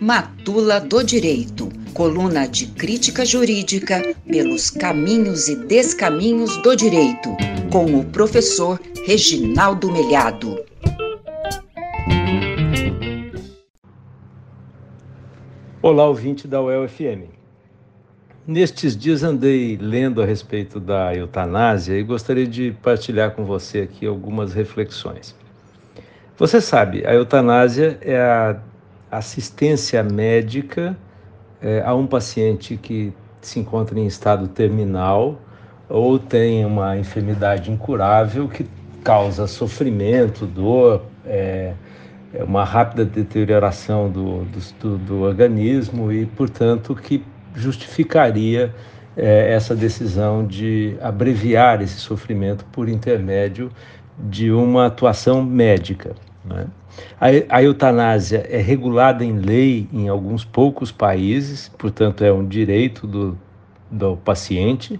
Matula 0.04 0.80
do 0.80 1.04
Direito, 1.04 1.70
coluna 1.93 2.47
de 2.47 2.66
crítica 2.66 3.24
jurídica 3.24 4.02
pelos 4.28 4.72
caminhos 4.72 5.47
e 5.47 5.56
descaminhos 5.56 6.58
do 6.64 6.76
direito, 6.76 7.30
com 7.72 7.99
o 7.99 8.04
professor 8.06 8.82
Reginaldo 9.06 9.91
Melhado. 9.91 10.60
Olá, 15.84 16.08
ouvinte 16.08 16.47
da 16.47 16.60
UEL-FM. 16.60 17.30
Nestes 18.47 18.97
dias 18.97 19.22
andei 19.22 19.78
lendo 19.78 20.20
a 20.20 20.26
respeito 20.26 20.80
da 20.80 21.16
eutanásia 21.16 21.95
e 21.95 22.02
gostaria 22.02 22.47
de 22.47 22.72
partilhar 22.82 23.36
com 23.36 23.45
você 23.45 23.82
aqui 23.82 24.08
algumas 24.08 24.52
reflexões. 24.52 25.36
Você 26.39 26.60
sabe, 26.60 27.06
a 27.06 27.14
eutanásia 27.14 27.99
é 28.02 28.20
a 28.20 28.60
assistência 29.12 30.01
médica 30.01 30.97
é, 31.62 31.84
a 31.86 31.93
um 31.93 32.07
paciente 32.07 32.78
que 32.78 33.14
se 33.41 33.59
encontra 33.59 33.99
em 33.99 34.05
estado 34.05 34.47
terminal 34.47 35.39
ou 35.89 36.18
tem 36.18 36.66
uma 36.66 36.97
enfermidade 36.97 37.70
incurável 37.70 38.47
que 38.47 38.66
causa 39.03 39.47
sofrimento, 39.47 40.45
dor, 40.45 41.03
é, 41.26 41.74
é 42.34 42.43
uma 42.43 42.64
rápida 42.64 43.03
deterioração 43.03 44.09
do, 44.09 44.45
do, 44.80 44.97
do, 44.97 45.22
organismo 45.22 46.12
e, 46.12 46.26
portanto, 46.26 46.95
que 46.95 47.24
justificaria 47.53 48.74
é, 49.18 49.53
essa 49.53 49.76
decisão 49.76 50.45
de 50.45 50.95
abreviar 51.01 51.82
esse 51.82 51.97
sofrimento 51.97 52.64
por 52.72 52.88
intermédio 52.88 53.70
de 54.18 54.51
uma 54.51 54.86
atuação 54.86 55.43
médica. 55.43 56.16
Né? 56.45 56.68
A, 57.19 57.57
a 57.57 57.63
eutanásia 57.63 58.45
é 58.49 58.57
regulada 58.57 59.23
em 59.23 59.37
lei 59.37 59.87
em 59.93 60.07
alguns 60.07 60.43
poucos 60.43 60.91
países, 60.91 61.69
portanto, 61.77 62.23
é 62.23 62.31
um 62.31 62.47
direito 62.47 63.07
do, 63.07 63.37
do 63.89 64.17
paciente 64.17 64.99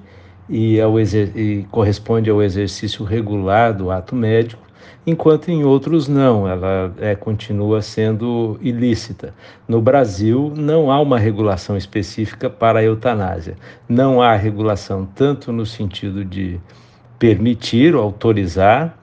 e, 0.50 0.80
ao 0.80 1.00
e 1.00 1.66
corresponde 1.72 2.30
ao 2.30 2.42
exercício 2.42 3.06
regular 3.06 3.74
do 3.74 3.90
ato 3.90 4.16
médico, 4.16 4.62
enquanto 5.08 5.50
em 5.50 5.64
outros 5.64 6.08
não, 6.08 6.48
ela 6.48 6.94
é, 7.00 7.16
continua 7.16 7.82
sendo 7.82 8.60
ilícita. 8.62 9.34
No 9.68 9.82
Brasil, 9.82 10.54
não 10.56 10.92
há 10.92 11.00
uma 11.00 11.18
regulação 11.18 11.78
específica 11.78 12.50
para 12.50 12.80
a 12.80 12.84
eutanásia. 12.84 13.56
Não 13.88 14.22
há 14.22 14.36
regulação 14.36 15.08
tanto 15.16 15.52
no 15.52 15.66
sentido 15.66 16.24
de 16.26 16.60
permitir 17.18 17.96
ou 17.96 18.04
autorizar, 18.04 18.98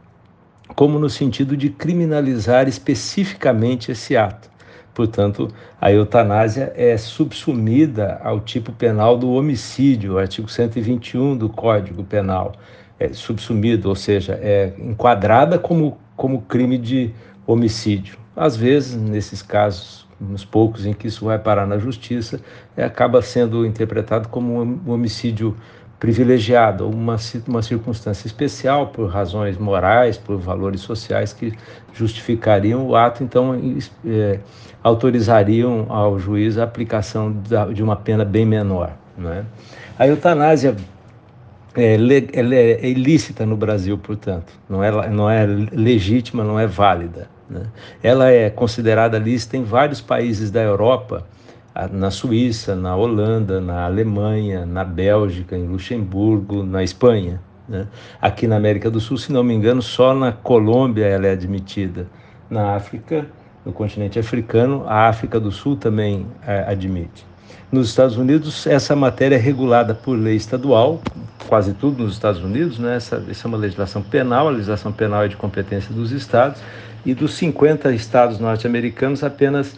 como 0.78 0.96
no 0.96 1.10
sentido 1.10 1.56
de 1.56 1.70
criminalizar 1.70 2.68
especificamente 2.68 3.90
esse 3.90 4.16
ato. 4.16 4.48
Portanto, 4.94 5.48
a 5.80 5.90
eutanásia 5.90 6.72
é 6.76 6.96
subsumida 6.96 8.20
ao 8.22 8.38
tipo 8.38 8.70
penal 8.70 9.18
do 9.18 9.32
homicídio, 9.32 10.18
artigo 10.18 10.48
121 10.48 11.36
do 11.36 11.48
Código 11.48 12.04
Penal. 12.04 12.52
É 12.96 13.12
subsumido, 13.12 13.88
ou 13.88 13.96
seja, 13.96 14.38
é 14.40 14.72
enquadrada 14.78 15.58
como, 15.58 15.98
como 16.14 16.42
crime 16.42 16.78
de 16.78 17.12
homicídio. 17.44 18.16
Às 18.36 18.56
vezes, 18.56 18.94
nesses 18.94 19.42
casos, 19.42 20.06
nos 20.20 20.44
poucos 20.44 20.86
em 20.86 20.92
que 20.92 21.08
isso 21.08 21.24
vai 21.24 21.40
parar 21.40 21.66
na 21.66 21.78
justiça, 21.78 22.40
é, 22.76 22.84
acaba 22.84 23.20
sendo 23.20 23.66
interpretado 23.66 24.28
como 24.28 24.62
um 24.62 24.92
homicídio 24.92 25.56
privilegiada, 25.98 26.84
uma, 26.84 27.16
uma 27.46 27.62
circunstância 27.62 28.26
especial 28.26 28.88
por 28.88 29.08
razões 29.08 29.58
morais, 29.58 30.16
por 30.16 30.38
valores 30.38 30.80
sociais 30.80 31.32
que 31.32 31.52
justificariam 31.92 32.86
o 32.86 32.94
ato, 32.94 33.24
então 33.24 33.60
é, 34.06 34.38
autorizariam 34.82 35.86
ao 35.88 36.18
juiz 36.18 36.56
a 36.56 36.64
aplicação 36.64 37.34
de 37.72 37.82
uma 37.82 37.96
pena 37.96 38.24
bem 38.24 38.46
menor. 38.46 38.92
Né? 39.16 39.44
A 39.98 40.06
eutanásia 40.06 40.76
é, 41.74 41.94
ela 42.32 42.54
é 42.54 42.88
ilícita 42.88 43.44
no 43.44 43.56
Brasil, 43.56 43.98
portanto, 43.98 44.52
não 44.68 44.82
é, 44.82 45.08
não 45.08 45.28
é 45.28 45.46
legítima, 45.46 46.44
não 46.44 46.58
é 46.58 46.66
válida. 46.66 47.28
Né? 47.50 47.62
Ela 48.02 48.30
é 48.30 48.50
considerada 48.50 49.18
lícita 49.18 49.56
em 49.56 49.64
vários 49.64 50.00
países 50.00 50.50
da 50.50 50.62
Europa, 50.62 51.26
na 51.86 52.10
Suíça, 52.10 52.74
na 52.74 52.96
Holanda, 52.96 53.60
na 53.60 53.84
Alemanha, 53.84 54.66
na 54.66 54.84
Bélgica, 54.84 55.56
em 55.56 55.66
Luxemburgo, 55.66 56.64
na 56.64 56.82
Espanha. 56.82 57.40
Né? 57.68 57.86
Aqui 58.20 58.46
na 58.46 58.56
América 58.56 58.90
do 58.90 58.98
Sul, 58.98 59.18
se 59.18 59.32
não 59.32 59.44
me 59.44 59.54
engano, 59.54 59.82
só 59.82 60.14
na 60.14 60.32
Colômbia 60.32 61.04
ela 61.04 61.26
é 61.26 61.32
admitida. 61.32 62.06
Na 62.50 62.74
África, 62.74 63.26
no 63.64 63.72
continente 63.72 64.18
africano, 64.18 64.84
a 64.88 65.08
África 65.08 65.38
do 65.38 65.52
Sul 65.52 65.76
também 65.76 66.26
é, 66.46 66.64
admite. 66.66 67.26
Nos 67.70 67.90
Estados 67.90 68.16
Unidos, 68.16 68.66
essa 68.66 68.96
matéria 68.96 69.36
é 69.36 69.38
regulada 69.38 69.94
por 69.94 70.14
lei 70.14 70.36
estadual, 70.36 71.02
quase 71.46 71.74
tudo 71.74 72.02
nos 72.02 72.14
Estados 72.14 72.42
Unidos, 72.42 72.78
né? 72.78 72.96
essa, 72.96 73.22
essa 73.28 73.46
é 73.46 73.48
uma 73.48 73.58
legislação 73.58 74.00
penal, 74.02 74.48
a 74.48 74.50
legislação 74.50 74.90
penal 74.90 75.24
é 75.24 75.28
de 75.28 75.36
competência 75.36 75.94
dos 75.94 76.10
estados, 76.10 76.62
e 77.04 77.14
dos 77.14 77.34
50 77.34 77.92
estados 77.92 78.38
norte-americanos, 78.38 79.22
apenas 79.22 79.76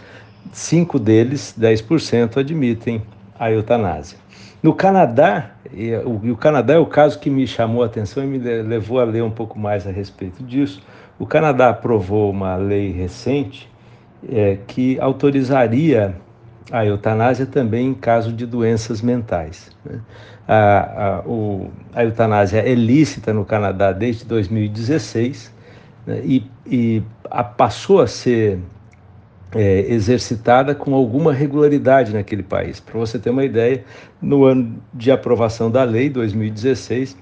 cinco 0.53 0.99
deles, 0.99 1.55
10%, 1.59 2.39
admitem 2.39 3.03
a 3.39 3.51
eutanásia. 3.51 4.19
No 4.63 4.75
Canadá, 4.75 5.53
e 5.73 5.95
o, 5.95 6.37
Canadá 6.37 6.75
é 6.75 6.79
o 6.79 6.85
caso 6.85 7.19
que 7.19 7.31
me 7.31 7.47
chamou 7.47 7.83
a 7.83 7.87
atenção 7.87 8.23
e 8.23 8.27
me 8.27 8.39
levou 8.39 9.01
a 9.01 9.05
ler 9.05 9.23
um 9.23 9.31
pouco 9.31 9.59
mais 9.59 9.87
a 9.87 9.91
respeito 9.91 10.43
disso. 10.43 10.83
O 11.19 11.27
Canadá 11.27 11.71
aprovou 11.71 12.31
uma 12.31 12.57
lei 12.57 12.93
recente 12.93 13.71
é, 14.29 14.59
que 14.67 15.01
autorizaria 15.01 16.15
a 16.71 16.85
eutanásia 16.85 17.47
também 17.47 17.89
em 17.89 17.95
caso 17.95 18.33
de 18.33 18.45
doenças 18.45 19.01
mentais. 19.01 19.71
Né? 19.85 20.01
A, 20.47 21.07
a, 21.07 21.21
o, 21.21 21.71
a, 21.95 22.05
eutanásia 22.05 22.59
é 22.59 22.75
lícita 22.75 23.33
no 23.33 23.45
Canadá 23.45 23.93
desde 23.93 24.25
2016 24.25 25.55
né? 26.07 26.21
e, 26.23 26.51
e 26.67 27.03
a, 27.31 27.43
passou 27.43 28.01
a 28.01 28.07
ser 28.07 28.59
é, 29.55 29.81
exercitada 29.93 30.75
com 30.75 30.95
alguma 30.95 31.33
regularidade 31.33 32.13
naquele 32.13 32.43
país. 32.43 32.81
Para 32.81 32.99
você 32.99 33.19
ter 33.19 33.31
uma 33.31 33.45
ideia, 33.45 33.85
no 34.21 34.45
ano 34.45 34.77
de 34.95 35.11
aprovação 35.11 35.71
da 35.71 35.83
lei, 35.83 36.09
2016, 36.09 37.17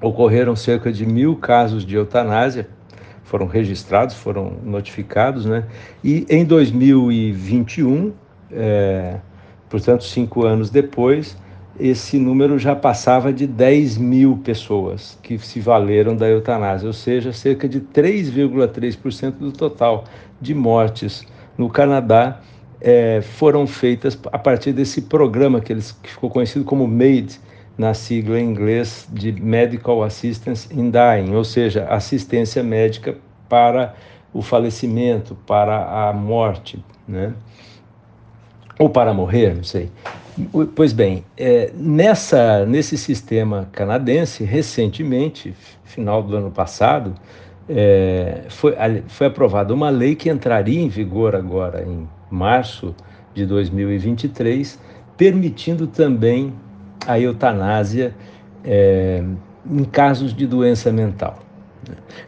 ocorreram 0.00 0.56
cerca 0.56 0.92
de 0.92 1.06
mil 1.06 1.36
casos 1.36 1.84
de 1.84 1.94
eutanásia, 1.94 2.68
foram 3.24 3.46
registrados, 3.46 4.14
foram 4.14 4.54
notificados, 4.62 5.46
né? 5.46 5.64
E 6.02 6.26
em 6.28 6.44
2021, 6.44 8.12
é, 8.52 9.16
portanto, 9.68 10.04
cinco 10.04 10.44
anos 10.44 10.70
depois, 10.70 11.36
esse 11.78 12.18
número 12.18 12.58
já 12.58 12.74
passava 12.74 13.32
de 13.32 13.46
10 13.46 13.98
mil 13.98 14.38
pessoas 14.38 15.18
que 15.22 15.38
se 15.38 15.60
valeram 15.60 16.16
da 16.16 16.28
eutanásia, 16.28 16.86
ou 16.86 16.92
seja, 16.92 17.32
cerca 17.32 17.68
de 17.68 17.80
3,3% 17.80 19.32
do 19.32 19.52
total 19.52 20.04
de 20.40 20.54
mortes 20.54 21.26
no 21.56 21.68
Canadá 21.68 22.40
é, 22.80 23.20
foram 23.22 23.66
feitas 23.66 24.18
a 24.30 24.38
partir 24.38 24.72
desse 24.72 25.02
programa 25.02 25.60
que, 25.60 25.72
eles, 25.72 25.92
que 25.92 26.10
ficou 26.10 26.30
conhecido 26.30 26.64
como 26.64 26.86
MAID, 26.86 27.40
na 27.78 27.92
sigla 27.92 28.40
em 28.40 28.44
inglês 28.44 29.06
de 29.12 29.32
Medical 29.32 30.02
Assistance 30.02 30.68
in 30.72 30.90
Dying, 30.90 31.34
ou 31.34 31.44
seja, 31.44 31.84
assistência 31.90 32.62
médica 32.62 33.16
para 33.48 33.94
o 34.32 34.40
falecimento, 34.40 35.34
para 35.46 36.08
a 36.08 36.12
morte, 36.12 36.82
né? 37.06 37.34
ou 38.78 38.88
para 38.88 39.12
morrer, 39.12 39.54
não 39.54 39.64
sei. 39.64 39.90
Pois 40.74 40.92
bem, 40.92 41.24
é, 41.36 41.70
nessa, 41.74 42.66
nesse 42.66 42.98
sistema 42.98 43.68
canadense, 43.72 44.44
recentemente, 44.44 45.54
final 45.84 46.22
do 46.22 46.36
ano 46.36 46.50
passado, 46.50 47.14
é, 47.68 48.44
foi, 48.48 48.74
foi 49.08 49.26
aprovada 49.26 49.74
uma 49.74 49.90
lei 49.90 50.14
que 50.14 50.30
entraria 50.30 50.80
em 50.80 50.88
vigor 50.88 51.34
agora 51.34 51.82
em 51.82 52.08
março 52.30 52.94
de 53.34 53.44
2023, 53.44 54.80
permitindo 55.16 55.86
também 55.86 56.54
a 57.06 57.18
eutanásia 57.18 58.14
é, 58.64 59.22
em 59.68 59.84
casos 59.84 60.34
de 60.34 60.46
doença 60.46 60.92
mental. 60.92 61.38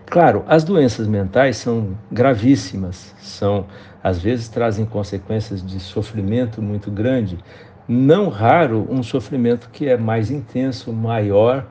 Claro, 0.06 0.44
as 0.46 0.62
doenças 0.62 1.08
mentais 1.08 1.56
são 1.56 1.96
gravíssimas, 2.10 3.14
são 3.20 3.66
às 4.02 4.18
vezes 4.18 4.48
trazem 4.48 4.86
consequências 4.86 5.64
de 5.64 5.80
sofrimento 5.80 6.62
muito 6.62 6.90
grande, 6.90 7.38
não 7.88 8.28
raro 8.28 8.86
um 8.88 9.02
sofrimento 9.02 9.68
que 9.70 9.88
é 9.88 9.96
mais 9.96 10.30
intenso, 10.30 10.92
maior, 10.92 11.66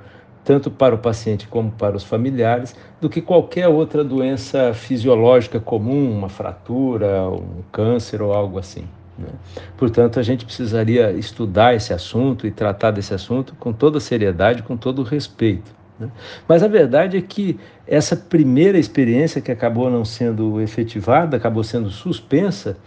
tanto 0.48 0.72
para 0.72 0.96
o 0.96 0.98
paciente 0.98 1.46
como 1.46 1.70
para 1.70 1.98
os 1.98 2.06
familiares, 2.06 2.74
do 3.02 3.10
que 3.10 3.22
qualquer 3.22 3.68
outra 3.68 4.02
doença 4.02 4.74
fisiológica 4.74 5.60
comum, 5.60 6.10
uma 6.10 6.30
fratura, 6.30 7.28
um 7.30 7.62
câncer 7.70 8.22
ou 8.22 8.32
algo 8.32 8.58
assim. 8.58 8.86
Né? 9.20 9.28
Portanto, 9.76 10.22
a 10.22 10.24
gente 10.24 10.46
precisaria 10.46 11.12
estudar 11.12 11.76
esse 11.76 11.92
assunto 11.92 12.48
e 12.48 12.52
tratar 12.52 12.92
desse 12.92 13.14
assunto 13.14 13.56
com 13.60 13.74
toda 13.74 14.00
seriedade, 14.00 14.64
com 14.64 14.78
todo 14.78 15.04
respeito. 15.04 15.70
Né? 16.00 16.10
Mas 16.48 16.64
a 16.64 16.70
verdade 16.70 17.18
é 17.18 17.22
que 17.22 17.60
essa 17.86 18.16
primeira 18.16 18.80
experiência 18.80 19.42
que 19.42 19.52
acabou 19.52 19.90
não 19.90 20.06
sendo 20.06 20.62
efetivada, 20.62 21.36
acabou 21.36 21.62
sendo 21.62 21.90
suspensa, 21.90 22.78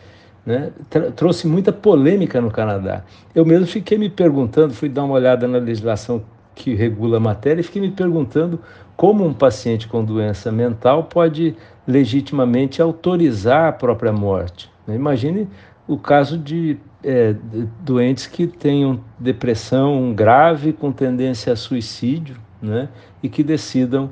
né, 0.47 0.71
trouxe 1.15 1.47
muita 1.47 1.71
polêmica 1.75 2.41
no 2.41 2.51
Canadá. 2.51 3.05
Eu 3.35 3.45
mesmo 3.45 3.67
fiquei 3.67 3.99
me 3.99 4.09
perguntando, 4.09 4.73
fui 4.73 4.89
dar 4.89 5.05
uma 5.05 5.13
olhada 5.13 5.47
na 5.47 5.59
legislação 5.59 6.25
que 6.61 6.75
regula 6.75 7.17
a 7.17 7.21
matéria 7.21 7.61
e 7.61 7.65
fiquei 7.65 7.81
me 7.81 7.91
perguntando 7.91 8.61
como 8.95 9.25
um 9.25 9.33
paciente 9.33 9.89
com 9.89 10.05
doença 10.05 10.53
mental 10.53 11.05
pode 11.05 11.57
legitimamente 11.89 12.83
autorizar 12.83 13.71
a 13.71 13.73
própria 13.73 14.13
morte. 14.13 14.71
Né? 14.87 14.95
Imagine 14.95 15.49
o 15.89 15.97
caso 15.97 16.37
de, 16.37 16.77
é, 17.03 17.35
doentes 17.81 18.27
que 18.27 18.47
tenham 18.47 19.01
depressão 19.19 20.13
grave 20.13 20.75
com 20.75 20.93
tendência 20.93 21.51
a 21.55 21.57
suicídio 21.57 22.37
né? 22.61 22.91
e 23.23 23.29
que 23.31 23.43
decidam 23.43 24.11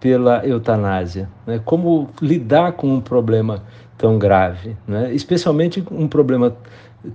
pela 0.00 0.44
eutanásia. 0.44 1.28
Né? 1.46 1.60
Como 1.64 2.10
lidar 2.20 2.72
com 2.72 2.88
um 2.88 3.00
problema 3.00 3.62
tão 3.96 4.18
grave, 4.18 4.76
né? 4.86 5.14
especialmente 5.14 5.82
um 5.92 6.08
problema 6.08 6.56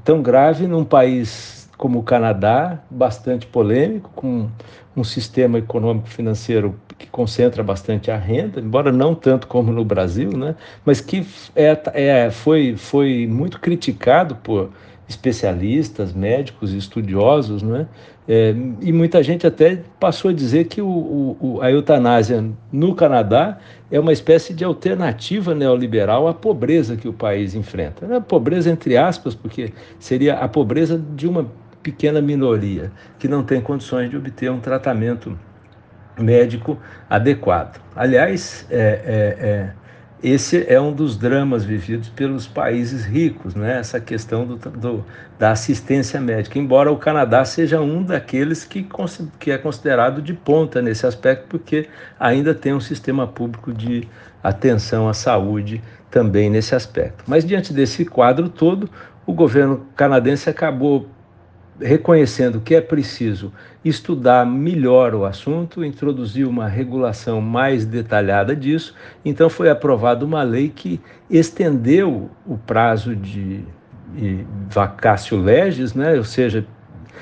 tão 0.06 0.22
grave 0.22 0.68
num 0.68 0.86
país 0.86 1.59
como 1.80 1.98
o 1.98 2.04
Canadá, 2.04 2.78
bastante 2.92 3.48
polêmico, 3.48 4.12
com 4.14 4.50
um 4.98 5.04
sistema 5.04 5.58
econômico 5.58 6.10
financeiro 6.10 6.76
que 6.98 7.08
concentra 7.08 7.64
bastante 7.64 8.12
a 8.12 8.18
renda, 8.18 8.60
embora 8.60 8.92
não 8.92 9.16
tanto 9.16 9.48
como 9.48 9.72
no 9.72 9.86
Brasil, 9.86 10.30
né? 10.38 10.56
mas 10.84 11.00
que 11.00 11.26
é, 11.56 11.80
é, 11.94 12.30
foi, 12.30 12.76
foi 12.76 13.26
muito 13.26 13.62
criticado 13.62 14.36
por 14.36 14.72
especialistas, 15.08 16.12
médicos, 16.12 16.74
estudiosos, 16.74 17.64
né? 17.64 17.88
É, 18.28 18.54
e 18.80 18.94
muita 18.94 19.24
gente 19.24 19.48
até 19.48 19.82
passou 20.00 20.30
a 20.30 20.34
dizer 20.34 20.66
que 20.66 20.80
o, 20.84 21.36
o, 21.42 21.60
a 21.64 21.72
eutanásia 21.72 22.46
no 22.72 22.94
Canadá 22.94 23.58
é 23.90 24.00
uma 24.00 24.14
espécie 24.14 24.54
de 24.54 24.64
alternativa 24.64 25.56
neoliberal 25.56 26.28
à 26.28 26.34
pobreza 26.34 26.96
que 26.96 27.08
o 27.08 27.14
país 27.14 27.56
enfrenta. 27.56 28.06
É 28.06 28.20
pobreza 28.20 28.70
entre 28.70 28.96
aspas, 28.96 29.34
porque 29.34 29.74
seria 29.98 30.36
a 30.36 30.48
pobreza 30.48 30.96
de 31.16 31.28
uma 31.28 31.48
pequena 31.82 32.22
minoria 32.22 32.92
que 33.18 33.28
não 33.28 33.44
tem 33.44 33.62
condições 33.62 34.10
de 34.10 34.18
obter 34.18 34.52
um 34.52 34.60
tratamento 34.60 35.38
médico 36.18 36.78
adequado. 37.10 37.80
Aliás, 37.96 38.66
é, 38.70 38.78
é, 38.78 39.46
é 39.46 39.74
esse 40.22 40.66
é 40.68 40.80
um 40.82 40.92
dos 40.92 41.16
dramas 41.16 41.64
vividos 41.64 42.10
pelos 42.10 42.46
países 42.46 43.06
ricos, 43.06 43.56
né? 43.56 43.80
essa 43.80 44.02
questão 44.02 44.46
do, 44.46 44.58
do, 44.58 45.06
da 45.38 45.52
assistência 45.52 46.20
médica, 46.20 46.60
embora 46.60 46.92
o 46.92 46.98
Canadá 46.98 47.46
seja 47.46 47.80
um 47.80 48.04
daqueles 48.04 48.66
que, 48.66 48.86
que 49.40 49.50
é 49.50 49.58
considerado 49.58 50.22
de 50.22 50.34
ponta 50.34 50.82
nesse 50.82 51.06
aspecto, 51.06 51.46
porque 51.48 51.88
ainda 52.20 52.54
tem 52.54 52.74
um 52.74 52.82
sistema 52.82 53.26
público 53.26 53.72
de 53.72 54.10
atenção 54.44 55.08
à 55.08 55.14
saúde 55.14 55.82
também 56.12 56.50
nesse 56.50 56.76
aspecto. 56.76 57.24
Mas 57.26 57.46
diante 57.46 57.72
desse 57.72 58.04
quadro 58.04 58.50
todo, 58.50 58.90
o 59.26 59.32
governo 59.32 59.88
canadense 59.96 60.50
acabou 60.50 61.08
reconhecendo 61.80 62.60
que 62.60 62.76
é 62.76 62.82
preciso 62.82 63.52
estudar 63.84 64.46
melhor 64.46 65.16
o 65.16 65.26
assunto, 65.26 65.84
introduzir 65.84 66.48
uma 66.48 66.68
regulação 66.68 67.42
mais 67.42 67.86
detalhada 67.86 68.56
disso. 68.56 68.94
Então, 69.24 69.50
foi 69.50 69.70
aprovada 69.70 70.26
uma 70.26 70.44
lei 70.44 70.70
que 70.70 71.00
estendeu 71.30 72.30
o 72.46 72.58
prazo 72.58 73.16
de, 73.16 73.64
de 74.14 74.46
vacácio 74.70 75.38
legis, 75.38 75.94
né? 75.94 76.18
ou 76.18 76.24
seja, 76.24 76.66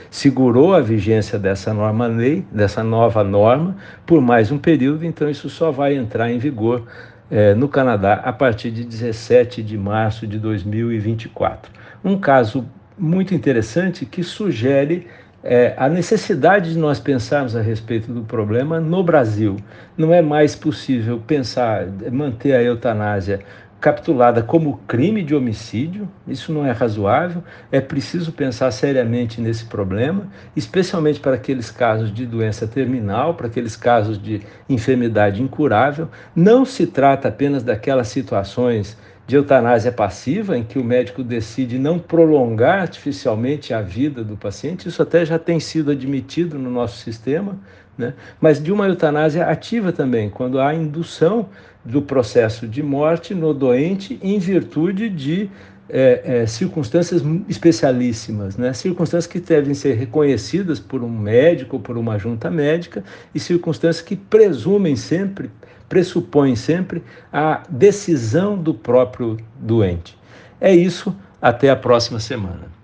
segurou 0.10 0.74
a 0.74 0.82
vigência 0.82 1.38
dessa 1.38 1.74
norma 1.74 2.08
lei, 2.08 2.46
dessa 2.52 2.84
nova 2.84 3.24
norma, 3.24 3.76
por 4.06 4.22
mais 4.22 4.52
um 4.52 4.58
período. 4.58 5.06
Então, 5.06 5.30
isso 5.30 5.50
só 5.50 5.72
vai 5.72 5.96
entrar 5.96 6.32
em 6.32 6.40
vigor 6.40 6.84
eh, 7.30 7.54
no 7.54 7.68
Canadá 7.68 8.16
a 8.24 8.34
partir 8.34 8.72
de 8.72 8.84
17 8.84 9.62
de 9.62 9.78
março 9.78 10.26
de 10.26 10.40
2024. 10.40 11.72
Um 12.04 12.18
caso 12.18 12.66
muito 12.98 13.34
interessante 13.34 14.06
que 14.06 14.24
sugere 14.24 15.08
é, 15.44 15.74
a 15.78 15.88
necessidade 15.88 16.74
de 16.74 16.78
nós 16.78 17.00
pensarmos 17.00 17.56
a 17.56 17.62
respeito 17.62 18.12
do 18.12 18.22
problema 18.22 18.80
no 18.80 19.04
Brasil. 19.04 19.58
Não 19.98 20.14
é 20.14 20.22
mais 20.22 20.56
possível 20.56 21.22
pensar, 21.26 21.86
manter 22.12 22.54
a 22.54 22.62
eutanásia 22.62 23.40
capitulada 23.80 24.42
como 24.42 24.80
crime 24.88 25.22
de 25.22 25.36
homicídio, 25.36 26.10
isso 26.28 26.52
não 26.52 26.66
é 26.66 26.72
razoável, 26.72 27.44
é 27.72 27.80
preciso 27.80 28.32
pensar 28.32 28.72
seriamente 28.72 29.40
nesse 29.40 29.66
problema, 29.66 30.28
especialmente 30.56 31.20
para 31.20 31.36
aqueles 31.36 31.70
casos 31.70 32.12
de 32.12 32.26
doença 32.26 32.68
terminal, 32.68 33.36
para 33.36 33.46
aqueles 33.46 33.76
casos 33.76 34.22
de 34.22 34.42
enfermidade 34.68 35.44
incurável. 35.44 36.10
Não 36.36 36.66
se 36.66 36.88
trata 36.88 37.28
apenas 37.28 37.62
daquelas 37.62 38.08
situações 38.08 38.98
de 39.28 39.36
eutanásia 39.36 39.92
passiva, 39.92 40.58
em 40.58 40.64
que 40.64 40.80
o 40.80 40.84
médico 40.84 41.22
decide 41.22 41.78
não 41.78 42.00
prolongar 42.00 42.80
artificialmente 42.80 43.74
a 43.74 43.82
vida 43.82 44.24
do 44.24 44.38
paciente, 44.38 44.88
isso 44.88 45.02
até 45.02 45.26
já 45.26 45.38
tem 45.38 45.60
sido 45.60 45.92
admitido 45.92 46.58
no 46.58 46.72
nosso 46.72 47.04
sistema, 47.04 47.60
né? 47.98 48.14
mas 48.40 48.64
de 48.64 48.72
uma 48.72 48.88
eutanásia 48.88 49.46
ativa 49.46 49.92
também, 49.92 50.30
quando 50.30 50.62
há 50.62 50.74
indução 50.74 51.50
do 51.84 52.02
processo 52.02 52.66
de 52.66 52.82
morte 52.82 53.36
no 53.36 53.54
doente 53.54 54.18
em 54.24 54.40
virtude 54.40 55.10
de 55.10 55.50
é, 55.90 56.22
é, 56.24 56.48
circunstâncias 56.48 57.22
especialíssimas, 57.50 58.56
né? 58.56 58.72
circunstâncias 58.72 59.28
que 59.28 59.42
devem 59.42 59.74
ser 59.74 59.96
reconhecidas 59.96 60.80
por 60.80 61.04
um 61.04 61.10
médico, 61.10 61.80
por 61.80 61.98
uma 61.98 62.18
junta 62.18 62.50
médica, 62.50 63.04
e 63.36 63.40
circunstâncias 63.42 64.06
que 64.06 64.16
presumem 64.16 64.96
sempre 64.96 65.50
pressupõe 65.90 66.56
sempre 66.56 67.04
a 67.32 67.64
decisão 67.70 68.58
do 68.58 68.74
próprio 68.74 69.38
doente. 69.60 70.18
É 70.60 70.74
isso, 70.76 71.16
até 71.42 71.70
a 71.70 71.76
próxima 71.76 72.20
semana. 72.20 72.77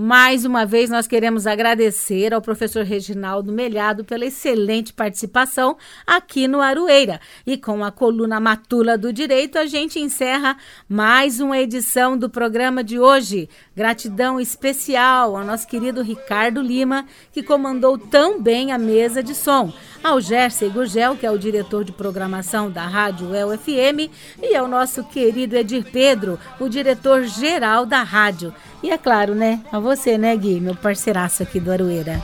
Mais 0.00 0.44
uma 0.44 0.64
vez, 0.64 0.90
nós 0.90 1.08
queremos 1.08 1.44
agradecer 1.44 2.32
ao 2.32 2.40
professor 2.40 2.84
Reginaldo 2.84 3.50
Melhado 3.50 4.04
pela 4.04 4.24
excelente 4.24 4.92
participação 4.92 5.76
aqui 6.06 6.46
no 6.46 6.60
Aroeira. 6.60 7.20
E 7.44 7.56
com 7.58 7.84
a 7.84 7.90
coluna 7.90 8.38
Matula 8.38 8.96
do 8.96 9.12
Direito, 9.12 9.58
a 9.58 9.66
gente 9.66 9.98
encerra 9.98 10.56
mais 10.88 11.40
uma 11.40 11.58
edição 11.58 12.16
do 12.16 12.30
programa 12.30 12.84
de 12.84 13.00
hoje. 13.00 13.48
Gratidão 13.74 14.38
especial 14.38 15.36
ao 15.36 15.44
nosso 15.44 15.66
querido 15.66 16.00
Ricardo 16.00 16.62
Lima, 16.62 17.04
que 17.32 17.42
comandou 17.42 17.98
tão 17.98 18.40
bem 18.40 18.70
a 18.70 18.78
mesa 18.78 19.20
de 19.20 19.34
som, 19.34 19.72
ao 20.04 20.20
Jersey 20.20 20.70
Gurgel, 20.70 21.16
que 21.16 21.26
é 21.26 21.30
o 21.32 21.36
diretor 21.36 21.82
de 21.82 21.90
programação 21.90 22.70
da 22.70 22.86
Rádio 22.86 23.34
El 23.34 23.58
FM, 23.58 24.08
e 24.40 24.54
ao 24.54 24.68
nosso 24.68 25.02
querido 25.02 25.56
Edir 25.56 25.90
Pedro, 25.90 26.38
o 26.60 26.68
diretor-geral 26.68 27.84
da 27.84 28.04
rádio. 28.04 28.54
E 28.80 28.90
é 28.90 28.96
claro, 28.96 29.34
né, 29.34 29.60
a 29.72 29.80
você, 29.88 30.18
né, 30.18 30.36
Gui, 30.36 30.60
meu 30.60 30.74
parceiraço 30.74 31.42
aqui 31.42 31.58
do 31.58 31.72
Aroeira. 31.72 32.20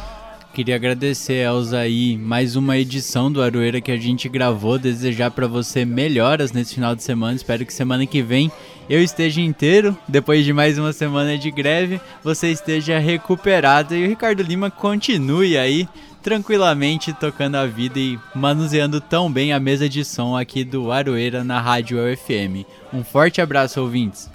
Queria 0.53 0.77
agradecer, 0.77 1.47
Elza, 1.47 1.79
aí 1.79 2.17
mais 2.17 2.57
uma 2.57 2.77
edição 2.77 3.33
do 3.33 3.41
Aroeira 3.41 3.81
que 3.81 3.91
a 3.91 3.97
gente 3.97 4.29
gravou. 4.29 4.79
Desejar 4.79 5.31
para 5.31 5.47
você 5.47 5.83
melhoras 5.85 6.53
nesse 6.53 6.75
final 6.75 6.95
de 6.95 7.03
semana. 7.03 7.35
Espero 7.35 7.65
que 7.65 7.73
semana 7.73 8.05
que 8.05 8.21
vem 8.21 8.53
eu 8.89 9.03
esteja 9.03 9.41
inteiro, 9.41 9.97
depois 10.07 10.45
de 10.45 10.53
mais 10.53 10.79
uma 10.79 10.93
semana 10.93 11.39
de 11.39 11.51
greve, 11.51 11.99
você 12.23 12.51
esteja 12.51 12.99
recuperado 12.99 13.95
e 13.95 14.05
o 14.05 14.09
Ricardo 14.09 14.43
Lima 14.43 14.71
continue 14.71 15.57
aí 15.57 15.89
tranquilamente 16.23 17.15
tocando 17.15 17.57
a 17.57 17.65
vida 17.65 17.99
e 17.99 18.19
manuseando 18.35 19.01
tão 19.01 19.33
bem 19.33 19.55
a 19.55 19.59
mesa 19.59 19.89
de 19.89 20.05
som 20.05 20.37
aqui 20.37 20.65
do 20.65 20.93
Aroeira 20.93 21.43
na 21.43 21.63
Rádio 21.63 21.99
UFM. 21.99 22.67
Um 22.93 23.03
forte 23.03 23.41
abraço, 23.41 23.81
ouvintes. 23.81 24.34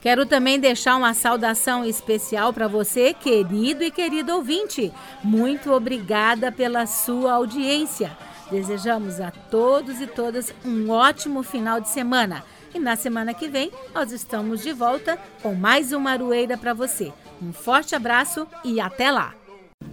Quero 0.00 0.24
também 0.24 0.60
deixar 0.60 0.96
uma 0.96 1.12
saudação 1.12 1.84
especial 1.84 2.52
para 2.52 2.68
você, 2.68 3.12
querido 3.12 3.82
e 3.82 3.90
querido 3.90 4.34
ouvinte. 4.34 4.92
Muito 5.24 5.72
obrigada 5.72 6.52
pela 6.52 6.86
sua 6.86 7.32
audiência. 7.32 8.16
Desejamos 8.50 9.20
a 9.20 9.30
todos 9.30 10.00
e 10.00 10.06
todas 10.06 10.54
um 10.64 10.88
ótimo 10.90 11.42
final 11.42 11.80
de 11.80 11.88
semana. 11.88 12.44
E 12.72 12.78
na 12.78 12.96
semana 12.96 13.34
que 13.34 13.48
vem 13.48 13.72
nós 13.94 14.12
estamos 14.12 14.62
de 14.62 14.72
volta 14.72 15.18
com 15.42 15.54
mais 15.54 15.92
uma 15.92 16.12
Arueira 16.12 16.56
para 16.56 16.72
você. 16.72 17.12
Um 17.42 17.52
forte 17.52 17.94
abraço 17.94 18.46
e 18.64 18.80
até 18.80 19.10
lá! 19.10 19.34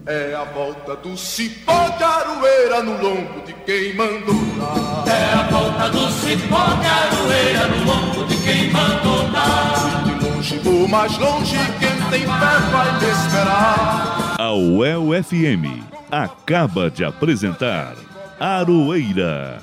É 0.07 0.35
a 0.35 0.43
volta 0.43 0.95
do 0.95 1.17
cipó 1.17 1.89
de 1.89 2.03
aroeira 2.03 2.83
no 2.83 2.91
lombo 3.01 3.41
de 3.45 3.53
quem 3.53 3.95
mandou 3.95 4.35
dar. 4.57 5.03
É 5.07 5.33
a 5.33 5.43
volta 5.49 5.89
do 5.89 6.11
cipó 6.11 6.63
de 6.75 6.87
aroeira 6.87 7.67
no 7.67 7.85
lombo 7.85 8.25
de 8.27 8.37
quem 8.37 8.71
mandou 8.71 9.27
dar. 9.31 10.03
De 10.03 10.25
longe 10.25 10.61
ou 10.63 10.87
mais 10.87 11.17
longe, 11.17 11.57
quem 11.79 12.09
tem 12.11 12.21
fé 12.21 12.59
vai 12.71 12.99
me 12.99 13.11
esperar. 13.11 14.35
A 14.39 14.53
UEL 14.53 15.23
FM 15.23 15.83
acaba 16.11 16.91
de 16.91 17.03
apresentar 17.03 17.95
Aroeira, 18.39 19.59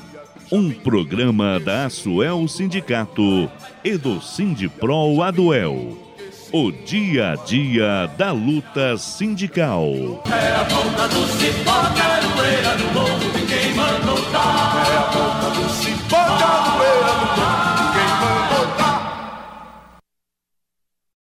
um 0.51 0.73
programa 0.73 1.61
da 1.61 1.85
Asuel 1.85 2.49
Sindicato 2.49 3.49
e 3.85 3.97
do 3.97 4.21
Sindipro 4.21 5.23
Aduel. 5.23 6.12
O 6.55 6.71
dia 6.71 7.33
a 7.33 7.37
dia 7.37 8.07
da 8.19 8.31
luta 8.31 8.99
sindical. 8.99 10.23
É 10.27 10.55
a 10.55 10.65
ponta 10.67 11.09
do 11.09 11.27
cipó, 11.27 11.81
caroeira 11.97 12.77
morro, 12.93 13.33
de 13.33 13.47
quem 13.47 13.75
manda. 13.75 14.03